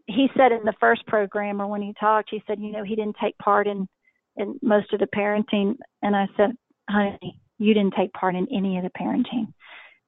he 0.07 0.29
said 0.37 0.53
in 0.53 0.65
the 0.65 0.75
first 0.81 1.07
program 1.07 1.63
or 1.63 1.67
when 1.67 1.81
he 1.81 1.95
talked, 1.99 2.29
he 2.31 2.43
said, 2.47 2.59
you 2.61 2.73
know, 2.73 2.83
he 2.83 2.97
didn't 2.97 3.17
take 3.23 3.39
part 3.39 3.67
in 3.67 3.89
in 4.37 4.59
most 4.63 4.93
of 4.93 5.01
the 5.01 5.07
parenting. 5.07 5.77
And 6.03 6.15
I 6.17 6.27
said, 6.37 6.51
honey, 6.89 7.41
you 7.59 7.75
didn't 7.75 7.95
take 7.97 8.13
part 8.13 8.35
in 8.35 8.47
any 8.55 8.79
of 8.79 8.85
the 8.85 8.91
parenting. 8.91 9.53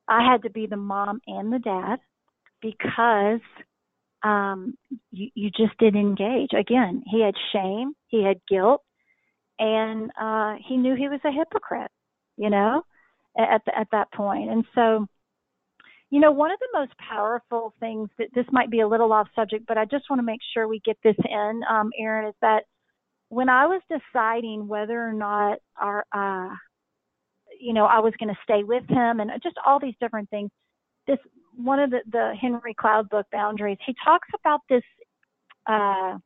I 0.08 0.30
had 0.30 0.42
to 0.42 0.50
be 0.50 0.66
the 0.66 0.76
mom 0.76 1.20
and 1.26 1.52
the 1.52 1.58
dad 1.58 1.96
because 2.62 3.40
um 4.22 4.74
you, 5.10 5.28
you 5.34 5.50
just 5.50 5.76
didn't 5.78 6.00
engage. 6.00 6.50
Again, 6.58 7.02
he 7.06 7.22
had 7.22 7.34
shame, 7.52 7.92
he 8.08 8.24
had 8.24 8.40
guilt, 8.48 8.82
and 9.58 10.10
uh 10.20 10.54
he 10.66 10.76
knew 10.76 10.94
he 10.94 11.08
was 11.08 11.20
a 11.24 11.32
hypocrite, 11.32 11.90
you 12.36 12.50
know, 12.50 12.82
at 13.38 13.62
the, 13.66 13.78
at 13.78 13.88
that 13.92 14.12
point. 14.12 14.50
And 14.50 14.64
so 14.74 15.06
you 16.10 16.20
know, 16.20 16.30
one 16.30 16.52
of 16.52 16.58
the 16.60 16.78
most 16.78 16.92
powerful 16.98 17.74
things 17.80 18.08
that 18.18 18.28
this 18.34 18.46
might 18.52 18.70
be 18.70 18.80
a 18.80 18.88
little 18.88 19.12
off 19.12 19.28
subject, 19.34 19.66
but 19.66 19.76
I 19.76 19.84
just 19.84 20.08
want 20.08 20.20
to 20.20 20.24
make 20.24 20.40
sure 20.54 20.68
we 20.68 20.80
get 20.84 20.96
this 21.02 21.16
in, 21.18 21.62
um, 21.68 21.90
Aaron, 21.98 22.28
is 22.28 22.34
that 22.42 22.62
when 23.28 23.48
I 23.48 23.66
was 23.66 23.82
deciding 23.88 24.68
whether 24.68 25.00
or 25.00 25.12
not 25.12 25.58
our, 25.76 26.04
uh, 26.12 26.54
you 27.60 27.72
know, 27.72 27.86
I 27.86 28.00
was 28.00 28.12
going 28.18 28.28
to 28.28 28.40
stay 28.42 28.62
with 28.62 28.88
him 28.88 29.20
and 29.20 29.30
just 29.42 29.56
all 29.64 29.80
these 29.80 29.94
different 30.00 30.30
things. 30.30 30.50
This 31.06 31.18
one 31.56 31.80
of 31.80 31.90
the, 31.90 32.00
the 32.10 32.34
Henry 32.40 32.74
Cloud 32.74 33.08
book, 33.08 33.26
Boundaries, 33.32 33.78
he 33.86 33.94
talks 34.04 34.28
about 34.38 34.60
this, 34.68 34.82
uh, 35.66 36.18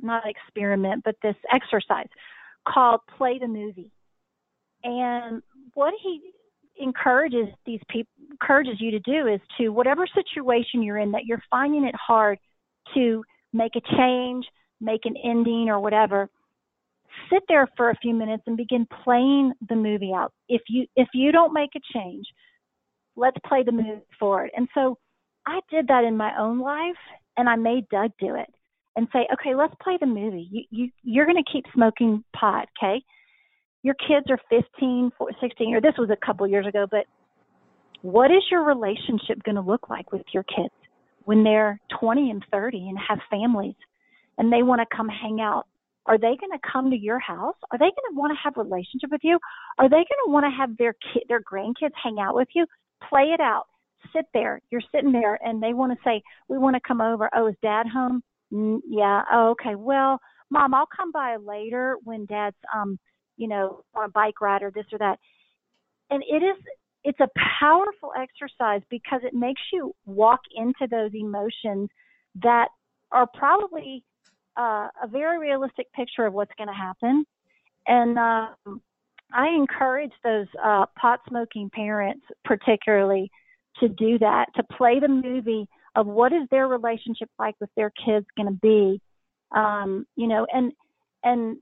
not 0.00 0.22
experiment, 0.26 1.02
but 1.04 1.16
this 1.22 1.36
exercise 1.52 2.08
called 2.66 3.00
Play 3.16 3.38
the 3.38 3.48
Movie. 3.48 3.92
And 4.82 5.42
what 5.74 5.94
he 6.02 6.32
encourages 6.78 7.48
these 7.64 7.80
people 7.88 8.12
encourages 8.30 8.80
you 8.80 8.90
to 8.90 9.00
do 9.00 9.26
is 9.26 9.40
to 9.58 9.70
whatever 9.70 10.06
situation 10.06 10.82
you're 10.82 10.98
in 10.98 11.12
that 11.12 11.24
you're 11.24 11.42
finding 11.50 11.84
it 11.84 11.94
hard 11.94 12.38
to 12.94 13.24
make 13.52 13.72
a 13.76 13.96
change, 13.96 14.46
make 14.80 15.02
an 15.04 15.14
ending 15.22 15.68
or 15.68 15.80
whatever, 15.80 16.28
sit 17.32 17.42
there 17.48 17.68
for 17.76 17.90
a 17.90 17.96
few 17.96 18.14
minutes 18.14 18.42
and 18.46 18.56
begin 18.56 18.86
playing 19.04 19.52
the 19.68 19.76
movie 19.76 20.12
out. 20.14 20.32
If 20.48 20.62
you 20.68 20.86
if 20.96 21.08
you 21.14 21.32
don't 21.32 21.52
make 21.52 21.70
a 21.76 21.98
change, 21.98 22.26
let's 23.16 23.36
play 23.46 23.62
the 23.62 23.72
movie 23.72 24.02
forward. 24.18 24.50
And 24.56 24.68
so 24.74 24.98
I 25.46 25.60
did 25.70 25.88
that 25.88 26.04
in 26.04 26.16
my 26.16 26.32
own 26.38 26.60
life 26.60 26.96
and 27.36 27.48
I 27.48 27.56
made 27.56 27.88
Doug 27.88 28.10
do 28.18 28.34
it 28.34 28.48
and 28.96 29.06
say, 29.12 29.26
okay, 29.32 29.54
let's 29.54 29.74
play 29.82 29.96
the 30.00 30.06
movie. 30.06 30.48
You, 30.50 30.62
you, 30.70 30.90
you're 31.02 31.26
going 31.26 31.42
to 31.42 31.52
keep 31.52 31.64
smoking 31.74 32.24
pot, 32.34 32.68
okay? 32.78 33.02
Your 33.82 33.94
kids 33.94 34.26
are 34.30 34.38
15, 34.48 35.12
16, 35.40 35.74
or 35.74 35.80
this 35.80 35.94
was 35.98 36.10
a 36.10 36.26
couple 36.26 36.48
years 36.48 36.66
ago, 36.66 36.86
but 36.90 37.04
what 38.02 38.30
is 38.30 38.42
your 38.50 38.64
relationship 38.64 39.42
going 39.44 39.54
to 39.54 39.60
look 39.60 39.88
like 39.88 40.12
with 40.12 40.22
your 40.32 40.44
kids 40.44 40.74
when 41.24 41.44
they're 41.44 41.78
20 42.00 42.30
and 42.30 42.44
30 42.50 42.88
and 42.88 42.98
have 43.08 43.18
families 43.30 43.74
and 44.38 44.52
they 44.52 44.62
want 44.62 44.80
to 44.80 44.96
come 44.96 45.08
hang 45.08 45.40
out? 45.40 45.66
Are 46.06 46.18
they 46.18 46.36
going 46.38 46.52
to 46.52 46.70
come 46.72 46.90
to 46.90 46.96
your 46.96 47.18
house? 47.18 47.56
Are 47.72 47.78
they 47.78 47.86
going 47.86 48.10
to 48.10 48.16
want 48.16 48.32
to 48.32 48.38
have 48.42 48.56
a 48.56 48.62
relationship 48.62 49.10
with 49.10 49.22
you? 49.24 49.38
Are 49.78 49.88
they 49.88 49.96
going 49.96 50.22
to 50.26 50.30
want 50.30 50.44
to 50.44 50.56
have 50.56 50.76
their 50.76 50.94
kid, 51.12 51.24
their 51.28 51.40
grandkids 51.40 51.94
hang 52.00 52.18
out 52.20 52.34
with 52.34 52.48
you? 52.54 52.64
Play 53.08 53.32
it 53.34 53.40
out. 53.40 53.64
Sit 54.14 54.26
there. 54.32 54.60
You're 54.70 54.82
sitting 54.94 55.10
there, 55.10 55.38
and 55.44 55.60
they 55.60 55.72
want 55.74 55.92
to 55.92 55.98
say, 56.04 56.22
"We 56.48 56.58
want 56.58 56.74
to 56.76 56.80
come 56.86 57.00
over." 57.00 57.28
Oh, 57.34 57.48
is 57.48 57.56
Dad 57.60 57.86
home? 57.88 58.22
Mm, 58.52 58.80
yeah. 58.86 59.22
Oh, 59.32 59.50
okay. 59.50 59.74
Well, 59.74 60.20
Mom, 60.50 60.74
I'll 60.74 60.88
come 60.94 61.10
by 61.10 61.36
later 61.36 61.96
when 62.04 62.26
Dad's, 62.26 62.56
um, 62.74 62.98
you 63.36 63.48
know, 63.48 63.82
on 63.94 64.04
a 64.04 64.08
bike 64.08 64.40
ride 64.40 64.62
or 64.62 64.70
this 64.70 64.86
or 64.92 64.98
that. 64.98 65.18
And 66.10 66.22
it 66.28 66.42
is, 66.44 66.56
it's 67.02 67.18
a 67.20 67.28
powerful 67.60 68.12
exercise 68.16 68.82
because 68.90 69.22
it 69.24 69.34
makes 69.34 69.60
you 69.72 69.92
walk 70.04 70.40
into 70.54 70.86
those 70.88 71.10
emotions 71.14 71.88
that 72.42 72.68
are 73.10 73.26
probably 73.34 74.04
uh, 74.56 74.88
a 75.02 75.08
very 75.08 75.38
realistic 75.38 75.92
picture 75.92 76.26
of 76.26 76.32
what's 76.32 76.52
going 76.56 76.68
to 76.68 76.74
happen. 76.74 77.24
And 77.86 78.18
um, 78.18 78.80
I 79.32 79.48
encourage 79.48 80.12
those 80.24 80.46
uh, 80.62 80.86
pot 80.98 81.20
smoking 81.28 81.70
parents, 81.70 82.24
particularly, 82.44 83.30
to 83.80 83.88
do 83.88 84.18
that, 84.18 84.46
to 84.56 84.62
play 84.62 85.00
the 85.00 85.08
movie 85.08 85.68
of 85.94 86.06
what 86.06 86.32
is 86.32 86.42
their 86.50 86.68
relationship 86.68 87.28
like 87.38 87.54
with 87.60 87.70
their 87.76 87.90
kids 87.90 88.26
going 88.36 88.48
to 88.48 88.58
be, 88.60 89.00
um, 89.54 90.06
you 90.16 90.26
know, 90.26 90.46
and 90.52 90.72
and 91.24 91.56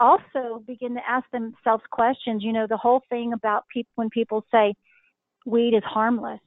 also 0.00 0.62
begin 0.66 0.94
to 0.94 1.00
ask 1.08 1.28
themselves 1.30 1.82
questions. 1.90 2.42
You 2.42 2.52
know, 2.52 2.66
the 2.68 2.76
whole 2.76 3.02
thing 3.08 3.32
about 3.32 3.64
people 3.72 3.90
when 3.96 4.10
people 4.10 4.44
say 4.50 4.74
weed 5.44 5.74
is 5.74 5.82
harmless, 5.84 6.40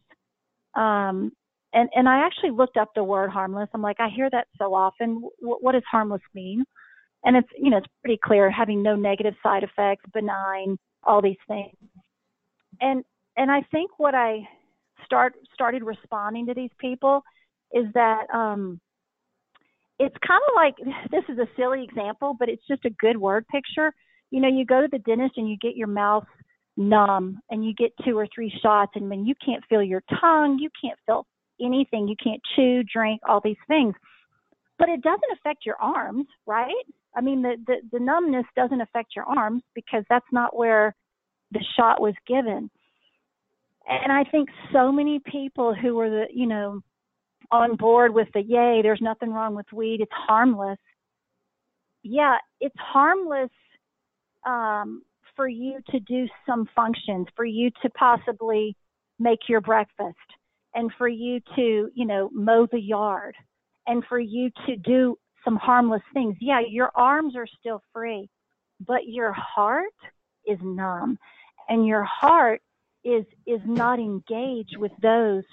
um, 0.75 1.31
and 1.73 1.89
and 1.95 2.07
I 2.09 2.25
actually 2.25 2.51
looked 2.51 2.77
up 2.77 2.89
the 2.95 3.03
word 3.03 3.29
harmless. 3.29 3.69
I'm 3.73 3.81
like, 3.81 3.99
I 3.99 4.09
hear 4.09 4.29
that 4.31 4.47
so 4.57 4.73
often. 4.73 5.21
W- 5.41 5.57
what 5.61 5.73
does 5.73 5.83
harmless 5.89 6.21
mean? 6.33 6.65
And 7.23 7.37
it's 7.37 7.47
you 7.57 7.69
know 7.69 7.77
it's 7.77 7.87
pretty 8.03 8.19
clear 8.23 8.49
having 8.49 8.83
no 8.83 8.95
negative 8.95 9.35
side 9.43 9.63
effects, 9.63 10.03
benign, 10.13 10.77
all 11.03 11.21
these 11.21 11.37
things. 11.47 11.75
And 12.81 13.03
and 13.37 13.49
I 13.49 13.61
think 13.71 13.91
what 13.97 14.15
I 14.15 14.47
start 15.05 15.33
started 15.53 15.83
responding 15.83 16.45
to 16.47 16.53
these 16.53 16.71
people 16.79 17.21
is 17.73 17.85
that 17.93 18.25
um, 18.33 18.79
it's 19.99 20.15
kind 20.27 20.41
of 20.49 20.55
like 20.55 20.75
this 21.11 21.23
is 21.29 21.39
a 21.39 21.47
silly 21.55 21.83
example, 21.83 22.35
but 22.37 22.49
it's 22.49 22.65
just 22.67 22.85
a 22.85 22.89
good 22.99 23.17
word 23.17 23.45
picture. 23.47 23.93
You 24.29 24.41
know, 24.41 24.47
you 24.47 24.65
go 24.65 24.81
to 24.81 24.87
the 24.91 24.99
dentist 24.99 25.33
and 25.37 25.49
you 25.49 25.57
get 25.61 25.75
your 25.75 25.87
mouth 25.87 26.25
numb 26.77 27.39
and 27.49 27.65
you 27.65 27.73
get 27.73 27.91
two 28.05 28.17
or 28.17 28.27
three 28.33 28.51
shots, 28.61 28.91
and 28.95 29.09
when 29.09 29.25
you 29.25 29.35
can't 29.43 29.63
feel 29.69 29.83
your 29.83 30.03
tongue, 30.19 30.57
you 30.59 30.69
can't 30.81 30.97
feel 31.05 31.25
anything, 31.63 32.07
you 32.07 32.15
can't 32.21 32.41
chew, 32.55 32.83
drink, 32.83 33.21
all 33.27 33.41
these 33.43 33.55
things. 33.67 33.93
But 34.79 34.89
it 34.89 35.01
doesn't 35.01 35.21
affect 35.33 35.65
your 35.65 35.75
arms, 35.75 36.25
right? 36.45 36.85
I 37.15 37.21
mean, 37.21 37.41
the, 37.41 37.55
the, 37.67 37.75
the 37.91 37.99
numbness 38.03 38.45
doesn't 38.55 38.81
affect 38.81 39.15
your 39.15 39.25
arms 39.25 39.63
because 39.75 40.03
that's 40.09 40.25
not 40.31 40.55
where 40.55 40.95
the 41.51 41.63
shot 41.77 42.01
was 42.01 42.15
given 42.27 42.69
and 43.87 44.11
I 44.11 44.23
think 44.23 44.49
so 44.71 44.91
many 44.91 45.19
people 45.19 45.73
who 45.73 45.95
were 45.95 46.09
the 46.09 46.25
you 46.33 46.45
know 46.45 46.81
on 47.51 47.75
board 47.75 48.13
with 48.13 48.29
the 48.33 48.41
yay, 48.41 48.79
there's 48.81 49.01
nothing 49.01 49.31
wrong 49.31 49.55
with 49.55 49.65
weed, 49.73 49.99
it's 49.99 50.11
harmless. 50.13 50.77
Yeah, 52.03 52.37
it's 52.61 52.75
harmless 52.79 53.49
um, 54.45 55.03
for 55.35 55.47
you 55.47 55.79
to 55.89 55.99
do 55.99 56.27
some 56.45 56.67
functions, 56.73 57.27
for 57.35 57.43
you 57.43 57.69
to 57.81 57.89
possibly 57.89 58.75
make 59.19 59.39
your 59.49 59.59
breakfast, 59.59 60.15
and 60.73 60.91
for 60.97 61.07
you 61.07 61.39
to 61.55 61.89
you 61.93 62.05
know 62.05 62.29
mow 62.33 62.67
the 62.71 62.81
yard, 62.81 63.35
and 63.87 64.03
for 64.07 64.19
you 64.19 64.49
to 64.67 64.75
do 64.75 65.17
some 65.43 65.55
harmless 65.55 66.03
things. 66.13 66.35
Yeah, 66.39 66.61
your 66.67 66.91
arms 66.95 67.35
are 67.35 67.47
still 67.59 67.81
free, 67.93 68.29
but 68.85 69.07
your 69.07 69.33
heart 69.33 69.93
is 70.45 70.59
numb, 70.61 71.17
and 71.69 71.85
your 71.85 72.03
heart 72.03 72.61
is 73.03 73.25
is 73.47 73.61
not 73.65 73.99
engaged 73.99 74.77
with 74.77 74.91
those 75.01 75.43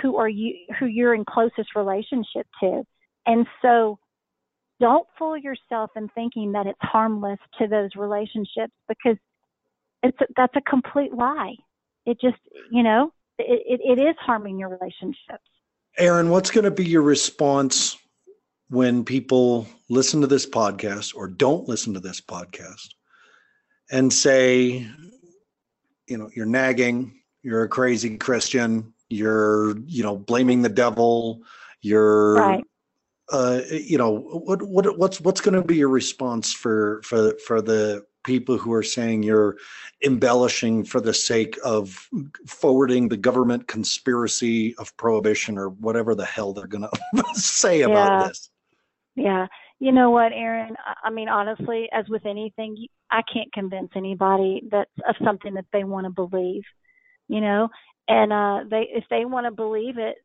who 0.00 0.16
are 0.16 0.28
you 0.28 0.54
who 0.78 0.86
you're 0.86 1.14
in 1.14 1.24
closest 1.24 1.74
relationship 1.74 2.46
to 2.62 2.82
and 3.26 3.46
so 3.62 3.98
don't 4.80 5.06
fool 5.18 5.36
yourself 5.36 5.90
in 5.96 6.08
thinking 6.14 6.52
that 6.52 6.66
it's 6.66 6.78
harmless 6.80 7.38
to 7.58 7.66
those 7.66 7.90
relationships 7.96 8.72
because 8.88 9.16
it's 10.02 10.18
a, 10.20 10.26
that's 10.36 10.54
a 10.56 10.70
complete 10.70 11.12
lie 11.12 11.54
it 12.06 12.20
just 12.20 12.38
you 12.70 12.82
know 12.82 13.12
it, 13.40 13.62
it, 13.66 13.98
it 13.98 14.02
is 14.02 14.14
harming 14.20 14.58
your 14.58 14.68
relationships 14.68 15.44
Erin 15.98 16.30
what's 16.30 16.50
going 16.50 16.64
to 16.64 16.70
be 16.70 16.84
your 16.84 17.02
response 17.02 17.96
when 18.68 19.04
people 19.04 19.66
listen 19.88 20.20
to 20.20 20.26
this 20.26 20.46
podcast 20.46 21.14
or 21.14 21.26
don't 21.28 21.68
listen 21.68 21.92
to 21.94 22.00
this 22.00 22.20
podcast 22.20 22.88
and 23.90 24.12
say 24.12 24.86
you 26.06 26.16
know 26.16 26.30
you're 26.34 26.46
nagging 26.46 27.20
you're 27.42 27.64
a 27.64 27.68
crazy 27.68 28.16
christian 28.16 28.92
you're 29.08 29.76
you 29.86 30.02
know 30.02 30.16
blaming 30.16 30.62
the 30.62 30.68
devil 30.68 31.42
you're 31.82 32.34
right. 32.34 32.64
uh 33.32 33.60
you 33.70 33.98
know 33.98 34.18
what 34.18 34.62
what 34.62 34.98
what's 34.98 35.20
what's 35.20 35.40
going 35.40 35.54
to 35.54 35.62
be 35.62 35.76
your 35.76 35.88
response 35.88 36.52
for 36.52 37.00
for 37.02 37.36
for 37.46 37.60
the 37.60 38.04
people 38.24 38.58
who 38.58 38.72
are 38.72 38.82
saying 38.82 39.22
you're 39.22 39.56
embellishing 40.04 40.84
for 40.84 41.00
the 41.00 41.14
sake 41.14 41.58
of 41.64 42.08
forwarding 42.46 43.08
the 43.08 43.16
government 43.16 43.66
conspiracy 43.66 44.74
of 44.76 44.96
prohibition 44.96 45.56
or 45.58 45.70
whatever 45.70 46.14
the 46.14 46.24
hell 46.24 46.52
they're 46.52 46.66
going 46.66 46.86
to 47.14 47.24
say 47.34 47.82
about 47.82 48.22
yeah. 48.22 48.28
this 48.28 48.50
yeah 49.16 49.46
you 49.80 49.92
know 49.92 50.10
what, 50.10 50.32
Aaron? 50.34 50.76
I 51.02 51.08
mean, 51.08 51.28
honestly, 51.30 51.88
as 51.90 52.04
with 52.10 52.26
anything, 52.26 52.86
I 53.10 53.22
can't 53.32 53.50
convince 53.54 53.88
anybody 53.96 54.62
that 54.70 54.88
of 55.08 55.16
something 55.24 55.54
that 55.54 55.64
they 55.72 55.84
want 55.84 56.04
to 56.04 56.10
believe. 56.10 56.62
You 57.28 57.40
know, 57.40 57.68
and 58.06 58.30
uh, 58.32 58.60
they 58.70 58.88
if 58.92 59.04
they 59.08 59.24
want 59.24 59.46
to 59.46 59.50
believe 59.50 59.96
it 59.96 60.16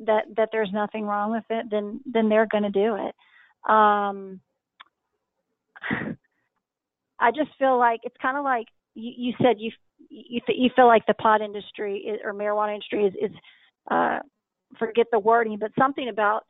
that 0.00 0.24
that 0.36 0.48
there's 0.52 0.72
nothing 0.72 1.04
wrong 1.04 1.32
with 1.32 1.44
it, 1.50 1.66
then 1.70 2.00
then 2.06 2.30
they're 2.30 2.46
going 2.46 2.62
to 2.62 2.70
do 2.70 2.96
it. 2.96 3.70
Um, 3.70 4.40
I 7.18 7.30
just 7.30 7.50
feel 7.58 7.78
like 7.78 8.00
it's 8.02 8.16
kind 8.20 8.36
of 8.36 8.44
like 8.44 8.66
you, 8.94 9.12
you 9.16 9.32
said 9.42 9.56
you 9.58 9.70
you 10.08 10.40
you 10.48 10.70
feel 10.74 10.86
like 10.86 11.06
the 11.06 11.14
pot 11.14 11.40
industry 11.40 11.98
is, 11.98 12.20
or 12.24 12.32
marijuana 12.32 12.74
industry 12.74 13.06
is 13.06 13.14
is 13.30 13.36
uh, 13.90 14.18
forget 14.78 15.06
the 15.12 15.18
wording, 15.18 15.58
but 15.58 15.70
something 15.78 16.08
about 16.08 16.44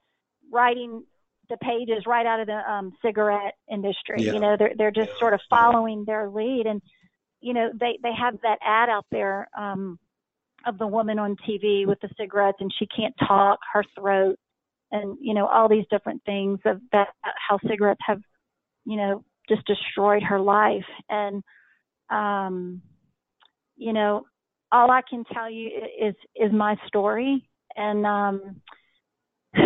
writing 0.52 1.02
the 1.50 1.56
pages 1.58 2.04
right 2.06 2.26
out 2.26 2.40
of 2.40 2.46
the 2.46 2.70
um, 2.70 2.92
cigarette 3.02 3.54
industry. 3.70 4.16
Yeah. 4.18 4.32
You 4.32 4.40
know, 4.40 4.56
they're 4.58 4.72
they're 4.76 4.90
just 4.90 5.18
sort 5.18 5.34
of 5.34 5.40
following 5.50 6.04
their 6.04 6.28
lead, 6.28 6.66
and 6.66 6.80
you 7.40 7.52
know 7.54 7.70
they 7.78 7.98
they 8.02 8.12
have 8.18 8.40
that 8.42 8.58
ad 8.62 8.88
out 8.88 9.06
there 9.10 9.48
um, 9.56 9.98
of 10.66 10.78
the 10.78 10.86
woman 10.86 11.18
on 11.18 11.36
TV 11.48 11.86
with 11.86 12.00
the 12.00 12.08
cigarettes, 12.18 12.58
and 12.60 12.72
she 12.78 12.86
can't 12.86 13.14
talk, 13.26 13.58
her 13.72 13.84
throat, 13.98 14.36
and 14.90 15.18
you 15.20 15.34
know 15.34 15.46
all 15.46 15.68
these 15.68 15.84
different 15.90 16.22
things 16.24 16.60
of 16.64 16.80
that 16.92 17.08
how 17.22 17.58
cigarettes 17.68 18.00
have, 18.06 18.20
you 18.84 18.96
know, 18.96 19.24
just 19.48 19.66
destroyed 19.66 20.22
her 20.22 20.40
life, 20.40 20.84
and 21.08 21.42
um, 22.10 22.82
you 23.76 23.92
know, 23.92 24.24
all 24.72 24.90
I 24.90 25.02
can 25.08 25.24
tell 25.32 25.50
you 25.50 25.70
is 26.00 26.14
is 26.36 26.52
my 26.52 26.76
story, 26.86 27.48
and 27.76 28.06
um, 28.06 28.60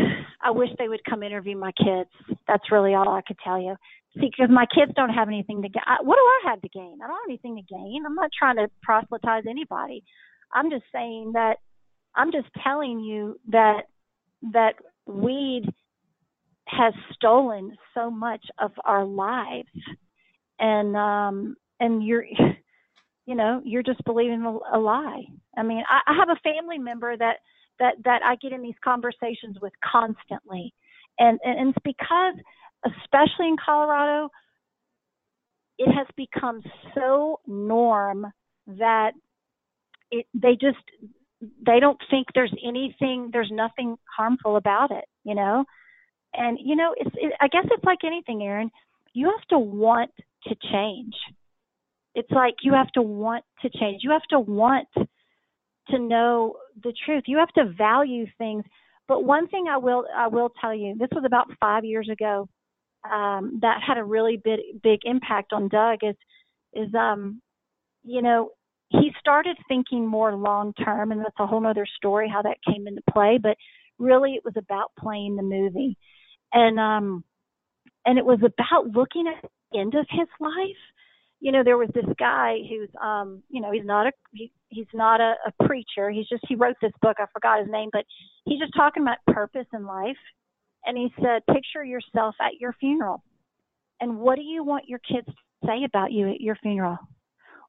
I 0.42 0.50
wish 0.50 0.68
they 0.78 0.88
would 0.88 1.04
come 1.08 1.22
interview 1.22 1.56
my 1.56 1.72
kids. 1.72 2.10
That's 2.46 2.70
really 2.72 2.94
all 2.94 3.08
I 3.08 3.22
could 3.26 3.38
tell 3.44 3.60
you. 3.60 3.76
See, 4.14 4.30
because 4.30 4.50
my 4.50 4.66
kids 4.74 4.92
don't 4.96 5.12
have 5.12 5.28
anything 5.28 5.62
to 5.62 5.68
gain. 5.68 5.82
What 6.02 6.16
do 6.16 6.20
I 6.20 6.50
have 6.50 6.62
to 6.62 6.68
gain? 6.68 6.98
I 7.02 7.06
don't 7.06 7.16
have 7.16 7.28
anything 7.28 7.56
to 7.56 7.62
gain. 7.62 8.04
I'm 8.06 8.14
not 8.14 8.30
trying 8.36 8.56
to 8.56 8.68
proselytize 8.82 9.44
anybody. 9.48 10.02
I'm 10.52 10.70
just 10.70 10.84
saying 10.92 11.32
that 11.34 11.56
I'm 12.14 12.32
just 12.32 12.48
telling 12.64 13.00
you 13.00 13.38
that 13.48 13.82
that 14.52 14.74
weed 15.06 15.64
has 16.68 16.94
stolen 17.14 17.76
so 17.94 18.10
much 18.10 18.44
of 18.58 18.72
our 18.84 19.04
lives, 19.04 19.68
and 20.58 20.96
um, 20.96 21.56
and 21.80 22.04
you're, 22.04 22.24
you 23.26 23.34
know, 23.34 23.60
you're 23.64 23.82
just 23.82 24.04
believing 24.04 24.42
a, 24.42 24.76
a 24.76 24.78
lie. 24.78 25.22
I 25.56 25.62
mean, 25.62 25.82
I, 25.88 26.12
I 26.12 26.14
have 26.16 26.28
a 26.28 26.40
family 26.42 26.78
member 26.78 27.16
that 27.16 27.36
that 27.78 27.94
that 28.04 28.22
I 28.24 28.36
get 28.36 28.52
in 28.52 28.62
these 28.62 28.74
conversations 28.82 29.56
with 29.60 29.72
constantly, 29.84 30.74
and 31.18 31.38
and, 31.44 31.58
and 31.58 31.68
it's 31.70 31.78
because, 31.84 32.34
especially 32.84 33.48
in 33.48 33.56
Colorado, 33.64 34.28
it 35.78 35.92
has 35.92 36.06
become 36.16 36.62
so 36.94 37.40
norm 37.46 38.26
that 38.66 39.12
it 40.10 40.26
they 40.34 40.52
just 40.52 40.78
they 41.40 41.80
don't 41.80 42.00
think 42.10 42.26
there's 42.34 42.52
anything 42.66 43.30
there's 43.32 43.50
nothing 43.52 43.96
harmful 44.16 44.56
about 44.56 44.90
it 44.90 45.04
you 45.24 45.34
know 45.34 45.64
and 46.38 46.58
you 46.62 46.76
know 46.76 46.94
it's 46.96 47.14
it, 47.16 47.32
i 47.40 47.48
guess 47.48 47.64
it's 47.70 47.84
like 47.84 47.98
anything 48.04 48.42
aaron 48.42 48.70
you 49.12 49.26
have 49.26 49.46
to 49.48 49.58
want 49.58 50.10
to 50.44 50.54
change 50.72 51.14
it's 52.14 52.30
like 52.30 52.54
you 52.62 52.72
have 52.72 52.90
to 52.92 53.02
want 53.02 53.44
to 53.62 53.70
change 53.78 54.00
you 54.02 54.10
have 54.10 54.22
to 54.30 54.40
want 54.40 54.88
to 55.90 55.98
know 55.98 56.56
the 56.82 56.92
truth. 57.04 57.24
You 57.26 57.38
have 57.38 57.52
to 57.54 57.72
value 57.76 58.26
things. 58.38 58.64
But 59.06 59.24
one 59.24 59.48
thing 59.48 59.66
I 59.70 59.78
will 59.78 60.04
I 60.14 60.28
will 60.28 60.50
tell 60.60 60.74
you, 60.74 60.94
this 60.98 61.08
was 61.12 61.24
about 61.24 61.46
five 61.60 61.84
years 61.84 62.08
ago, 62.10 62.48
um, 63.10 63.58
that 63.62 63.80
had 63.86 63.98
a 63.98 64.04
really 64.04 64.40
big 64.42 64.60
big 64.82 65.00
impact 65.04 65.52
on 65.52 65.68
Doug 65.68 65.98
is 66.02 66.16
is 66.74 66.94
um 66.94 67.40
you 68.04 68.22
know 68.22 68.50
he 68.90 69.10
started 69.18 69.56
thinking 69.68 70.06
more 70.06 70.34
long 70.34 70.72
term 70.74 71.12
and 71.12 71.20
that's 71.20 71.38
a 71.38 71.46
whole 71.46 71.66
other 71.66 71.86
story 71.96 72.28
how 72.28 72.42
that 72.42 72.56
came 72.66 72.86
into 72.86 73.02
play 73.10 73.38
but 73.42 73.56
really 73.98 74.32
it 74.32 74.44
was 74.44 74.54
about 74.56 74.92
playing 74.98 75.36
the 75.36 75.42
movie 75.42 75.96
and 76.52 76.78
um 76.78 77.24
and 78.06 78.18
it 78.18 78.24
was 78.24 78.38
about 78.38 78.86
looking 78.94 79.26
at 79.26 79.50
the 79.72 79.78
end 79.78 79.94
of 79.94 80.06
his 80.10 80.28
life 80.40 80.76
you 81.40 81.52
know, 81.52 81.62
there 81.62 81.78
was 81.78 81.90
this 81.94 82.04
guy 82.18 82.56
who's, 82.68 82.88
um, 83.02 83.42
you 83.48 83.60
know, 83.60 83.70
he's 83.70 83.84
not 83.84 84.06
a 84.06 84.12
he, 84.32 84.50
he's 84.68 84.86
not 84.92 85.20
a, 85.20 85.34
a 85.46 85.64
preacher. 85.64 86.10
He's 86.10 86.28
just 86.28 86.44
he 86.48 86.54
wrote 86.54 86.76
this 86.82 86.92
book. 87.00 87.16
I 87.18 87.26
forgot 87.32 87.60
his 87.60 87.70
name, 87.70 87.90
but 87.92 88.04
he's 88.44 88.58
just 88.58 88.74
talking 88.76 89.02
about 89.02 89.18
purpose 89.26 89.66
in 89.72 89.86
life. 89.86 90.16
And 90.84 90.96
he 90.96 91.12
said, 91.16 91.42
picture 91.52 91.84
yourself 91.84 92.34
at 92.40 92.60
your 92.60 92.72
funeral, 92.80 93.22
and 94.00 94.18
what 94.18 94.36
do 94.36 94.42
you 94.42 94.64
want 94.64 94.88
your 94.88 95.00
kids 95.00 95.26
to 95.26 95.66
say 95.66 95.84
about 95.84 96.12
you 96.12 96.28
at 96.28 96.40
your 96.40 96.56
funeral? 96.56 96.98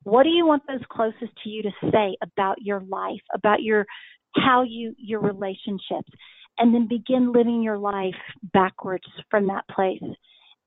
What 0.03 0.23
do 0.23 0.29
you 0.29 0.45
want 0.45 0.63
those 0.67 0.81
closest 0.89 1.33
to 1.43 1.49
you 1.49 1.63
to 1.63 1.71
say 1.91 2.15
about 2.21 2.61
your 2.61 2.81
life, 2.81 3.21
about 3.33 3.61
your 3.61 3.85
how 4.35 4.63
you 4.63 4.95
your 4.97 5.19
relationships, 5.19 6.09
and 6.59 6.73
then 6.73 6.87
begin 6.87 7.31
living 7.31 7.63
your 7.63 7.77
life 7.77 8.13
backwards 8.53 9.07
from 9.29 9.47
that 9.47 9.67
place 9.69 10.03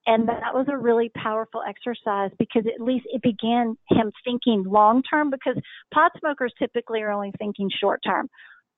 and 0.07 0.28
that 0.28 0.53
was 0.53 0.66
a 0.68 0.76
really 0.76 1.11
powerful 1.14 1.62
exercise 1.66 2.30
because 2.38 2.64
at 2.66 2.84
least 2.84 3.07
it 3.07 3.22
began 3.22 3.76
him 3.88 4.11
thinking 4.24 4.64
long 4.66 5.03
term 5.03 5.30
because 5.30 5.57
pot 5.95 6.12
smokers 6.18 6.53
typically 6.59 7.03
are 7.03 7.12
only 7.12 7.32
thinking 7.38 7.70
short 7.80 8.01
term. 8.05 8.28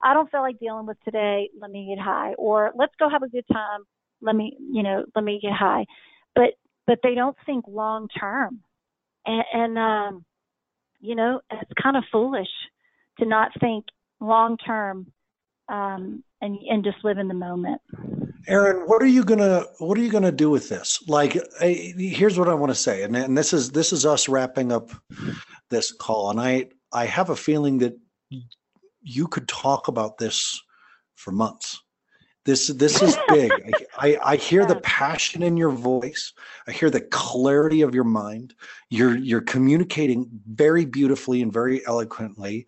I 0.02 0.12
don't 0.12 0.30
feel 0.30 0.42
like 0.42 0.58
dealing 0.58 0.86
with 0.86 0.98
today, 1.02 1.48
let 1.58 1.70
me 1.70 1.94
get 1.94 2.02
high 2.02 2.34
or 2.34 2.72
let's 2.76 2.92
go 2.98 3.08
have 3.08 3.22
a 3.22 3.28
good 3.28 3.46
time, 3.50 3.80
let 4.20 4.36
me, 4.36 4.56
you 4.70 4.82
know, 4.82 5.04
let 5.14 5.24
me 5.24 5.38
get 5.40 5.52
high. 5.52 5.86
But 6.34 6.54
but 6.86 6.98
they 7.02 7.14
don't 7.14 7.36
think 7.46 7.64
long 7.66 8.08
term. 8.08 8.60
And, 9.24 9.44
and 9.52 9.78
um 9.78 10.24
you 11.00 11.14
know, 11.14 11.40
it's 11.50 11.70
kind 11.82 11.96
of 11.96 12.04
foolish 12.12 12.48
to 13.18 13.26
not 13.26 13.50
think 13.60 13.86
long 14.20 14.58
term 14.58 15.06
um 15.68 16.22
and 16.40 16.58
and 16.68 16.84
just 16.84 16.98
live 17.04 17.18
in 17.18 17.28
the 17.28 17.34
moment. 17.34 17.80
Erin, 18.46 18.86
what 18.86 19.02
are 19.02 19.06
you 19.06 19.24
gonna 19.24 19.64
what 19.78 19.96
are 19.96 20.02
you 20.02 20.10
gonna 20.10 20.32
do 20.32 20.50
with 20.50 20.68
this? 20.68 21.02
Like, 21.08 21.38
here's 21.60 22.38
what 22.38 22.48
I 22.48 22.54
want 22.54 22.70
to 22.70 22.74
say, 22.74 23.02
and, 23.02 23.16
and 23.16 23.36
this 23.36 23.52
is 23.52 23.70
this 23.70 23.92
is 23.92 24.04
us 24.04 24.28
wrapping 24.28 24.70
up 24.70 24.90
this 25.70 25.92
call, 25.92 26.30
and 26.30 26.40
I 26.40 26.68
I 26.92 27.06
have 27.06 27.30
a 27.30 27.36
feeling 27.36 27.78
that 27.78 27.96
you 29.02 29.28
could 29.28 29.48
talk 29.48 29.88
about 29.88 30.18
this 30.18 30.60
for 31.14 31.32
months. 31.32 31.80
This 32.44 32.66
this 32.68 33.00
is 33.00 33.16
big. 33.28 33.50
I, 33.98 34.08
I, 34.08 34.18
I 34.32 34.36
hear 34.36 34.66
the 34.66 34.76
passion 34.82 35.42
in 35.42 35.56
your 35.56 35.70
voice. 35.70 36.34
I 36.66 36.72
hear 36.72 36.90
the 36.90 37.00
clarity 37.00 37.80
of 37.80 37.94
your 37.94 38.04
mind. 38.04 38.54
You're 38.90 39.16
you're 39.16 39.40
communicating 39.40 40.28
very 40.46 40.84
beautifully 40.84 41.40
and 41.40 41.52
very 41.52 41.86
eloquently. 41.86 42.66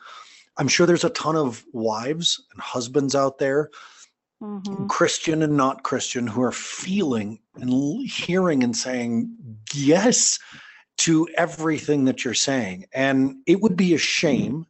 I'm 0.58 0.68
sure 0.68 0.86
there's 0.86 1.04
a 1.04 1.10
ton 1.10 1.36
of 1.36 1.64
wives 1.72 2.42
and 2.52 2.60
husbands 2.60 3.14
out 3.14 3.38
there 3.38 3.70
mm-hmm. 4.42 4.86
Christian 4.86 5.42
and 5.42 5.56
not 5.56 5.82
Christian, 5.82 6.26
who 6.26 6.42
are 6.42 6.52
feeling 6.52 7.40
and 7.56 8.08
hearing 8.08 8.62
and 8.62 8.76
saying 8.76 9.34
yes 9.74 10.38
to 10.98 11.28
everything 11.36 12.04
that 12.06 12.24
you're 12.24 12.34
saying. 12.34 12.86
And 12.92 13.36
it 13.46 13.60
would 13.60 13.76
be 13.76 13.94
a 13.94 13.98
shame, 13.98 14.66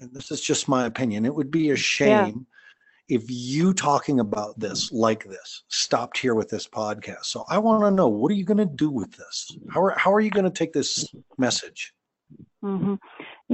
and 0.00 0.12
this 0.12 0.30
is 0.30 0.40
just 0.40 0.68
my 0.68 0.86
opinion, 0.86 1.24
it 1.24 1.34
would 1.34 1.50
be 1.50 1.70
a 1.70 1.76
shame 1.76 2.46
yeah. 3.08 3.16
if 3.16 3.24
you 3.28 3.72
talking 3.72 4.20
about 4.20 4.58
this 4.58 4.90
like 4.92 5.24
this 5.24 5.62
stopped 5.68 6.18
here 6.18 6.34
with 6.34 6.48
this 6.48 6.66
podcast. 6.66 7.26
So 7.26 7.44
I 7.48 7.58
want 7.58 7.82
to 7.84 7.90
know 7.90 8.08
what 8.08 8.32
are 8.32 8.36
you 8.36 8.44
going 8.44 8.58
to 8.58 8.66
do 8.66 8.90
with 8.90 9.12
this? 9.12 9.56
How 9.70 9.82
are, 9.82 9.94
how 9.96 10.12
are 10.12 10.20
you 10.20 10.30
going 10.30 10.44
to 10.44 10.50
take 10.50 10.72
this 10.72 11.08
message? 11.38 11.92
Mm-hmm. 12.64 12.94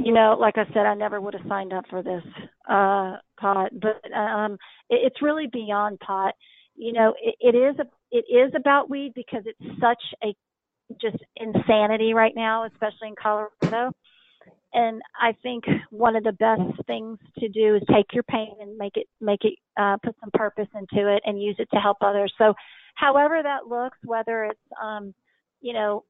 You 0.04 0.12
know, 0.12 0.36
like 0.38 0.58
I 0.58 0.64
said, 0.72 0.86
I 0.86 0.94
never 0.94 1.20
would 1.20 1.34
have 1.34 1.46
signed 1.48 1.72
up 1.72 1.84
for 1.90 2.02
this 2.02 2.22
uh, 2.68 3.16
pot, 3.38 3.70
but 3.80 4.00
um, 4.16 4.52
it, 4.88 5.00
it's 5.06 5.22
really 5.22 5.48
beyond 5.52 5.98
pot. 6.00 6.34
You 6.76 6.92
know, 6.92 7.14
it, 7.22 7.34
it 7.40 7.56
is 7.56 7.76
a, 7.78 7.84
it 8.10 8.24
is 8.32 8.52
about 8.56 8.88
weed 8.88 9.12
because 9.14 9.42
it's 9.44 9.80
such 9.80 10.02
a 10.22 10.34
just 11.00 11.22
insanity 11.36 12.14
right 12.14 12.32
now, 12.34 12.64
especially 12.64 13.08
in 13.08 13.14
Colorado. 13.20 13.92
And 14.72 15.00
I 15.20 15.34
think 15.42 15.64
one 15.90 16.14
of 16.14 16.24
the 16.24 16.32
best 16.32 16.86
things 16.86 17.18
to 17.38 17.48
do 17.48 17.76
is 17.76 17.82
take 17.90 18.06
your 18.12 18.22
pain 18.24 18.54
and 18.60 18.76
make 18.76 18.96
it 18.96 19.06
make 19.20 19.40
it 19.44 19.54
uh, 19.80 19.96
put 20.04 20.14
some 20.20 20.30
purpose 20.34 20.68
into 20.74 21.14
it 21.14 21.22
and 21.24 21.42
use 21.42 21.56
it 21.58 21.68
to 21.72 21.80
help 21.80 21.98
others. 22.02 22.32
So, 22.38 22.54
however 22.94 23.40
that 23.42 23.66
looks, 23.66 23.98
whether 24.04 24.44
it's 24.44 24.60
um, 24.82 25.14
you 25.60 25.72
know 25.72 26.04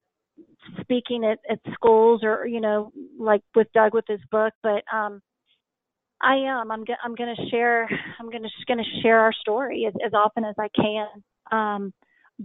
speaking 0.81 1.25
at, 1.25 1.39
at 1.51 1.59
schools 1.73 2.21
or 2.23 2.47
you 2.47 2.61
know 2.61 2.93
like 3.19 3.43
with 3.55 3.69
Doug 3.73 3.95
with 3.95 4.05
his 4.09 4.21
book 4.31 4.53
but 4.63 4.83
um 4.93 5.21
I 6.21 6.35
am. 6.35 6.73
I'm 6.73 6.85
go- 6.85 6.95
I'm 7.03 7.15
going 7.15 7.35
to 7.35 7.49
share 7.49 7.89
I'm 8.19 8.31
going 8.31 8.43
to 8.43 8.49
going 8.67 8.83
to 8.83 9.01
share 9.03 9.21
our 9.21 9.33
story 9.33 9.87
as, 9.87 9.95
as 10.05 10.13
often 10.15 10.45
as 10.45 10.55
I 10.59 10.69
can. 10.69 11.09
Um 11.51 11.93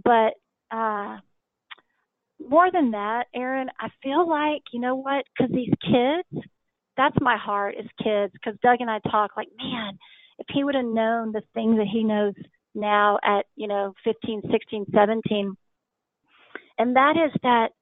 but 0.04 0.34
uh 0.70 1.18
more 2.48 2.70
than 2.70 2.90
that 2.92 3.24
Aaron 3.34 3.68
I 3.80 3.88
feel 4.02 4.28
like 4.28 4.62
you 4.72 4.80
know 4.80 4.96
what? 4.96 5.24
Cuz 5.38 5.50
these 5.50 5.72
kids 5.82 6.46
that's 6.96 7.16
my 7.20 7.36
heart 7.36 7.74
is 7.78 7.86
kids 8.02 8.32
cuz 8.44 8.56
Doug 8.62 8.80
and 8.80 8.90
I 8.90 9.00
talk 9.10 9.36
like 9.36 9.48
man 9.58 9.98
if 10.38 10.46
he 10.50 10.64
would 10.64 10.74
have 10.74 10.84
known 10.84 11.32
the 11.32 11.42
things 11.54 11.76
that 11.76 11.86
he 11.86 12.04
knows 12.04 12.34
now 12.74 13.18
at 13.22 13.46
you 13.56 13.68
know 13.68 13.94
15 14.04 14.42
16 14.50 14.86
17 14.92 15.56
and 16.78 16.96
that 16.96 17.16
is 17.16 17.32
that 17.42 17.72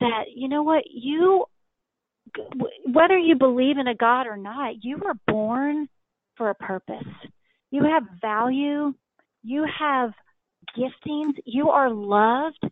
that 0.00 0.24
you 0.34 0.48
know 0.48 0.62
what 0.62 0.84
you 0.90 1.44
whether 2.92 3.16
you 3.16 3.36
believe 3.36 3.78
in 3.78 3.86
a 3.86 3.94
god 3.94 4.26
or 4.26 4.36
not 4.36 4.82
you 4.82 4.98
were 4.98 5.14
born 5.26 5.88
for 6.36 6.50
a 6.50 6.54
purpose. 6.54 7.06
You 7.70 7.84
have 7.84 8.04
value. 8.20 8.94
You 9.42 9.66
have 9.78 10.12
giftings. 10.76 11.34
You 11.44 11.70
are 11.70 11.90
loved. 11.90 12.62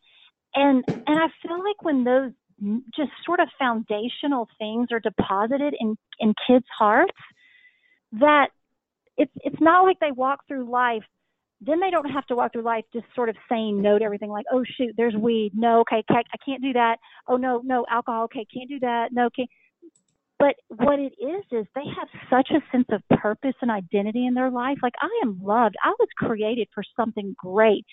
And 0.55 0.85
and 0.87 1.19
i 1.19 1.29
feel 1.43 1.59
like 1.59 1.83
when 1.83 2.05
those 2.05 2.33
just 2.95 3.11
sort 3.25 3.41
of 3.41 3.49
foundational 3.59 4.49
things 4.59 4.89
are 4.93 5.01
deposited 5.01 5.75
in 5.81 5.97
in 6.21 6.35
kids 6.47 6.67
hearts 6.79 7.19
that 8.13 8.49
it's 9.17 9.33
it's 9.37 9.61
not 9.61 9.85
like 9.85 9.99
they 9.99 10.13
walk 10.13 10.41
through 10.47 10.71
life 10.71 11.05
then 11.65 11.81
they 11.81 11.91
don't 11.91 12.11
have 12.11 12.27
to 12.27 12.35
walk 12.35 12.53
through 12.53 12.63
life 12.63 12.85
just 12.93 13.07
sort 13.15 13.29
of 13.29 13.37
saying 13.49 13.81
no 13.81 13.99
to 13.99 14.05
everything 14.05 14.31
like 14.31 14.47
oh 14.53 14.65
shoot 14.77 14.95
there's 14.97 15.15
weed. 15.15 15.53
No 15.55 15.81
okay 15.81 16.03
i 16.09 16.23
can't 16.45 16.63
do 16.63 16.73
that. 16.73 16.97
Oh 17.29 17.37
no 17.37 17.61
no 17.65 17.87
alcohol 17.91 18.25
okay 18.25 18.47
can't 18.53 18.69
do 18.69 18.81
that. 18.81 19.09
No 19.13 19.27
okay. 19.27 19.49
But 20.39 20.57
what 20.69 20.99
it 20.99 21.15
is 21.21 21.45
is 21.53 21.67
they 21.75 21.85
have 21.97 22.09
such 22.29 22.51
a 22.51 22.61
sense 22.73 22.89
of 22.91 23.03
purpose 23.17 23.55
and 23.63 23.71
identity 23.71 24.27
in 24.27 24.35
their 24.35 24.51
life. 24.51 24.79
Like 24.83 24.95
i 25.01 25.21
am 25.23 25.41
loved. 25.43 25.77
I 25.83 25.95
was 25.99 26.09
created 26.17 26.69
for 26.75 26.83
something 26.97 27.35
great. 27.39 27.85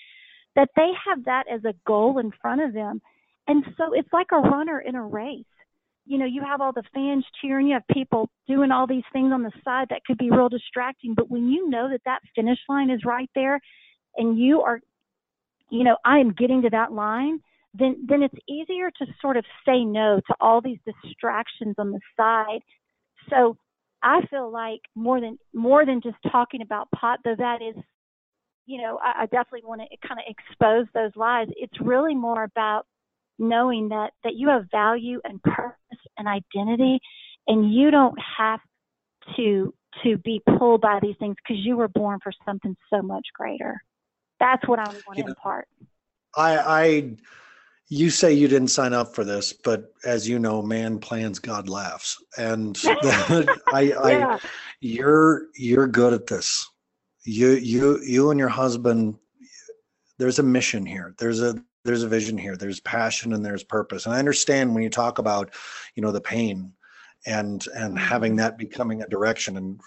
That 0.56 0.70
they 0.74 0.90
have 1.08 1.24
that 1.26 1.44
as 1.52 1.64
a 1.64 1.74
goal 1.86 2.18
in 2.18 2.32
front 2.42 2.60
of 2.60 2.72
them. 2.72 3.00
And 3.46 3.64
so 3.76 3.92
it's 3.92 4.12
like 4.12 4.28
a 4.32 4.40
runner 4.40 4.80
in 4.80 4.96
a 4.96 5.02
race 5.02 5.44
you 6.10 6.18
know, 6.18 6.26
you 6.26 6.42
have 6.42 6.60
all 6.60 6.72
the 6.72 6.82
fans 6.92 7.24
cheering, 7.40 7.68
you 7.68 7.74
have 7.74 7.86
people 7.86 8.28
doing 8.48 8.72
all 8.72 8.84
these 8.84 9.04
things 9.12 9.32
on 9.32 9.44
the 9.44 9.52
side 9.64 9.86
that 9.90 10.04
could 10.04 10.18
be 10.18 10.28
real 10.28 10.48
distracting. 10.48 11.14
But 11.14 11.30
when 11.30 11.48
you 11.48 11.70
know 11.70 11.88
that 11.88 12.00
that 12.04 12.18
finish 12.34 12.58
line 12.68 12.90
is 12.90 13.04
right 13.04 13.30
there, 13.36 13.60
and 14.16 14.36
you 14.36 14.60
are, 14.62 14.80
you 15.70 15.84
know, 15.84 15.96
I 16.04 16.18
am 16.18 16.32
getting 16.32 16.62
to 16.62 16.70
that 16.70 16.90
line, 16.90 17.38
then 17.74 18.04
then 18.08 18.24
it's 18.24 18.34
easier 18.48 18.90
to 18.90 19.06
sort 19.22 19.36
of 19.36 19.44
say 19.64 19.84
no 19.84 20.20
to 20.26 20.34
all 20.40 20.60
these 20.60 20.78
distractions 20.84 21.76
on 21.78 21.92
the 21.92 22.00
side. 22.16 22.62
So 23.28 23.56
I 24.02 24.26
feel 24.26 24.50
like 24.50 24.80
more 24.96 25.20
than 25.20 25.38
more 25.54 25.86
than 25.86 26.00
just 26.02 26.16
talking 26.32 26.60
about 26.60 26.90
pot, 26.90 27.20
though 27.22 27.36
that 27.38 27.62
is, 27.62 27.80
you 28.66 28.82
know, 28.82 28.98
I, 29.00 29.22
I 29.22 29.26
definitely 29.26 29.62
want 29.64 29.82
to 29.82 30.08
kind 30.08 30.18
of 30.18 30.26
expose 30.26 30.88
those 30.92 31.12
lies. 31.14 31.46
It's 31.54 31.80
really 31.80 32.16
more 32.16 32.42
about 32.42 32.86
knowing 33.40 33.88
that 33.88 34.12
that 34.22 34.34
you 34.36 34.48
have 34.48 34.66
value 34.70 35.20
and 35.24 35.42
purpose 35.42 35.98
and 36.18 36.28
identity, 36.28 37.00
and 37.48 37.72
you 37.72 37.90
don't 37.90 38.18
have 38.38 38.60
to 39.36 39.74
to 40.04 40.16
be 40.18 40.40
pulled 40.58 40.80
by 40.80 40.98
these 41.02 41.16
things 41.18 41.36
because 41.36 41.64
you 41.64 41.76
were 41.76 41.88
born 41.88 42.18
for 42.22 42.32
something 42.44 42.76
so 42.92 43.02
much 43.02 43.26
greater. 43.34 43.80
That's 44.38 44.66
what 44.68 44.78
I 44.78 44.84
want 44.84 44.94
to 44.94 45.16
you 45.16 45.24
know, 45.24 45.30
impart. 45.30 45.68
I, 46.36 46.58
I, 46.58 47.16
you 47.88 48.08
say 48.08 48.32
you 48.32 48.48
didn't 48.48 48.68
sign 48.68 48.92
up 48.92 49.14
for 49.14 49.24
this, 49.24 49.52
but 49.52 49.92
as 50.04 50.28
you 50.28 50.38
know, 50.38 50.62
man 50.62 50.98
plans, 50.98 51.38
God 51.38 51.68
laughs, 51.68 52.22
and 52.38 52.80
I, 53.02 53.56
yeah. 53.72 53.98
I, 54.02 54.38
you're 54.80 55.46
you're 55.56 55.88
good 55.88 56.12
at 56.12 56.26
this. 56.26 56.68
You 57.24 57.50
you 57.50 58.00
you 58.02 58.30
and 58.30 58.38
your 58.38 58.48
husband. 58.48 59.16
There's 60.18 60.38
a 60.38 60.42
mission 60.42 60.84
here. 60.84 61.14
There's 61.18 61.40
a 61.40 61.62
there's 61.84 62.02
a 62.02 62.08
vision 62.08 62.36
here. 62.36 62.56
There's 62.56 62.80
passion 62.80 63.32
and 63.32 63.44
there's 63.44 63.64
purpose. 63.64 64.06
And 64.06 64.14
I 64.14 64.18
understand 64.18 64.74
when 64.74 64.82
you 64.82 64.90
talk 64.90 65.18
about, 65.18 65.54
you 65.94 66.02
know, 66.02 66.12
the 66.12 66.20
pain 66.20 66.72
and 67.26 67.66
and 67.74 67.98
having 67.98 68.32
mm-hmm. 68.32 68.38
that 68.38 68.58
becoming 68.58 69.02
a 69.02 69.08
direction 69.08 69.56
and 69.56 69.80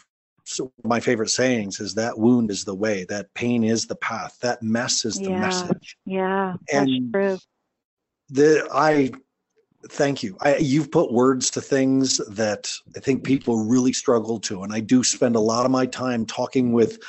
so 0.45 0.71
my 0.83 0.99
favorite 0.99 1.29
sayings 1.29 1.79
is 1.79 1.95
that 1.95 2.17
wound 2.17 2.51
is 2.51 2.65
the 2.65 2.75
way 2.75 3.05
that 3.05 3.33
pain 3.33 3.63
is 3.63 3.87
the 3.87 3.95
path 3.95 4.37
that 4.41 4.61
mess 4.61 5.05
is 5.05 5.15
the 5.15 5.29
yeah, 5.29 5.39
message 5.39 5.97
yeah 6.05 6.53
that's 6.71 6.87
and 6.89 7.13
true 7.13 7.37
the 8.29 8.67
i 8.73 9.11
thank 9.89 10.23
you 10.23 10.37
I, 10.41 10.57
you've 10.57 10.91
put 10.91 11.11
words 11.11 11.49
to 11.51 11.61
things 11.61 12.17
that 12.29 12.71
i 12.95 12.99
think 12.99 13.23
people 13.23 13.65
really 13.65 13.93
struggle 13.93 14.39
to 14.41 14.63
and 14.63 14.73
i 14.73 14.79
do 14.79 15.03
spend 15.03 15.35
a 15.35 15.41
lot 15.41 15.65
of 15.65 15.71
my 15.71 15.85
time 15.85 16.25
talking 16.25 16.71
with 16.71 16.99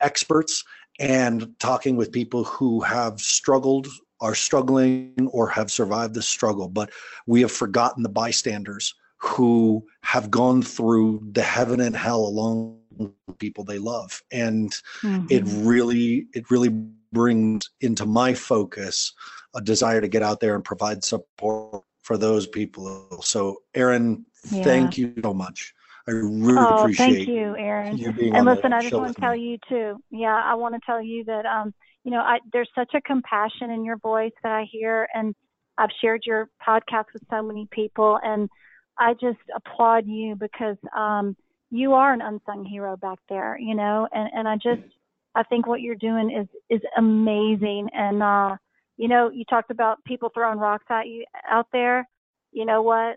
experts 0.00 0.64
and 1.00 1.48
talking 1.58 1.96
with 1.96 2.12
people 2.12 2.44
who 2.44 2.80
have 2.80 3.20
struggled 3.20 3.88
are 4.22 4.34
struggling 4.34 5.28
or 5.32 5.48
have 5.48 5.70
survived 5.70 6.14
the 6.14 6.22
struggle 6.22 6.68
but 6.68 6.90
we 7.26 7.42
have 7.42 7.52
forgotten 7.52 8.02
the 8.02 8.08
bystanders 8.08 8.94
who 9.18 9.84
have 10.02 10.30
gone 10.30 10.62
through 10.62 11.20
the 11.32 11.42
heaven 11.42 11.80
and 11.80 11.94
hell 11.96 12.20
along 12.20 12.78
with 12.96 13.38
people 13.38 13.64
they 13.64 13.78
love 13.78 14.22
and 14.32 14.70
mm-hmm. 15.02 15.26
it 15.28 15.42
really 15.46 16.26
it 16.34 16.50
really 16.50 16.70
brings 17.12 17.68
into 17.80 18.06
my 18.06 18.32
focus 18.32 19.12
a 19.54 19.60
desire 19.60 20.00
to 20.00 20.08
get 20.08 20.22
out 20.22 20.40
there 20.40 20.54
and 20.54 20.64
provide 20.64 21.04
support 21.04 21.84
for 22.02 22.16
those 22.16 22.46
people 22.46 23.06
so 23.22 23.58
Erin 23.74 24.24
yeah. 24.50 24.62
thank 24.64 24.98
you 24.98 25.14
so 25.22 25.32
much 25.32 25.74
i 26.08 26.10
really 26.10 26.58
oh, 26.58 26.78
appreciate 26.78 27.14
thank 27.14 27.28
you 27.28 27.56
aaron 27.56 27.96
you 27.96 28.12
and 28.34 28.44
listen 28.44 28.72
i 28.72 28.80
just 28.80 28.94
want 28.94 29.14
to 29.14 29.20
tell 29.20 29.34
me. 29.34 29.40
you 29.40 29.58
too 29.68 29.96
yeah 30.10 30.42
i 30.44 30.54
want 30.54 30.74
to 30.74 30.80
tell 30.84 31.00
you 31.00 31.24
that 31.24 31.46
um 31.46 31.72
you 32.04 32.10
know 32.10 32.20
I, 32.20 32.38
there's 32.52 32.70
such 32.74 32.92
a 32.94 33.00
compassion 33.00 33.70
in 33.70 33.84
your 33.84 33.96
voice 33.98 34.32
that 34.42 34.52
i 34.52 34.66
hear 34.70 35.08
and 35.14 35.34
i've 35.78 35.90
shared 36.00 36.22
your 36.26 36.48
podcast 36.66 37.06
with 37.12 37.22
so 37.30 37.42
many 37.42 37.68
people 37.70 38.18
and 38.22 38.48
I 38.98 39.14
just 39.14 39.38
applaud 39.54 40.06
you 40.06 40.36
because 40.36 40.76
um, 40.96 41.36
you 41.70 41.94
are 41.94 42.12
an 42.12 42.20
unsung 42.20 42.64
hero 42.64 42.96
back 42.96 43.18
there, 43.28 43.58
you 43.58 43.74
know, 43.74 44.06
and, 44.12 44.30
and 44.34 44.48
I 44.48 44.56
just 44.56 44.88
I 45.34 45.42
think 45.44 45.66
what 45.66 45.80
you're 45.80 45.94
doing 45.94 46.30
is 46.30 46.46
is 46.68 46.82
amazing. 46.96 47.88
And 47.94 48.22
uh, 48.22 48.56
you 48.96 49.08
know, 49.08 49.30
you 49.30 49.44
talked 49.48 49.70
about 49.70 50.04
people 50.04 50.30
throwing 50.32 50.58
rocks 50.58 50.84
at 50.90 51.08
you 51.08 51.24
out 51.48 51.66
there. 51.72 52.06
You 52.52 52.66
know 52.66 52.82
what? 52.82 53.16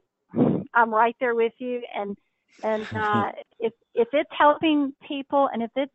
I'm 0.74 0.94
right 0.94 1.16
there 1.20 1.36
with 1.36 1.54
you. 1.58 1.82
And 1.94 2.18
and 2.64 2.88
uh, 2.96 3.32
if 3.60 3.74
if 3.94 4.08
it's 4.14 4.30
helping 4.38 4.94
people 5.08 5.50
and 5.52 5.62
if 5.62 5.72
it's 5.76 5.94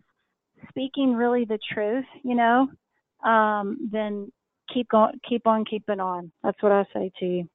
speaking 0.68 1.14
really 1.14 1.44
the 1.44 1.58
truth, 1.72 2.04
you 2.22 2.34
know, 2.34 2.68
um, 3.24 3.88
then 3.90 4.30
keep 4.72 4.88
going, 4.88 5.18
keep 5.28 5.46
on 5.46 5.64
keeping 5.64 6.00
on. 6.00 6.30
That's 6.42 6.62
what 6.62 6.72
I 6.72 6.84
say 6.92 7.10
to 7.20 7.26
you. 7.26 7.48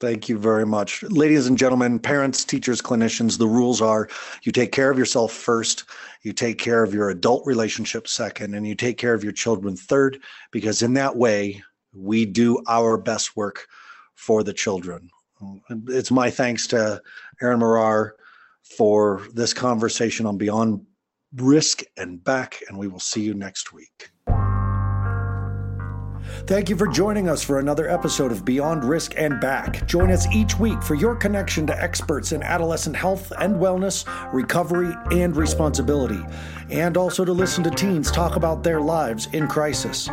Thank 0.00 0.28
you 0.28 0.38
very 0.38 0.64
much. 0.64 1.02
Ladies 1.02 1.48
and 1.48 1.58
gentlemen, 1.58 1.98
parents, 1.98 2.44
teachers, 2.44 2.80
clinicians, 2.80 3.36
the 3.36 3.48
rules 3.48 3.82
are 3.82 4.08
you 4.42 4.52
take 4.52 4.70
care 4.70 4.90
of 4.90 4.98
yourself 4.98 5.32
first, 5.32 5.84
you 6.22 6.32
take 6.32 6.58
care 6.58 6.84
of 6.84 6.94
your 6.94 7.10
adult 7.10 7.44
relationship 7.44 8.06
second, 8.06 8.54
and 8.54 8.64
you 8.64 8.76
take 8.76 8.96
care 8.96 9.12
of 9.12 9.24
your 9.24 9.32
children 9.32 9.74
third, 9.74 10.20
because 10.52 10.82
in 10.82 10.94
that 10.94 11.16
way, 11.16 11.60
we 11.92 12.24
do 12.24 12.62
our 12.68 12.96
best 12.96 13.36
work 13.36 13.66
for 14.14 14.44
the 14.44 14.52
children. 14.52 15.10
It's 15.88 16.12
my 16.12 16.30
thanks 16.30 16.68
to 16.68 17.02
Erin 17.42 17.58
Marar 17.58 18.12
for 18.76 19.26
this 19.34 19.52
conversation 19.52 20.26
on 20.26 20.38
Beyond 20.38 20.86
Risk 21.36 21.82
and 21.96 22.22
Back, 22.22 22.60
and 22.68 22.78
we 22.78 22.88
will 22.88 23.00
see 23.00 23.22
you 23.22 23.34
next 23.34 23.72
week. 23.72 24.10
Thank 26.46 26.68
you 26.68 26.76
for 26.76 26.86
joining 26.86 27.28
us 27.28 27.42
for 27.42 27.58
another 27.58 27.88
episode 27.88 28.32
of 28.32 28.44
Beyond 28.44 28.84
Risk 28.84 29.14
and 29.16 29.40
Back. 29.40 29.86
Join 29.86 30.10
us 30.10 30.26
each 30.34 30.58
week 30.58 30.82
for 30.82 30.94
your 30.94 31.14
connection 31.14 31.66
to 31.66 31.82
experts 31.82 32.32
in 32.32 32.42
adolescent 32.42 32.96
health 32.96 33.32
and 33.38 33.56
wellness, 33.56 34.04
recovery, 34.32 34.94
and 35.10 35.36
responsibility, 35.36 36.20
and 36.70 36.96
also 36.96 37.24
to 37.24 37.32
listen 37.32 37.64
to 37.64 37.70
teens 37.70 38.10
talk 38.10 38.36
about 38.36 38.62
their 38.62 38.80
lives 38.80 39.28
in 39.32 39.46
crisis. 39.46 40.08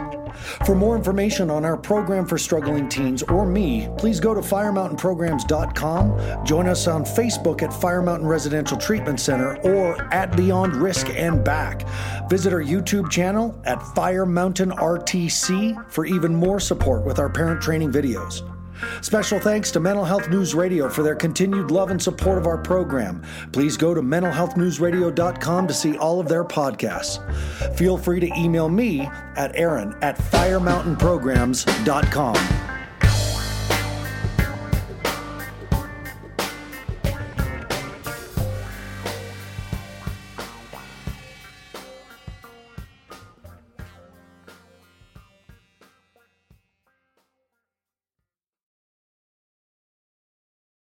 For 0.66 0.76
more 0.76 0.96
information 0.96 1.50
on 1.50 1.66
our 1.66 1.78
program 1.78 2.26
for 2.26 2.38
struggling 2.38 2.90
teens 2.90 3.24
or 3.24 3.46
me, 3.46 3.90
please 3.98 4.20
go 4.20 4.34
to 4.34 4.42
firemountainprograms.com, 4.42 6.46
join 6.46 6.68
us 6.68 6.88
on 6.88 7.04
Facebook 7.04 7.62
at 7.62 7.74
Fire 7.74 8.02
Mountain 8.02 8.28
Residential 8.28 8.78
Treatment 8.78 9.20
Center 9.20 9.58
or 9.62 10.02
at 10.14 10.36
Beyond 10.36 10.76
Risk 10.76 11.10
and 11.10 11.44
Back. 11.44 11.88
Visit 12.30 12.54
our 12.54 12.64
YouTube 12.64 13.10
channel 13.10 13.60
at 13.66 13.82
Fire 13.96 14.26
Mountain 14.26 14.72
RTC 14.72 15.92
for 15.92 16.06
even 16.06 16.34
more 16.34 16.60
support 16.60 17.06
with 17.06 17.20
our 17.20 17.30
parent 17.30 17.62
training 17.62 17.92
videos. 17.92 18.55
Special 19.02 19.40
thanks 19.40 19.72
to 19.72 19.80
Mental 19.80 20.06
Health 20.06 20.30
News 20.30 20.54
Radio 20.56 20.90
for 20.90 21.04
their 21.04 21.16
continued 21.16 21.72
love 21.72 21.92
and 21.92 22.02
support 22.02 22.38
of 22.38 22.48
our 22.48 22.58
program. 22.58 23.22
Please 23.52 23.78
go 23.78 23.94
to 23.94 24.02
mentalhealthnewsradio.com 24.02 25.68
to 25.68 25.74
see 25.74 25.98
all 25.98 26.20
of 26.20 26.28
their 26.28 26.44
podcasts. 26.44 27.22
Feel 27.78 27.98
free 27.98 28.20
to 28.20 28.28
email 28.38 28.68
me 28.70 29.10
at 29.36 29.56
aaron 29.56 29.96
at 30.02 30.18
firemountainprograms.com. 30.18 32.65